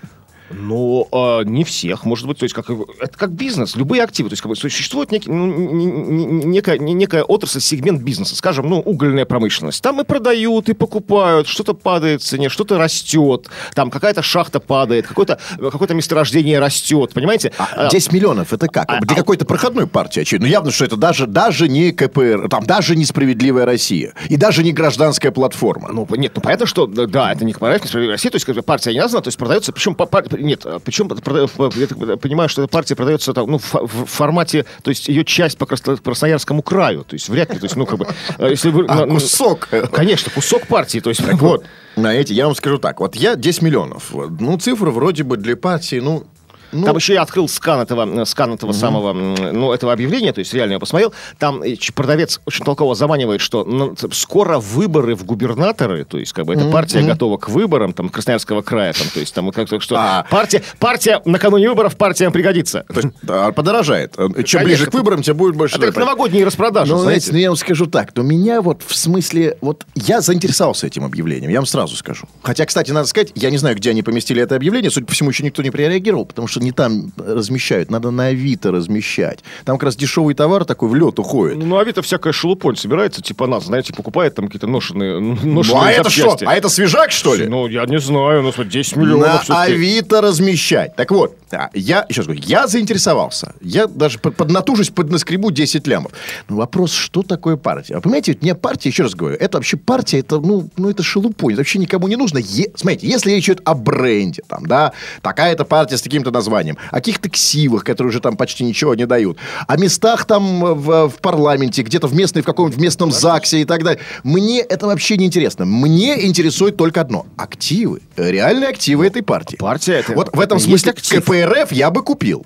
Но 0.50 1.08
а, 1.12 1.42
не 1.42 1.64
всех, 1.64 2.04
может 2.04 2.26
быть, 2.26 2.38
то 2.38 2.44
есть 2.44 2.54
как, 2.54 2.70
это 2.70 3.16
как 3.18 3.32
бизнес, 3.32 3.76
любые 3.76 4.02
активы, 4.02 4.28
то 4.28 4.34
есть 4.34 4.42
как 4.42 4.50
бы 4.50 4.56
существует 4.56 5.10
некий, 5.12 5.30
ну, 5.30 5.46
некая, 5.46 6.78
не- 6.78 6.94
некая 6.94 7.22
отрасль, 7.22 7.60
сегмент 7.60 8.02
бизнеса, 8.02 8.36
скажем, 8.36 8.68
ну, 8.68 8.78
угольная 8.80 9.24
промышленность. 9.24 9.82
Там 9.82 10.00
и 10.00 10.04
продают, 10.04 10.68
и 10.68 10.72
покупают, 10.74 11.48
что-то 11.48 11.74
падает 11.74 12.22
в 12.22 12.24
цене, 12.24 12.48
что-то 12.48 12.78
растет, 12.78 13.48
там 13.74 13.90
какая-то 13.90 14.22
шахта 14.22 14.60
падает, 14.60 15.06
какое-то 15.06 15.38
какое 15.58 15.88
месторождение 15.94 16.58
растет, 16.58 17.12
понимаете? 17.12 17.52
А, 17.58 17.88
10 17.88 18.12
миллионов, 18.12 18.52
это 18.52 18.68
как? 18.68 18.84
а- 18.90 19.00
Для 19.00 19.16
а- 19.16 19.18
какой-то 19.18 19.44
проходной 19.44 19.86
партии, 19.86 20.20
очевидно. 20.20 20.46
Ну, 20.46 20.52
явно, 20.52 20.70
что 20.70 20.84
это 20.84 20.96
даже, 20.96 21.26
даже 21.26 21.68
не 21.68 21.92
КПР, 21.92 22.48
там 22.48 22.64
даже 22.64 22.94
не 22.96 23.04
«Справедливая 23.04 23.64
Россия». 23.64 24.12
И 24.28 24.36
даже 24.36 24.62
не 24.62 24.72
гражданская 24.72 25.32
платформа. 25.32 25.88
Ну, 25.92 26.06
нет, 26.16 26.32
ну 26.34 26.42
понятно, 26.42 26.66
что 26.66 26.86
да, 26.86 27.32
это 27.32 27.44
не 27.44 27.52
Комараев, 27.52 27.82
не 27.82 27.88
«Справедливая 27.88 28.14
Россия», 28.14 28.30
то 28.30 28.36
есть 28.36 28.44
как 28.46 28.54
бы, 28.54 28.62
партия 28.62 28.92
не 28.92 29.00
названа, 29.00 29.22
то 29.22 29.28
есть 29.28 29.38
продается, 29.38 29.72
причем 29.72 29.94
по- 29.94 30.06
пар- 30.06 30.24
нет, 30.38 30.62
а, 30.64 30.78
причем 30.78 31.08
я 31.08 32.16
понимаю, 32.16 32.48
что 32.48 32.62
эта 32.62 32.70
партия 32.70 32.94
продается 32.94 33.32
там, 33.32 33.50
ну, 33.50 33.58
в, 33.58 34.06
формате, 34.06 34.64
то 34.82 34.90
есть 34.90 35.08
ее 35.08 35.24
часть 35.24 35.58
по 35.58 35.64
Красно- 35.64 35.96
Красноярскому 35.96 36.62
краю, 36.62 37.04
то 37.04 37.14
есть 37.14 37.28
вряд 37.28 37.52
ли, 37.52 37.58
то 37.58 37.64
есть, 37.64 37.76
ну, 37.76 37.86
как 37.86 37.98
бы, 37.98 38.06
э, 38.38 38.50
если 38.50 38.70
вы... 38.70 38.86
А, 38.88 39.06
ну, 39.06 39.14
кусок. 39.14 39.68
Конечно, 39.92 40.30
кусок 40.32 40.66
партии, 40.66 41.00
то 41.00 41.10
есть... 41.10 41.24
Так 41.24 41.40
вот, 41.40 41.64
знаете, 41.96 42.34
я 42.34 42.46
вам 42.46 42.54
скажу 42.54 42.78
так. 42.78 43.00
Вот 43.00 43.16
я 43.16 43.36
10 43.36 43.62
миллионов. 43.62 44.12
Ну, 44.12 44.58
цифра 44.58 44.90
вроде 44.90 45.22
бы 45.22 45.36
для 45.36 45.56
партии, 45.56 45.96
ну, 45.96 46.26
Ну- 46.72 46.84
Там 46.84 46.96
еще 46.96 47.14
я 47.14 47.22
открыл 47.22 47.48
скан 47.48 47.80
этого, 47.80 48.22
э, 48.22 48.24
скан 48.26 48.52
этого 48.54 48.72
самого, 48.72 49.10
м, 49.10 49.34
ну, 49.52 49.72
этого 49.72 49.92
объявления, 49.92 50.32
то 50.32 50.40
есть 50.40 50.52
реально 50.54 50.74
я 50.74 50.78
посмотрел. 50.78 51.12
Там 51.38 51.62
э, 51.62 51.76
продавец 51.94 52.40
очень 52.46 52.64
толково 52.64 52.94
заманивает, 52.94 53.40
что 53.40 53.64
ну, 53.64 53.94
скоро 54.12 54.58
выборы 54.58 55.14
в 55.14 55.24
губернаторы, 55.24 56.04
то 56.04 56.18
есть 56.18 56.32
как 56.32 56.46
бы 56.46 56.54
эта 56.54 56.64
партия 56.70 57.02
готова 57.02 57.36
к 57.36 57.48
выборам, 57.48 57.92
там, 57.92 58.08
Красноярского 58.08 58.62
края, 58.62 58.92
там, 58.92 59.06
то 59.12 59.20
есть 59.20 59.34
там 59.34 59.50
как 59.50 59.68
то 59.68 59.80
что 59.80 59.96
А. 59.96 60.26
партия, 60.30 60.62
партия 60.78 61.20
накануне 61.24 61.68
выборов 61.68 61.96
партиям 61.96 62.32
пригодится. 62.32 62.84
То 62.92 63.00
есть, 63.00 63.08
да, 63.22 63.52
подорожает. 63.52 64.14
Чем 64.16 64.26
Конечно. 64.34 64.60
ближе 64.64 64.86
к 64.86 64.94
выборам, 64.94 65.22
тем 65.22 65.36
будет 65.36 65.56
больше. 65.56 65.76
Это 65.76 65.86
как 65.86 65.94
стоить. 65.94 66.06
новогодние 66.06 66.44
распродажи, 66.44 66.92
Ну, 66.92 66.98
знаете. 66.98 67.20
знаете, 67.26 67.32
ну, 67.32 67.38
я 67.38 67.48
вам 67.50 67.56
скажу 67.56 67.86
так, 67.86 68.10
но 68.16 68.22
меня 68.22 68.60
вот 68.62 68.82
в 68.86 68.94
смысле, 68.96 69.56
вот 69.60 69.84
я 69.94 70.20
заинтересовался 70.20 70.86
этим 70.86 71.04
объявлением, 71.04 71.50
я 71.50 71.58
вам 71.58 71.66
сразу 71.66 71.96
скажу. 71.96 72.26
Хотя, 72.42 72.64
кстати, 72.66 72.90
надо 72.90 73.06
сказать, 73.08 73.32
я 73.34 73.50
не 73.50 73.58
знаю, 73.58 73.76
где 73.76 73.90
они 73.90 74.02
поместили 74.02 74.42
это 74.42 74.56
объявление, 74.56 74.90
судя 74.90 75.06
по 75.06 75.12
всему, 75.12 75.30
еще 75.30 75.44
никто 75.44 75.62
не 75.62 75.70
прореагировал, 75.70 76.26
потому 76.26 76.48
что 76.48 76.55
не 76.60 76.72
там 76.72 77.12
размещают, 77.16 77.90
надо 77.90 78.10
на 78.10 78.26
Авито 78.26 78.70
размещать. 78.72 79.40
Там 79.64 79.76
как 79.76 79.84
раз 79.84 79.96
дешевый 79.96 80.34
товар 80.34 80.64
такой 80.64 80.88
в 80.88 80.94
лед 80.94 81.18
уходит. 81.18 81.56
Ну, 81.58 81.78
Авито 81.78 82.02
всякая 82.02 82.32
шелупонь 82.32 82.76
собирается, 82.76 83.22
типа 83.22 83.46
нас, 83.46 83.64
знаете, 83.66 83.92
покупает 83.94 84.34
там 84.34 84.46
какие-то 84.46 84.66
ношеные, 84.66 85.18
Ну, 85.20 85.36
ношеные 85.54 85.82
а 85.82 85.90
это 85.92 86.10
что? 86.10 86.22
запчасти. 86.22 86.44
А 86.44 86.54
это 86.54 86.68
свежак, 86.68 87.10
что 87.12 87.34
ли? 87.34 87.46
Ну, 87.46 87.66
я 87.68 87.84
не 87.86 87.98
знаю, 87.98 88.42
ну, 88.42 88.52
смотри, 88.52 88.72
10 88.72 88.96
на 88.96 89.00
миллионов 89.00 89.42
всё-таки. 89.44 89.72
Авито 89.72 90.20
размещать. 90.20 90.96
Так 90.96 91.10
вот, 91.10 91.36
а, 91.52 91.70
я, 91.74 92.04
еще 92.08 92.20
раз 92.20 92.26
говорю, 92.26 92.42
я 92.46 92.66
заинтересовался. 92.66 93.54
Я 93.60 93.86
даже 93.86 94.18
под- 94.18 94.36
поднатужусь, 94.36 94.90
поднаскребу 94.90 95.50
10 95.50 95.86
лямов. 95.86 96.12
Но 96.48 96.56
вопрос, 96.56 96.92
что 96.92 97.22
такое 97.22 97.56
партия? 97.56 97.94
Вы 97.96 98.00
понимаете, 98.02 98.32
вот 98.32 98.42
мне 98.42 98.54
партия, 98.54 98.88
еще 98.90 99.02
раз 99.04 99.14
говорю, 99.14 99.36
это 99.38 99.58
вообще 99.58 99.76
партия, 99.76 100.18
это, 100.20 100.38
ну, 100.40 100.68
ну 100.76 100.90
это 100.90 101.02
шелупонь, 101.02 101.52
это 101.54 101.60
вообще 101.60 101.78
никому 101.78 102.08
не 102.08 102.16
нужно. 102.16 102.38
Е- 102.38 102.70
смотрите, 102.76 103.06
если 103.08 103.30
речь 103.32 103.44
идет 103.46 103.60
о 103.64 103.74
бренде, 103.74 104.42
там, 104.48 104.66
да, 104.66 104.92
такая-то 105.22 105.64
партия 105.64 105.96
с 105.96 106.02
таким-то 106.02 106.30
названием, 106.30 106.45
о 106.90 106.96
каких-то 106.96 107.28
ксивах, 107.28 107.84
которые 107.84 108.10
уже 108.10 108.20
там 108.20 108.36
почти 108.36 108.64
ничего 108.64 108.94
не 108.94 109.06
дают, 109.06 109.38
о 109.66 109.76
местах 109.76 110.24
там 110.24 110.60
в, 110.74 111.08
в 111.08 111.14
парламенте, 111.20 111.82
где-то 111.82 112.06
в 112.08 112.14
местной, 112.14 112.42
в 112.42 112.44
каком-нибудь 112.44 112.80
местном 112.80 113.10
ЗАГСе 113.12 113.60
и 113.60 113.64
так 113.64 113.82
далее. 113.84 114.00
Мне 114.24 114.60
это 114.60 114.86
вообще 114.86 115.16
не 115.16 115.26
интересно. 115.26 115.64
Мне 115.64 116.26
интересует 116.26 116.76
только 116.76 117.00
одно. 117.00 117.26
Активы. 117.36 118.00
Реальные 118.16 118.68
активы 118.70 119.06
этой 119.06 119.22
партии. 119.22 119.56
Партия 119.56 119.94
это- 120.00 120.14
Вот 120.14 120.34
в 120.34 120.40
этом 120.40 120.58
смысле. 120.58 120.92
КПРФ 120.92 121.72
я 121.72 121.90
бы 121.90 122.02
купил. 122.02 122.44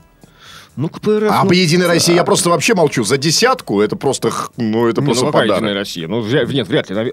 Ну, 0.80 0.88
КПРФ... 0.88 1.30
А 1.30 1.42
ну, 1.42 1.50
по 1.50 1.52
Единой 1.52 1.86
России 1.86 2.14
я 2.14 2.24
просто 2.24 2.48
вообще 2.48 2.74
молчу. 2.74 3.04
За 3.04 3.18
десятку 3.18 3.82
это 3.82 3.96
просто, 3.96 4.32
ну, 4.56 4.88
это 4.88 5.02
Ну, 5.02 5.08
просто 5.08 5.26
какая 5.26 5.42
подарок. 5.42 5.56
Единая 5.60 5.74
Россия? 5.74 6.08
Ну, 6.08 6.22
вряд- 6.22 6.48
нет, 6.50 6.66
вряд 6.68 6.88
ли. 6.88 7.12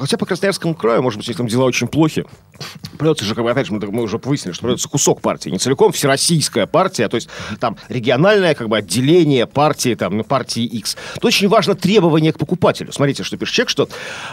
Хотя 0.00 0.18
по 0.18 0.26
Красноярскому 0.26 0.74
краю, 0.74 1.02
может 1.02 1.16
быть, 1.16 1.28
если 1.28 1.38
там 1.38 1.46
дела 1.46 1.66
очень 1.66 1.86
плохи, 1.86 2.24
придется 2.98 3.24
же, 3.24 3.36
как 3.36 3.44
бы, 3.44 3.50
опять 3.52 3.68
же, 3.68 3.72
мы, 3.72 3.78
мы 3.92 4.02
уже 4.02 4.18
выяснили, 4.18 4.52
что 4.54 4.64
придется 4.64 4.88
кусок 4.88 5.20
партии. 5.20 5.50
Не 5.50 5.58
целиком 5.58 5.92
всероссийская 5.92 6.66
партия, 6.66 7.08
то 7.08 7.14
есть 7.14 7.28
там 7.60 7.76
региональное, 7.88 8.56
как 8.56 8.68
бы, 8.68 8.76
отделение 8.76 9.46
партии, 9.46 9.94
там, 9.94 10.16
ну, 10.16 10.24
партии 10.24 10.64
X. 10.64 10.96
Тут 11.14 11.26
очень 11.26 11.46
важно 11.46 11.76
требование 11.76 12.32
к 12.32 12.38
покупателю. 12.38 12.90
Смотрите, 12.90 13.22
что 13.22 13.36
пишет 13.36 13.54
человек, 13.54 13.70
что 13.70 13.88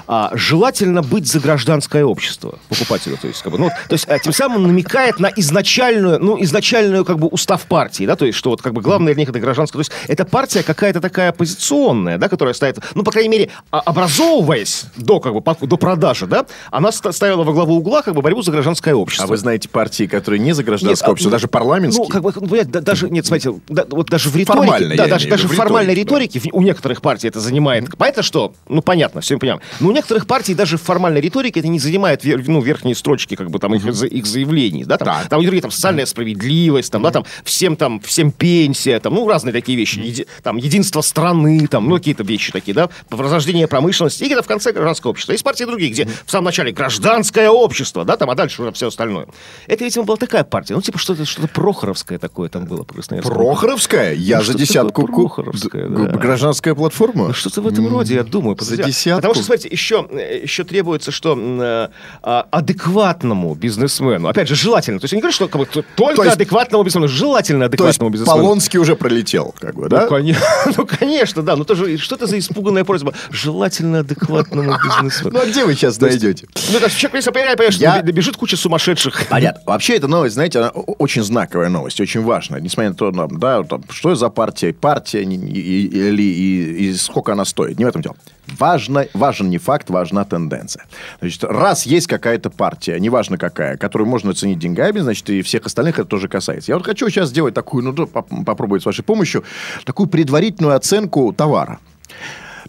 а, 0.07 0.31
желательно 0.33 1.03
быть 1.03 1.27
за 1.27 1.39
гражданское 1.39 2.03
общество 2.05 2.57
покупателю. 2.69 3.17
То 3.21 3.27
есть, 3.27 3.43
как 3.43 3.51
бы, 3.51 3.59
ну, 3.59 3.69
то 3.69 3.93
есть, 3.93 4.05
а, 4.09 4.17
тем 4.17 4.33
самым 4.33 4.63
намекает 4.63 5.19
на 5.19 5.27
изначальную, 5.27 6.19
ну, 6.19 6.41
изначальную, 6.41 7.05
как 7.05 7.19
бы, 7.19 7.27
устав 7.27 7.67
партии, 7.67 8.07
да, 8.07 8.15
то 8.15 8.25
есть, 8.25 8.36
что 8.36 8.49
вот, 8.49 8.62
как 8.63 8.73
бы, 8.73 8.82
главное 8.82 9.13
для 9.13 9.21
них 9.21 9.30
это 9.30 9.39
гражданское. 9.39 9.73
То 9.78 9.82
есть, 9.82 9.91
это 10.08 10.26
партия 10.26 10.63
какая-то 10.63 11.02
такая 11.02 11.30
оппозиционная, 11.30 12.17
да, 12.17 12.30
которая 12.30 12.54
стоит, 12.56 12.80
ну, 12.95 13.04
по 13.04 13.12
крайней 13.12 13.30
мере, 13.30 13.49
а- 13.71 13.82
образовываясь 13.82 14.86
до, 14.95 15.19
как 15.19 15.34
бы, 15.34 15.67
до 15.67 15.78
продажи, 15.78 16.26
да, 16.28 16.45
она 16.71 16.91
ста- 16.91 17.12
ставила 17.12 17.43
во 17.43 17.54
главу 17.54 17.76
угла, 17.78 18.02
как 18.02 18.15
бы, 18.15 18.21
борьбу 18.21 18.41
за 18.41 18.52
гражданское 18.52 18.93
общество. 18.95 19.26
А 19.26 19.28
вы 19.28 19.38
знаете 19.38 19.69
партии, 19.69 20.06
которые 20.08 20.39
не 20.39 20.54
за 20.54 20.63
гражданское 20.63 21.04
Нет, 21.04 21.08
а, 21.08 21.12
общество, 21.12 21.30
ну, 21.30 21.34
даже 21.34 21.47
парламентские? 21.47 22.06
Ну, 22.06 22.10
как 22.10 22.23
бы, 22.23 22.32
ну, 22.36 22.41
понимаете, 22.41 22.69
да- 22.71 22.82
даже, 22.82 23.10
нет, 23.10 23.26
смотрите, 23.26 23.54
да, 23.67 23.86
вот 23.89 24.10
даже 24.10 24.30
в 24.30 24.36
риторике, 24.36 24.65
Формально, 24.65 24.95
да, 24.95 25.08
даже, 25.08 25.28
даже 25.28 25.47
в 25.47 25.52
формальной 25.54 25.93
риторике, 25.93 26.39
в- 26.39 26.47
у 26.54 26.62
некоторых 26.62 27.02
партий 27.02 27.28
это 27.28 27.39
занимает. 27.39 27.95
Понятно, 27.97 28.23
что, 28.23 28.54
ну, 28.69 28.82
понятно, 28.82 29.21
все 29.21 29.36
мы 29.36 29.39
понимаем. 29.41 29.62
Но 29.80 29.89
у 29.89 29.91
некоторых 29.91 30.26
партий 30.28 30.54
даже 30.56 30.78
в 30.78 30.82
формальной 30.82 31.21
риторике 31.21 31.60
это 31.60 31.67
не 31.69 31.80
занимает 31.80 32.21
ну, 32.23 32.62
верхние 32.62 32.95
строчки, 32.95 33.36
как 33.36 33.49
бы, 33.49 33.60
там, 33.60 33.73
их, 33.76 33.86
их 33.86 34.26
заявлений, 34.26 34.86
да, 34.86 34.97
там, 34.97 35.08
Так. 35.08 35.30
там, 35.30 35.41
другие, 35.41 35.62
там, 35.62 35.71
социальная 35.71 36.06
справедливость, 36.06 36.91
там, 36.91 37.02
да, 37.02 37.12
там, 37.12 37.26
всем, 37.43 37.76
там, 37.76 37.99
всем 37.99 38.32
пенсия, 38.47 38.99
там, 38.99 39.13
ну, 39.13 39.25
разные 39.25 39.53
такие 39.53 39.77
вещи, 39.77 39.99
Еди- 39.99 40.27
там, 40.41 40.58
единство 40.58 40.99
страны, 40.99 41.65
там, 41.67 41.88
ну, 41.88 41.95
какие-то 41.95 42.23
вещи 42.23 42.51
такие, 42.51 42.73
да, 42.73 42.89
возрождение 43.10 43.67
промышленности, 43.69 44.23
и 44.23 44.25
где-то 44.25 44.43
в 44.43 44.47
конце 44.47 44.73
гражданское 44.73 45.08
общество. 45.08 45.32
Есть 45.32 45.45
партии 45.45 45.63
другие, 45.63 45.89
где 45.91 46.10
в 46.25 46.29
самом 46.29 46.45
начале 46.47 46.73
гражданское 46.73 47.49
общество, 47.49 48.03
да, 48.03 48.17
там, 48.17 48.29
а 48.29 48.36
дальше 48.36 48.62
уже 48.62 48.73
все 48.73 48.88
остальное. 48.89 49.27
Это, 49.67 49.86
видимо, 49.86 50.03
была 50.03 50.17
такая 50.17 50.43
партия, 50.43 50.73
ну, 50.75 50.82
типа, 50.82 50.97
что-то 50.97 51.23
что 51.23 51.47
Прохоровское 51.47 52.19
такое 52.19 52.49
там 52.49 52.65
было. 52.65 52.84
Прохоровская? 52.84 54.13
Я 54.13 54.39
Ну, 54.39 54.43
за 54.43 54.53
десятку... 54.56 55.08
Прохоровская, 55.08 55.88
да. 55.88 56.17
Гражданская 56.17 56.75
платформа? 56.75 57.27
Ну, 57.29 57.34
что-то 57.34 57.62
в 57.62 57.67
этом 57.67 57.88
роде, 57.88 58.15
я 58.15 58.23
думаю. 58.23 58.58
За 58.60 58.75
десятку? 58.75 59.17
Потому 59.21 59.36
что, 59.36 59.43
смотрите, 59.45 59.69
еще, 59.69 60.06
еще 60.43 60.65
требуется, 60.65 61.12
что 61.12 61.38
э, 61.39 61.88
а, 62.21 62.45
адекватному 62.51 63.56
бизнесмену, 63.56 64.27
опять 64.27 64.49
же, 64.49 64.56
желательно, 64.56 64.99
то 64.99 65.06
есть 65.06 65.13
я 65.13 65.17
не 65.17 65.21
говорю, 65.21 65.34
что 65.34 65.47
как 65.47 65.60
бы, 65.62 65.65
т- 65.65 65.84
только 65.95 66.15
То 66.17 66.23
есть- 66.23 66.36
адекватному 66.36 66.84
бизнесмену, 66.84 67.08
желательно 67.08 67.60
То 67.69 67.71
есть 67.71 67.73
адекватному 67.75 68.10
бизнесмену. 68.12 68.33
Полонский 68.41 68.80
уже 68.80 68.96
пролетел, 68.96 69.54
как 69.60 69.76
бы, 69.76 69.89
да? 69.89 70.02
Ну, 70.10 70.17
коне- 70.17 70.38
ну, 70.78 70.86
конечно, 70.86 71.41
да. 71.41 71.56
Ну, 71.56 71.63
тоже, 71.65 71.98
что 71.98 72.15
это 72.15 72.28
за 72.28 72.38
испуганная 72.39 72.84
просьба? 72.84 73.13
Желательно 73.32 74.00
адекватному 74.00 74.76
бизнесмену. 74.84 75.38
Ну, 75.38 75.41
а 75.41 75.46
где 75.46 75.65
вы 75.65 75.74
сейчас 75.76 76.00
найдете? 76.00 76.48
Ну, 76.72 76.80
есть 76.80 76.98
человек, 76.98 77.15
если 77.15 77.32
понимаешь, 77.32 77.58
понимаешь, 77.58 77.76
Я- 77.78 77.96
что 78.00 78.12
бежит 78.12 78.38
куча 78.38 78.58
сумасшедших. 78.58 79.28
Понятно. 79.30 79.62
Вообще, 79.65 79.96
эта 79.98 80.08
новость, 80.08 80.36
знаете, 80.36 80.60
она 80.60 80.69
очень 80.69 81.24
знаковая 81.24 81.69
новость, 81.69 82.00
очень 82.02 82.22
важная. 82.24 82.60
Несмотря 82.60 82.89
на 82.89 82.96
то, 82.96 83.12
да, 83.32 83.63
там, 83.63 83.84
что 83.89 84.15
за 84.15 84.30
партия, 84.30 84.74
партия 84.74 85.24
или 85.24 86.24
и, 86.24 86.89
и 86.89 86.93
сколько 86.93 87.32
она 87.34 87.46
стоит. 87.46 87.78
Не 87.78 87.86
в 87.86 87.88
этом 87.88 88.02
дело. 88.02 88.15
Важно, 88.47 89.08
важен 89.13 89.49
не 89.49 89.58
факт, 89.58 89.89
важна 89.89 90.25
тенденция. 90.25 90.86
Значит, 91.19 91.43
раз 91.45 91.86
есть 91.86 92.08
какая-то 92.08 92.49
партия, 92.49 92.99
неважно 92.99 93.38
какая, 93.38 93.77
которую 93.77 94.08
можно 94.08 94.32
оценить 94.32 94.60
деньгами, 94.60 94.99
значит, 94.99 95.29
и 95.29 95.41
всех 95.41 95.65
остальных 95.65 95.99
это 95.99 96.08
тоже 96.08 96.27
касается. 96.27 96.71
Я 96.71 96.77
вот 96.77 96.86
хочу 96.86 97.10
сейчас 97.10 97.29
сделать 97.29 97.53
такую, 97.53 97.84
ну, 97.84 98.06
попробовать 98.06 98.84
с 98.84 98.86
вашей 98.86 99.03
помощью, 99.03 99.43
такую 99.86 100.08
предварительную 100.08 100.75
оценку 100.75 101.32
товара. 101.34 101.79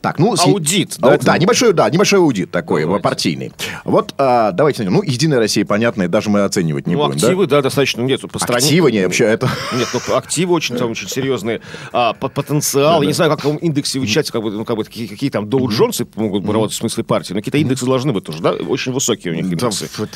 Так, 0.04 0.18
ну, 0.18 0.36
с- 0.36 0.44
Аудит, 0.46 0.96
да, 0.98 1.08
Ау- 1.08 1.14
это? 1.14 1.24
да, 1.24 1.38
небольшой, 1.38 1.72
да, 1.72 1.88
небольшой 1.88 2.18
аудит 2.18 2.50
такой, 2.50 2.82
Давайте. 2.82 3.02
партийный. 3.02 3.52
Вот, 3.86 4.12
а, 4.18 4.52
давайте, 4.52 4.82
ну, 4.82 5.02
Единая 5.02 5.38
Россия, 5.38 5.64
понятно, 5.64 6.06
даже 6.08 6.28
мы 6.28 6.42
оценивать 6.42 6.86
не 6.86 6.94
Ну, 6.94 7.06
будем, 7.06 7.18
да? 7.18 7.26
активы, 7.26 7.46
да, 7.46 7.62
достаточно, 7.62 8.02
нет, 8.02 8.20
по 8.30 8.38
стране. 8.38 8.66
Активы 8.66 8.92
не 8.92 9.02
вообще 9.02 9.24
это. 9.24 9.48
Нет, 9.72 9.88
ну 9.94 10.14
активы 10.14 10.52
очень 10.52 10.76
там 10.76 10.90
очень 10.90 11.08
серьезные. 11.08 11.62
А, 11.94 12.12
по- 12.12 12.28
потенциал. 12.28 13.00
Я 13.00 13.06
не 13.06 13.14
знаю, 13.14 13.30
как 13.30 13.42
в 13.46 13.56
индексе 13.56 13.98
вычислять, 13.98 14.30
как 14.30 14.42
бы, 14.42 14.50
ну, 14.50 14.66
как 14.66 14.76
бы 14.76 14.84
какие, 14.84 15.06
какие 15.06 15.30
там 15.30 15.48
Доу 15.48 15.70
Джонсы 15.70 16.06
могут 16.16 16.46
работать 16.46 16.76
в 16.76 16.78
смысле 16.80 17.02
партии, 17.04 17.32
но 17.32 17.38
какие-то 17.38 17.56
индексы 17.56 17.86
должны 17.86 18.12
быть 18.12 18.24
тоже, 18.24 18.42
да? 18.42 18.52
Очень 18.52 18.92
высокие 18.92 19.32
у 19.32 19.36
них 19.36 19.46
индексы. 19.46 19.88
То 19.96 20.06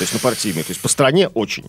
есть, 0.00 0.14
ну, 0.14 0.18
партийные. 0.20 0.64
То 0.64 0.70
есть, 0.70 0.80
по 0.80 0.88
стране 0.88 1.28
очень. 1.28 1.64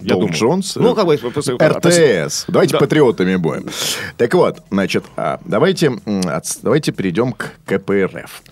Я 0.00 0.14
думаю. 0.16 0.32
Джонс, 0.34 0.74
Ну, 0.76 0.94
как 0.94 1.06
бы... 1.06 1.14
РТС. 1.16 2.44
Давайте 2.48 2.72
Да. 2.72 2.78
патриотами 2.78 3.36
будем. 3.36 3.66
Так 4.18 4.34
вот, 4.34 4.58
значит, 4.70 5.04
а, 5.16 5.40
давайте, 5.46 5.92
давайте 6.74 6.90
перейдем 6.90 7.32
к 7.32 7.52
КПРФ. 7.66 8.42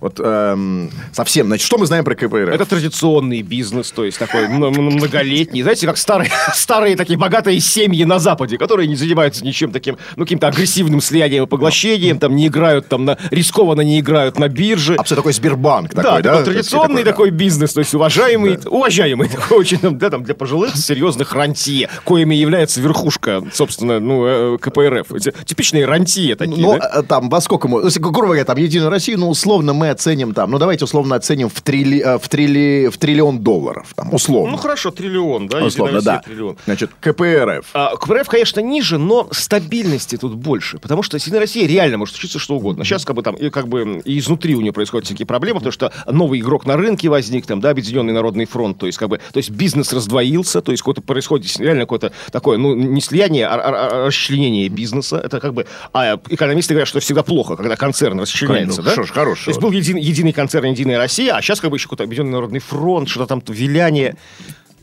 Вот 0.00 0.20
эм, 0.22 0.90
совсем, 1.12 1.46
значит, 1.46 1.66
что 1.66 1.78
мы 1.78 1.86
знаем 1.86 2.04
про 2.04 2.14
КПРФ? 2.14 2.48
Это 2.50 2.66
традиционный 2.66 3.40
бизнес, 3.40 3.90
то 3.90 4.04
есть 4.04 4.18
такой 4.18 4.48
многолетний. 4.48 5.62
Знаете, 5.62 5.86
как 5.86 5.96
старые, 5.96 6.30
старые 6.54 6.94
такие 6.94 7.18
богатые 7.18 7.58
семьи 7.60 8.04
на 8.04 8.18
Западе, 8.18 8.58
которые 8.58 8.86
не 8.86 8.96
занимаются 8.96 9.42
ничем 9.44 9.72
таким, 9.72 9.96
ну, 10.16 10.24
каким-то 10.24 10.48
агрессивным 10.48 11.00
слиянием 11.00 11.44
и 11.44 11.46
поглощением, 11.46 12.18
там 12.18 12.36
не 12.36 12.48
играют, 12.48 12.86
там 12.88 13.06
на, 13.06 13.16
рискованно 13.30 13.80
не 13.80 14.00
играют 14.00 14.38
на 14.38 14.48
бирже. 14.48 14.94
Абсолютно 14.96 15.22
такой 15.22 15.32
Сбербанк 15.32 15.94
Да, 15.94 16.02
такой, 16.02 16.22
да? 16.22 16.30
такой 16.32 16.44
традиционный 16.52 17.02
да. 17.02 17.10
такой 17.10 17.30
бизнес, 17.30 17.72
то 17.72 17.80
есть 17.80 17.94
уважаемый, 17.94 18.58
уважаемый 18.66 19.28
такой 19.30 19.56
очень, 19.56 19.78
там, 19.78 19.96
да, 19.96 20.10
там 20.10 20.22
для 20.22 20.34
пожилых 20.34 20.76
серьезных 20.76 21.32
рантье, 21.32 21.88
коими 22.04 22.34
является 22.34 22.80
верхушка, 22.82 23.42
собственно, 23.54 24.00
ну, 24.00 24.26
э, 24.26 24.58
КПРФ. 24.58 25.06
Типичные 25.46 25.86
рантье 25.86 26.36
такие, 26.36 26.60
Ну, 26.60 26.78
да? 26.78 26.86
а, 26.86 27.02
там, 27.02 27.30
во 27.30 27.40
сколько 27.40 27.68
мы... 27.68 27.82
Если, 27.84 28.00
грубо 28.00 28.26
говоря, 28.26 28.44
там, 28.44 28.58
Единую 28.58 28.90
Россию, 28.90 29.20
ну, 29.20 29.30
условно 29.30 29.53
мы 29.62 29.90
оценим 29.90 30.34
там, 30.34 30.50
ну, 30.50 30.58
давайте 30.58 30.84
условно 30.84 31.16
оценим 31.16 31.48
в, 31.48 31.60
трилли, 31.60 32.00
э, 32.00 32.18
в, 32.18 32.28
трилли, 32.28 32.88
в 32.92 32.98
триллион 32.98 33.40
долларов, 33.40 33.92
там, 33.94 34.12
условно. 34.12 34.52
Ну, 34.52 34.56
хорошо, 34.56 34.90
триллион, 34.90 35.48
да, 35.48 35.64
условно, 35.64 36.00
да. 36.02 36.18
триллион. 36.18 36.56
Значит, 36.64 36.90
КПРФ. 37.00 37.66
А, 37.74 37.96
КПРФ, 37.96 38.28
конечно, 38.28 38.60
ниже, 38.60 38.98
но 38.98 39.28
стабильности 39.32 40.16
тут 40.16 40.34
больше, 40.34 40.78
потому 40.78 41.02
что 41.02 41.16
Единая 41.16 41.40
Россия 41.40 41.66
реально 41.66 41.98
может 41.98 42.14
случиться 42.14 42.38
что 42.38 42.56
угодно. 42.56 42.84
Сейчас 42.84 43.04
как 43.04 43.16
бы 43.16 43.22
там 43.22 43.34
и 43.34 43.50
как 43.50 43.68
бы 43.68 44.02
и 44.04 44.18
изнутри 44.18 44.54
у 44.54 44.60
нее 44.60 44.72
происходят 44.72 45.06
всякие 45.06 45.26
проблемы, 45.26 45.60
потому 45.60 45.72
что 45.72 45.92
новый 46.06 46.40
игрок 46.40 46.66
на 46.66 46.76
рынке 46.76 47.08
возник, 47.08 47.46
там, 47.46 47.60
да, 47.60 47.70
Объединенный 47.70 48.12
Народный 48.12 48.44
фронт, 48.44 48.78
то 48.78 48.86
есть 48.86 48.98
как 48.98 49.08
бы, 49.08 49.18
то 49.18 49.38
есть 49.38 49.50
бизнес 49.50 49.92
раздвоился, 49.92 50.60
то 50.60 50.70
есть 50.72 50.82
какое-то 50.82 51.02
происходит 51.02 51.56
реально 51.58 51.82
какое-то 51.82 52.12
такое, 52.30 52.58
ну, 52.58 52.74
не 52.74 53.00
слияние, 53.00 53.46
а, 53.46 53.54
а- 53.54 53.88
а 54.04 54.06
расчленение 54.06 54.68
бизнеса. 54.68 55.16
Это 55.16 55.40
как 55.40 55.54
бы, 55.54 55.66
а 55.92 56.18
экономисты 56.28 56.74
говорят, 56.74 56.88
что 56.88 57.00
всегда 57.00 57.22
плохо, 57.22 57.56
когда 57.56 57.76
концерн 57.76 58.20
расчленяется, 58.20 58.82
Ну, 58.82 58.86
да? 58.86 58.92
что 58.92 59.02
ж, 59.04 59.10
хорошего. 59.44 59.44
То 59.44 59.50
есть 59.50 59.60
был 59.60 59.70
един- 59.70 59.96
единый 59.96 60.32
концерн, 60.32 60.66
Единая 60.66 60.98
Россия, 60.98 61.34
а 61.36 61.42
сейчас 61.42 61.60
как 61.60 61.70
бы 61.70 61.76
еще 61.76 61.84
какой-то 61.84 62.04
Объединенный 62.04 62.32
Народный 62.32 62.60
фронт, 62.60 63.08
что-то 63.08 63.26
там 63.26 63.42
виляние. 63.46 64.16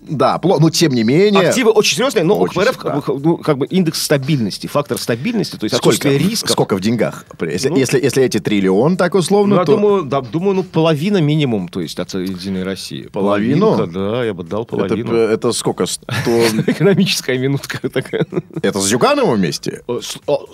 Да, 0.01 0.39
пло- 0.41 0.57
но 0.59 0.69
тем 0.71 0.93
не 0.93 1.03
менее... 1.03 1.49
Активы 1.49 1.71
очень 1.71 1.97
серьезные, 1.97 2.23
но 2.23 2.37
Очень, 2.37 2.59
у 2.59 2.63
КПРФ 2.65 2.77
как, 2.77 2.95
бы, 3.05 3.19
ну, 3.19 3.37
как 3.37 3.57
бы 3.59 3.67
индекс 3.67 4.01
стабильности, 4.01 4.65
фактор 4.65 4.97
стабильности, 4.97 5.57
то 5.57 5.65
есть 5.65 5.75
Сколько, 5.75 6.09
риска. 6.09 6.51
сколько 6.51 6.75
в 6.75 6.81
деньгах? 6.81 7.25
Если, 7.41 7.69
Ну, 7.69 7.77
если, 7.77 7.99
если 8.01 8.23
эти 8.23 8.39
триллион, 8.39 8.97
так 8.97 9.13
условно, 9.13 9.55
Ну, 9.55 9.61
я 9.61 9.65
то... 9.65 9.73
думаю, 9.75 10.03
да, 10.03 10.21
думаю, 10.21 10.55
ну, 10.55 10.63
половина 10.63 11.17
минимум, 11.21 11.67
то 11.67 11.81
есть 11.81 11.99
от 11.99 12.13
Единой 12.15 12.63
России. 12.63 13.03
Половину? 13.07 13.75
Половинка, 13.75 13.99
да, 13.99 14.23
я 14.25 14.33
бы 14.33 14.43
дал 14.43 14.63
это, 14.63 14.75
половину. 14.75 15.13
это 15.15 15.51
сколько? 15.51 15.85
Сто... 15.85 16.03
Экономическая 16.67 17.37
минутка 17.37 17.87
такая. 17.89 18.25
Это 18.63 18.79
с 18.79 18.87
Зюгановым 18.87 19.35
вместе? 19.35 19.83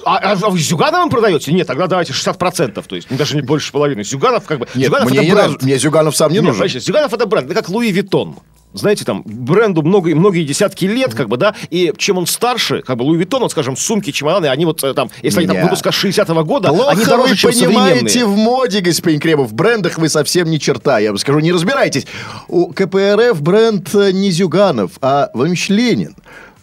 А, 0.03 0.17
а 0.17 0.35
вы 0.35 0.59
с 0.59 0.67
Зюгановым 0.67 1.09
продаете? 1.09 1.53
Нет, 1.53 1.67
тогда 1.67 1.87
давайте 1.87 2.11
60%, 2.11 2.83
то 2.85 2.95
есть 2.95 3.07
ну, 3.09 3.17
даже 3.17 3.35
не 3.35 3.41
больше 3.41 3.71
половины. 3.71 4.03
Зюганов 4.03 4.45
как 4.45 4.59
бы... 4.59 4.67
Нет, 4.75 4.87
Зюганов 4.87 5.09
мне, 5.09 5.25
это 5.25 5.35
бренд. 5.35 5.61
мне 5.63 5.77
Зюганов 5.77 6.15
сам 6.17 6.31
не 6.31 6.39
Нет, 6.39 6.45
нужен. 6.57 6.67
Зюганов 6.81 7.13
это 7.13 7.25
бренд, 7.25 7.45
это 7.49 7.55
как 7.55 7.69
Луи 7.69 7.91
Виттон. 7.91 8.35
Знаете, 8.78 9.05
там, 9.05 9.23
бренду 9.25 9.82
много, 9.82 10.15
многие 10.15 10.43
десятки 10.43 10.86
лет, 10.86 11.13
как 11.13 11.30
бы, 11.30 11.38
да, 11.38 11.55
и 11.69 11.93
чем 11.97 12.17
он 12.17 12.28
старше, 12.28 12.82
как 12.82 12.97
бы, 12.97 13.03
Луи 13.03 13.17
Виттон, 13.17 13.41
вот, 13.41 13.51
скажем, 13.51 13.75
сумки, 13.75 14.11
чемоданы, 14.11 14.47
они 14.47 14.65
вот, 14.65 14.84
э, 14.84 14.93
там, 14.93 15.09
если 15.21 15.39
они 15.39 15.47
там 15.47 15.61
выпуска 15.63 15.89
60-го 15.89 16.43
года, 16.43 16.69
Плохо 16.69 16.91
они 16.91 17.05
дороже, 17.05 17.32
вы 17.32 17.38
чем 17.38 17.51
понимаете 17.51 18.25
в 18.25 18.36
моде, 18.36 18.80
господин 18.82 19.19
Кремов. 19.19 19.49
В 19.49 19.53
брендах 19.53 19.97
вы 19.97 20.09
совсем 20.09 20.49
ни 20.49 20.57
черта. 20.57 20.99
Я 20.99 21.09
вам 21.09 21.17
скажу, 21.17 21.39
не 21.39 21.51
разбирайтесь. 21.51 22.05
У 22.47 22.67
КПРФ 22.67 23.41
бренд 23.41 23.93
э, 23.95 24.11
не 24.11 24.32
Зюганов, 24.32 24.91
а 25.01 25.30
Владимир 25.34 25.57
Ленин. 25.69 26.15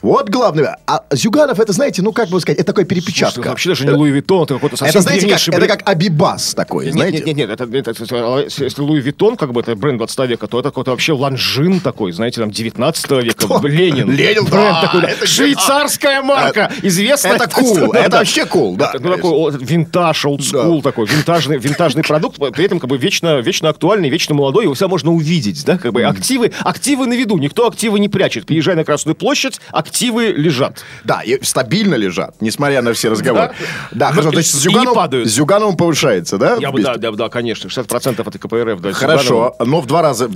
Вот 0.04 0.28
главное. 0.28 0.76
А 0.86 1.02
Зюганов, 1.12 1.58
это, 1.60 1.72
знаете, 1.72 2.02
ну, 2.02 2.12
как 2.12 2.28
бы 2.28 2.38
сказать, 2.38 2.58
это 2.60 2.72
Слушайте, 2.74 2.94
перепечатка. 2.94 3.40
это 3.40 3.48
вообще 3.48 3.70
даже 3.70 3.86
не 3.86 3.90
Луи 3.92 4.10
Виттон, 4.10 4.42
это 4.44 4.52
какой-то 4.54 4.76
совсем 4.76 4.90
это, 4.90 5.00
знаете, 5.00 5.20
как, 5.22 5.28
древнейший 5.30 5.52
это 5.54 5.60
бренд. 5.64 5.80
как 5.80 5.88
Абибас 5.88 6.52
такой, 6.54 6.84
Нет, 6.84 6.92
знаете? 6.92 7.16
нет, 7.16 7.26
нет, 7.26 7.36
нет, 7.36 7.50
это, 7.50 7.64
это- 7.64 7.90
это- 8.04 8.64
если 8.64 8.82
Луи 8.82 9.00
Виттон, 9.00 9.36
как 9.38 9.54
бы, 9.54 9.62
это 9.62 9.74
бренд 9.74 9.96
20 9.96 10.26
века, 10.26 10.46
то 10.46 10.60
это 10.60 10.68
какой-то 10.68 10.90
вообще 10.90 11.14
Лонжин 11.14 11.80
такой, 11.80 12.12
знаете, 12.12 12.42
там, 12.42 12.50
19 12.50 13.22
века, 13.22 13.46
Кто? 13.46 13.66
Ленин. 13.66 14.10
Ленин, 14.10 14.44
бренд 14.44 14.50
да, 14.50 14.82
такой, 14.82 15.00
да. 15.00 15.08
это- 15.08 15.26
швейцарская 15.26 16.20
марка, 16.20 16.70
известная. 16.82 17.36
Это 17.36 17.48
cool, 17.48 17.92
это 17.94 18.18
вообще 18.18 18.44
cool, 18.44 18.76
да. 18.76 18.92
Ну, 19.00 19.10
такой 19.16 19.52
винтаж, 19.58 20.26
олдскул 20.26 20.82
такой, 20.82 21.06
винтажный, 21.06 21.56
винтажный 21.56 22.02
продукт, 22.02 22.36
при 22.52 22.66
этом 22.66 22.78
как 22.78 22.90
бы 22.90 22.98
вечно, 22.98 23.40
вечно 23.40 23.70
актуальный, 23.70 24.10
вечно 24.10 24.34
молодой, 24.34 24.64
его 24.64 24.74
всегда 24.74 24.88
можно 24.88 25.12
увидеть, 25.12 25.64
да, 25.64 25.78
как 25.78 25.94
бы 25.94 26.02
активы, 26.02 26.52
активы 26.60 27.06
на 27.06 27.14
виду, 27.14 27.38
никто 27.38 27.66
активы 27.66 27.98
не 28.00 28.10
прячет. 28.10 28.44
Приезжай 28.44 28.74
на 28.76 28.84
Красную 28.84 29.14
площадь, 29.16 29.60
активы 29.70 29.93
лежат. 30.32 30.84
Да, 31.04 31.22
и 31.24 31.42
стабильно 31.42 31.94
лежат, 31.94 32.34
несмотря 32.40 32.82
на 32.82 32.92
все 32.92 33.08
разговоры. 33.10 33.52
Да, 33.92 34.10
хорошо, 34.10 34.30
с 34.32 34.54
не 34.54 34.60
Зюгановым, 34.60 34.94
падают. 34.94 35.28
с 35.28 35.32
повышается, 35.76 36.38
да? 36.38 36.56
Я 36.58 36.70
бы, 36.70 36.82
да, 36.82 36.96
да, 36.96 37.28
конечно, 37.28 37.68
60% 37.68 38.20
это 38.26 38.38
КПРФ. 38.38 38.94
Хорошо, 38.96 39.56
но 39.60 39.80
в 39.80 39.86
два 39.86 40.02
раза, 40.02 40.28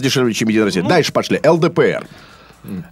дешевле, 0.00 0.32
чем 0.32 0.48
Единая 0.48 0.64
Ну. 0.64 0.66
Россия. 0.66 0.82
Дальше 0.82 1.12
пошли. 1.12 1.40
ЛДПР. 1.44 2.06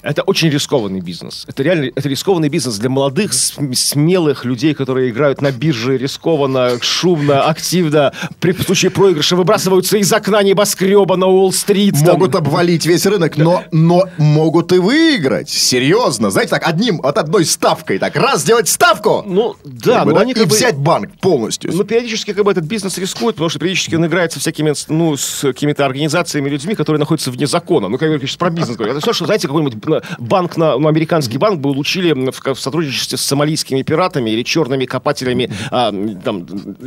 Это 0.03 0.23
очень 0.23 0.49
рискованный 0.51 1.01
бизнес. 1.01 1.45
Это 1.47 1.63
реально 1.63 1.91
это 1.95 2.09
рискованный 2.09 2.49
бизнес 2.49 2.79
для 2.79 2.89
молодых, 2.89 3.33
см- 3.33 3.75
смелых 3.77 4.45
людей, 4.45 4.75
которые 4.75 5.11
играют 5.11 5.41
на 5.43 5.51
бирже 5.53 5.97
рискованно, 5.99 6.79
шумно, 6.81 7.43
активно. 7.43 8.13
При 8.41 8.53
случае 8.53 8.91
проигрыша 8.91 9.37
выбрасываются 9.37 9.97
из 9.99 10.13
окна 10.13 10.43
небоскреба 10.43 11.17
на 11.17 11.27
Уолл-стрит. 11.27 11.95
там. 12.05 12.15
Могут 12.15 12.35
обвалить 12.35 12.87
весь 12.87 13.07
рынок, 13.07 13.37
но, 13.37 13.63
но 13.73 14.05
могут 14.17 14.73
и 14.73 14.79
выиграть. 14.79 15.49
Серьезно. 15.49 16.31
Знаете, 16.31 16.51
так, 16.51 16.67
одним, 16.67 17.01
от 17.03 17.19
одной 17.19 17.45
ставкой. 17.45 17.99
Так, 17.99 18.17
раз 18.17 18.43
сделать 18.43 18.69
ставку. 18.69 19.23
Ну, 19.27 19.55
да, 19.65 19.99
Как 19.99 20.05
бы, 20.07 20.13
но 20.15 20.21
они 20.21 20.33
и 20.33 20.35
как 20.35 20.49
бы... 20.49 20.55
взять 20.55 20.77
банк 20.77 21.11
полностью. 21.21 21.73
Ну, 21.75 21.85
периодически 21.85 22.33
как 22.33 22.45
бы 22.45 22.51
этот 22.51 22.65
бизнес 22.65 22.99
рискует, 22.99 23.37
потому 23.37 23.49
что 23.51 23.59
периодически 23.59 23.95
он 23.95 24.07
играет 24.07 24.33
со 24.33 24.41
всякими, 24.41 24.73
ну, 24.89 25.17
с 25.17 25.41
какими-то 25.43 25.85
организациями, 25.87 26.49
людьми, 26.49 26.75
которые 26.75 26.99
находятся 26.99 27.31
вне 27.31 27.47
закона. 27.47 27.89
Ну, 27.89 27.99
как 27.99 28.11
я 28.11 28.19
сейчас 28.19 28.37
про 28.37 28.51
бизнес 28.51 28.77
говорю. 28.77 28.93
Это 28.93 29.01
все, 29.03 29.13
что, 29.13 29.27
знаете, 29.27 29.49
какой-нибудь 29.65 30.03
банк, 30.19 30.57
на, 30.57 30.79
ну, 30.79 30.89
американский 30.89 31.39
банк 31.39 31.61
бы 31.61 31.71
улучили 31.71 32.13
в, 32.13 32.55
в 32.55 32.61
сотрудничестве 32.61 33.19
с 33.19 33.23
сомалийскими 33.23 33.83
пиратами 33.83 34.31
или 34.31 34.43
черными 34.43 34.85
копателями 34.85 35.51
а, 35.71 35.93
там, 36.25 36.47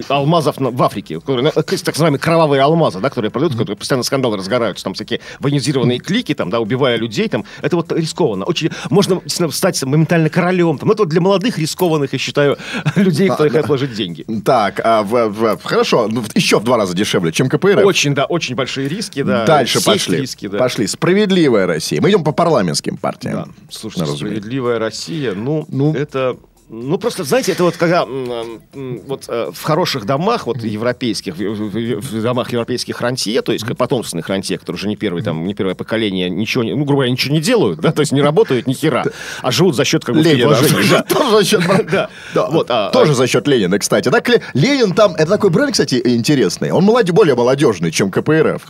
алмазов 0.09 0.59
на- 0.59 0.71
в 0.71 0.81
Африке, 0.83 1.19
которые, 1.19 1.51
так 1.51 1.71
называемые 1.71 2.19
кровавые 2.19 2.61
алмазы, 2.61 2.99
да, 2.99 3.09
которые 3.09 3.31
продают, 3.31 3.53
которые 3.53 3.75
постоянно 3.77 4.03
скандалы 4.03 4.37
разгораются, 4.37 4.83
там 4.83 4.93
всякие 4.93 5.21
военизированные 5.39 5.99
клики, 5.99 6.33
там, 6.33 6.49
да, 6.49 6.59
убивая 6.59 6.97
людей, 6.97 7.27
там, 7.27 7.45
это 7.61 7.75
вот 7.75 7.91
рискованно. 7.91 8.45
Очень, 8.45 8.69
можно 8.89 9.15
действительно 9.15 9.51
стать 9.51 9.81
моментально 9.83 10.29
королем, 10.29 10.77
там, 10.77 10.91
это 10.91 11.03
вот 11.03 11.09
для 11.09 11.21
молодых 11.21 11.57
рискованных, 11.57 12.13
я 12.13 12.19
считаю, 12.19 12.57
людей, 12.95 13.27
которые 13.29 13.51
хотят 13.51 13.67
вложить 13.67 13.93
деньги. 13.93 14.25
Так, 14.45 14.79
а 14.83 15.03
в- 15.03 15.29
в- 15.29 15.59
хорошо, 15.63 16.07
ну, 16.09 16.23
еще 16.35 16.59
в 16.59 16.63
два 16.63 16.77
раза 16.77 16.95
дешевле, 16.95 17.31
чем 17.31 17.49
КПРФ. 17.49 17.85
Очень, 17.85 18.13
да, 18.15 18.25
очень 18.25 18.55
большие 18.55 18.87
риски, 18.87 19.23
да. 19.23 19.45
Дальше 19.45 19.83
пошли. 19.83 20.19
риски, 20.21 20.47
да. 20.47 20.57
Пошли. 20.57 20.87
Справедливая 20.87 21.65
Россия. 21.67 22.01
Мы 22.01 22.09
идем 22.09 22.23
по 22.23 22.31
парламентским 22.61 22.97
партиям. 22.97 23.33
Да. 23.33 23.47
Слушайте, 23.69 24.01
разумеется. 24.03 24.25
справедливая 24.25 24.79
Россия, 24.79 25.33
ну, 25.33 25.65
Ну. 25.69 25.93
это... 25.93 26.37
Ну, 26.73 26.97
просто, 26.97 27.25
знаете, 27.25 27.51
это 27.51 27.65
вот 27.65 27.75
когда 27.75 28.05
вот 28.05 29.25
э, 29.27 29.51
в 29.53 29.61
хороших 29.61 30.05
домах, 30.05 30.47
вот 30.47 30.63
европейских, 30.63 31.35
в, 31.35 32.21
домах 32.21 32.53
европейских 32.53 33.01
рантье, 33.01 33.41
то 33.41 33.51
есть 33.51 33.65
потомственных 33.77 34.29
рантье, 34.29 34.57
которые 34.57 34.77
уже 34.77 34.87
не 34.87 34.95
первый, 34.95 35.21
там, 35.21 35.45
не 35.45 35.53
первое 35.53 35.75
поколение, 35.75 36.29
ничего, 36.29 36.63
ну, 36.63 36.77
грубо 36.77 36.93
говоря, 36.93 37.11
ничего 37.11 37.35
не 37.35 37.41
делают, 37.41 37.81
да, 37.81 37.91
то 37.91 37.99
есть 37.99 38.13
не 38.13 38.21
работают 38.21 38.67
ни 38.67 38.73
хера, 38.73 39.03
а 39.41 39.51
живут 39.51 39.75
за 39.75 39.83
счет 39.83 40.05
как 40.05 40.15
бы 40.15 40.21
Ленина. 40.21 40.55
да. 40.89 41.03
Тоже 41.09 41.31
за 41.31 41.43
счет... 41.43 41.61
Да. 41.91 42.09
Вот, 42.49 42.67
а, 42.69 42.89
Тоже 42.91 43.15
за 43.15 43.27
счет 43.27 43.45
Ленина, 43.49 43.77
кстати. 43.77 44.09
Так, 44.09 44.29
Ле- 44.29 44.41
Ленин 44.53 44.93
там, 44.93 45.15
это 45.15 45.31
такой 45.31 45.49
бренд, 45.49 45.73
кстати, 45.73 46.01
интересный. 46.05 46.71
Он 46.71 46.85
молодь- 46.85 47.11
более 47.11 47.35
молодежный, 47.35 47.91
чем 47.91 48.11
КПРФ. 48.11 48.65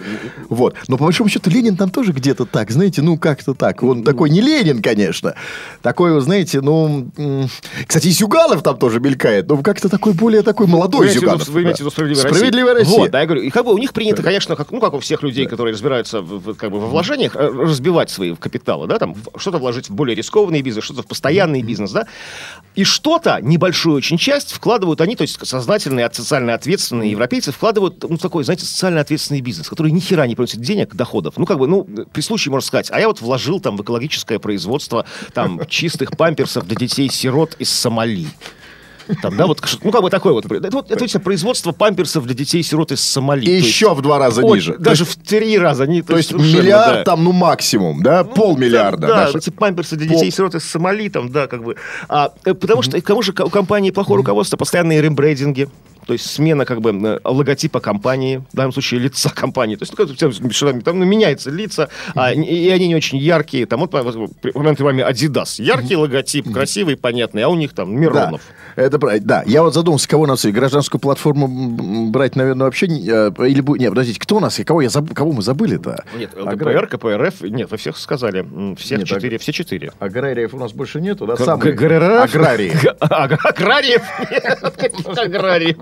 Вот. 0.50 0.76
Но 0.88 0.98
по 0.98 1.04
большому 1.04 1.30
счету 1.30 1.52
Ленин 1.52 1.78
там 1.78 1.92
тоже 1.92 2.14
где-то 2.14 2.46
так, 2.46 2.72
знаете, 2.72 3.04
ну 3.04 3.20
как-то 3.20 3.54
так. 3.54 3.84
Он 3.84 4.04
такой 4.04 4.32
не 4.32 4.42
Ленин, 4.42 4.82
конечно. 4.82 5.36
Такой, 5.84 6.14
вы 6.14 6.22
знаете, 6.22 6.62
ну... 6.62 7.08
Кстати, 7.92 8.08
и 8.08 8.12
Зюганов 8.12 8.64
там 8.64 8.78
тоже 8.78 9.02
мелькает, 9.02 9.50
но 9.50 9.62
как-то 9.62 9.90
такой 9.90 10.14
более 10.14 10.44
такой 10.44 10.66
молодой 10.66 11.08
Вы 11.08 11.14
Зюганов. 11.14 11.46
Вы 11.50 11.64
имеете 11.64 11.80
в 11.80 11.80
виду 11.82 11.92
справедливая 11.92 12.24
Россия? 12.24 12.38
Справедливая 12.38 12.74
Россия. 12.74 12.98
Вот, 12.98 13.12
да, 13.12 13.20
я 13.20 13.26
говорю, 13.26 13.42
и 13.42 13.50
как 13.50 13.66
бы 13.66 13.74
у 13.74 13.78
них 13.78 13.92
принято, 13.92 14.24
конечно, 14.24 14.56
как, 14.56 14.72
ну, 14.72 14.80
как 14.80 14.94
у 14.94 15.00
всех 15.02 15.24
людей, 15.24 15.46
которые 15.46 15.74
разбираются 15.74 16.22
в, 16.22 16.54
как 16.54 16.72
бы 16.72 16.80
во 16.80 16.88
вложениях, 16.88 17.36
э, 17.36 17.50
разбивать 17.50 18.10
свои 18.10 18.34
капиталы, 18.34 18.88
да, 18.88 18.98
там, 18.98 19.14
что-то 19.36 19.58
вложить 19.58 19.90
в 19.90 19.94
более 19.94 20.16
рискованный 20.16 20.62
бизнес, 20.62 20.86
что-то 20.86 21.04
в 21.04 21.06
постоянный 21.06 21.64
бизнес, 21.64 21.92
да, 21.92 22.08
и 22.76 22.86
что-то, 22.86 23.40
небольшую 23.42 23.98
очень 23.98 24.18
часть, 24.18 24.54
вкладывают 24.54 25.02
они, 25.02 25.18
то 25.18 25.24
есть 25.24 25.46
сознательные, 25.46 26.10
социально 26.14 26.54
ответственные 26.54 27.12
европейцы 27.12 27.52
вкладывают, 27.52 28.06
ну, 28.08 28.16
такой, 28.16 28.46
знаете, 28.46 28.64
социально 28.64 29.02
ответственный 29.02 29.42
бизнес, 29.42 29.68
который 29.68 29.92
ни 29.92 30.00
хера 30.00 30.28
не 30.28 30.36
приносит 30.36 30.62
денег, 30.62 30.96
доходов. 30.96 31.34
Ну, 31.36 31.46
как 31.46 31.60
бы, 31.60 31.68
ну, 31.68 31.84
при 31.84 32.22
случае 32.22 32.54
можно 32.54 32.66
сказать, 32.66 32.90
а 32.90 33.02
я 33.02 33.10
вот 33.10 33.20
вложил 33.20 33.60
там 33.60 33.76
в 33.76 33.82
экологическое 33.82 34.40
производство 34.40 35.06
там 35.34 35.60
чистых 35.68 36.16
памперсов 36.16 36.66
для 36.66 36.78
детей-сирот 36.78 37.56
из 37.60 37.81
Сомали. 37.82 38.28
Там, 39.22 39.36
да, 39.36 39.48
вот, 39.48 39.62
ну, 39.84 39.92
как 39.92 40.02
бы 40.02 40.10
такое 40.10 40.34
вот. 40.34 40.46
Это, 40.50 40.70
вот, 40.72 40.92
это, 40.92 41.20
производство 41.20 41.72
памперсов 41.72 42.26
для 42.26 42.36
детей-сирот 42.36 42.92
из 42.92 43.02
Сомали. 43.02 43.42
И 43.42 43.46
То 43.46 43.52
есть 43.52 43.68
еще 43.68 43.94
в 43.94 44.02
два 44.02 44.20
раза 44.20 44.42
очень- 44.42 44.72
ниже. 44.72 44.78
Даже 44.78 45.04
то 45.04 45.10
есть, 45.10 45.24
в 45.24 45.28
три 45.28 45.58
раза. 45.58 45.88
Не, 45.88 46.02
то 46.02 46.16
есть 46.16 46.30
совершенно, 46.30 46.62
миллиард 46.62 46.94
да. 46.98 47.04
там, 47.04 47.24
ну, 47.24 47.32
максимум, 47.32 48.04
да? 48.04 48.24
Полмиллиарда. 48.24 49.08
Да, 49.08 49.16
Наши- 49.26 49.40
эти 49.40 49.50
памперсы 49.50 49.96
для 49.96 50.08
Пол- 50.08 50.18
детей-сирот 50.18 50.56
из 50.56 50.64
Сомали, 50.64 51.10
там, 51.10 51.30
да, 51.30 51.48
как 51.48 51.64
бы. 51.64 51.76
А, 52.08 52.32
э, 52.46 52.54
потому 52.54 52.84
что, 52.84 53.02
к 53.02 53.06
тому 53.06 53.22
же, 53.22 53.34
у 53.34 53.50
компании 53.50 53.92
плохое 53.92 54.18
руководство, 54.18 54.58
постоянные 54.58 55.02
рембрейдинги. 55.02 55.68
То 56.12 56.14
есть 56.16 56.30
смена 56.30 56.66
как 56.66 56.82
бы 56.82 56.90
э, 56.92 57.20
логотипа 57.24 57.80
компании, 57.80 58.44
в 58.52 58.56
данном 58.58 58.74
случае 58.74 59.00
лица 59.00 59.30
компании. 59.34 59.78
То 59.78 59.84
есть 59.84 59.94
ну, 59.98 60.82
там, 60.82 61.00
ну, 61.00 61.06
меняются 61.06 61.50
лица, 61.50 61.88
а, 62.16 62.34
и, 62.34 62.68
они 62.68 62.90
не 62.90 62.96
очень 62.96 63.18
яркие. 63.18 63.66
Там 63.66 63.80
вот, 63.80 63.96
упомянутый 63.96 64.84
вами 64.84 65.10
Adidas. 65.10 65.64
Яркий 65.64 65.96
логотип, 65.96 66.52
красивый, 66.52 66.98
понятный, 66.98 67.44
а 67.44 67.48
у 67.48 67.56
них 67.56 67.72
там 67.72 67.94
Да, 67.94 67.98
Миронов. 67.98 68.42
это 68.76 69.00
правильно. 69.00 69.26
Да, 69.26 69.44
я 69.46 69.64
вот 69.64 69.74
задумался, 69.74 70.10
кого 70.10 70.28
нас 70.28 70.44
и 70.44 70.52
гражданскую 70.52 71.00
платформу 71.00 71.48
брать, 72.10 72.36
наверное, 72.36 72.66
вообще 72.66 72.90
не, 72.90 73.08
э, 73.10 73.32
или 73.48 73.64
нет, 73.80 73.92
подождите, 73.92 74.20
кто 74.20 74.36
у 74.36 74.40
нас 74.42 74.60
и 74.60 74.66
кого 74.66 74.82
я 74.82 74.90
заб- 74.90 75.14
кого 75.14 75.32
мы 75.32 75.42
забыли-то? 75.42 76.04
Нет, 76.18 76.32
Агра- 76.36 76.74
ЛДПР, 76.78 76.88
КПРФ, 76.88 77.42
нет, 77.44 77.72
вы 77.72 77.78
всех 77.78 77.98
сказали. 77.98 78.40
М, 78.40 78.76
Всех 78.76 79.00
Нет, 79.00 79.08
четыре, 79.08 79.38
все 79.38 79.54
четыре. 79.54 79.94
Аграриев 80.00 80.54
у 80.54 80.58
нас 80.58 80.74
больше 80.74 81.00
нету, 81.00 81.26
да? 81.26 81.38
Самые- 81.38 81.72
аг- 81.72 83.46
Аграриев? 83.46 84.02
Каких 84.78 85.08
аграриев? 85.18 85.78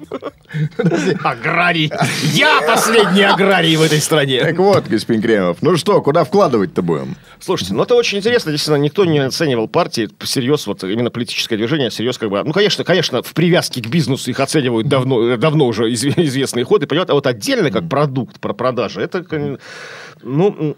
Аграрий. 1.23 1.91
Я 2.33 2.61
последний 2.61 3.23
аграрий 3.23 3.75
в 3.75 3.81
этой 3.81 3.99
стране. 3.99 4.41
Так 4.41 4.57
вот, 4.57 4.87
господин 4.87 5.21
Кремов, 5.21 5.57
ну 5.61 5.77
что, 5.77 6.01
куда 6.01 6.23
вкладывать-то 6.23 6.81
будем? 6.81 7.15
Слушайте, 7.39 7.73
ну 7.73 7.83
это 7.83 7.95
очень 7.95 8.17
интересно, 8.17 8.51
действительно, 8.51 8.83
никто 8.83 9.05
не 9.05 9.19
оценивал 9.19 9.67
партии 9.67 10.09
всерьез, 10.19 10.67
вот 10.67 10.83
именно 10.83 11.09
политическое 11.09 11.57
движение, 11.57 11.89
всерьез 11.89 12.17
как 12.17 12.29
бы, 12.29 12.43
ну, 12.43 12.53
конечно, 12.53 12.83
конечно, 12.83 13.21
в 13.21 13.33
привязке 13.33 13.81
к 13.81 13.87
бизнесу 13.87 14.29
их 14.29 14.39
оценивают 14.39 14.87
давно, 14.87 15.37
давно 15.37 15.67
уже 15.67 15.91
изв- 15.91 16.13
известные 16.17 16.65
ходы, 16.65 16.87
понимаете, 16.87 17.11
а 17.11 17.15
вот 17.15 17.27
отдельно 17.27 17.71
как 17.71 17.87
продукт, 17.87 18.39
про 18.39 18.53
продажи, 18.53 19.01
это, 19.01 19.57
ну, 20.21 20.75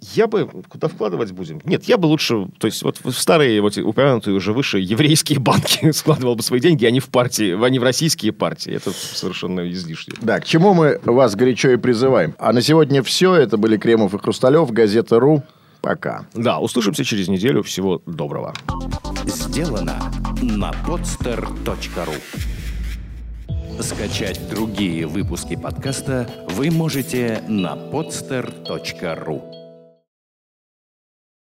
я 0.00 0.26
бы, 0.26 0.48
куда 0.68 0.88
вкладывать 0.88 1.32
будем? 1.32 1.60
Нет, 1.64 1.84
я 1.84 1.98
бы 1.98 2.06
лучше, 2.06 2.46
то 2.58 2.66
есть 2.66 2.82
вот 2.82 2.98
в 3.02 3.12
старые, 3.12 3.60
вот 3.60 3.76
упомянутые 3.76 4.34
уже 4.34 4.52
выше 4.52 4.78
еврейские 4.78 5.38
банки 5.38 5.90
складывал 5.92 6.34
бы 6.36 6.42
свои 6.42 6.60
деньги, 6.60 6.84
а 6.86 6.90
не 6.90 7.00
в 7.00 7.08
партии, 7.08 7.56
а 7.60 7.68
не 7.68 7.78
в 7.78 7.82
российские 7.82 8.32
партии. 8.32 8.72
Это 8.72 8.92
совершенно 8.92 9.70
излишне. 9.70 10.14
Да, 10.20 10.40
к 10.40 10.44
чему 10.44 10.74
мы 10.74 11.00
вас 11.04 11.34
горячо 11.34 11.70
и 11.70 11.76
призываем. 11.76 12.34
А 12.38 12.52
на 12.52 12.62
сегодня 12.62 13.02
все. 13.02 13.34
Это 13.34 13.56
были 13.56 13.76
Кремов 13.76 14.14
и 14.14 14.18
Хрусталев, 14.18 14.70
газета 14.70 15.20
«Ру». 15.20 15.42
Пока. 15.80 16.26
Да, 16.34 16.58
услышимся 16.58 17.04
через 17.04 17.28
неделю. 17.28 17.62
Всего 17.62 18.02
доброго. 18.06 18.54
Сделано 19.24 19.98
на 20.42 20.72
podster.ru 20.86 22.14
Скачать 23.80 24.40
другие 24.50 25.06
выпуски 25.06 25.56
подкаста 25.56 26.28
вы 26.50 26.70
можете 26.70 27.42
на 27.48 27.76
podster.ru 27.76 29.59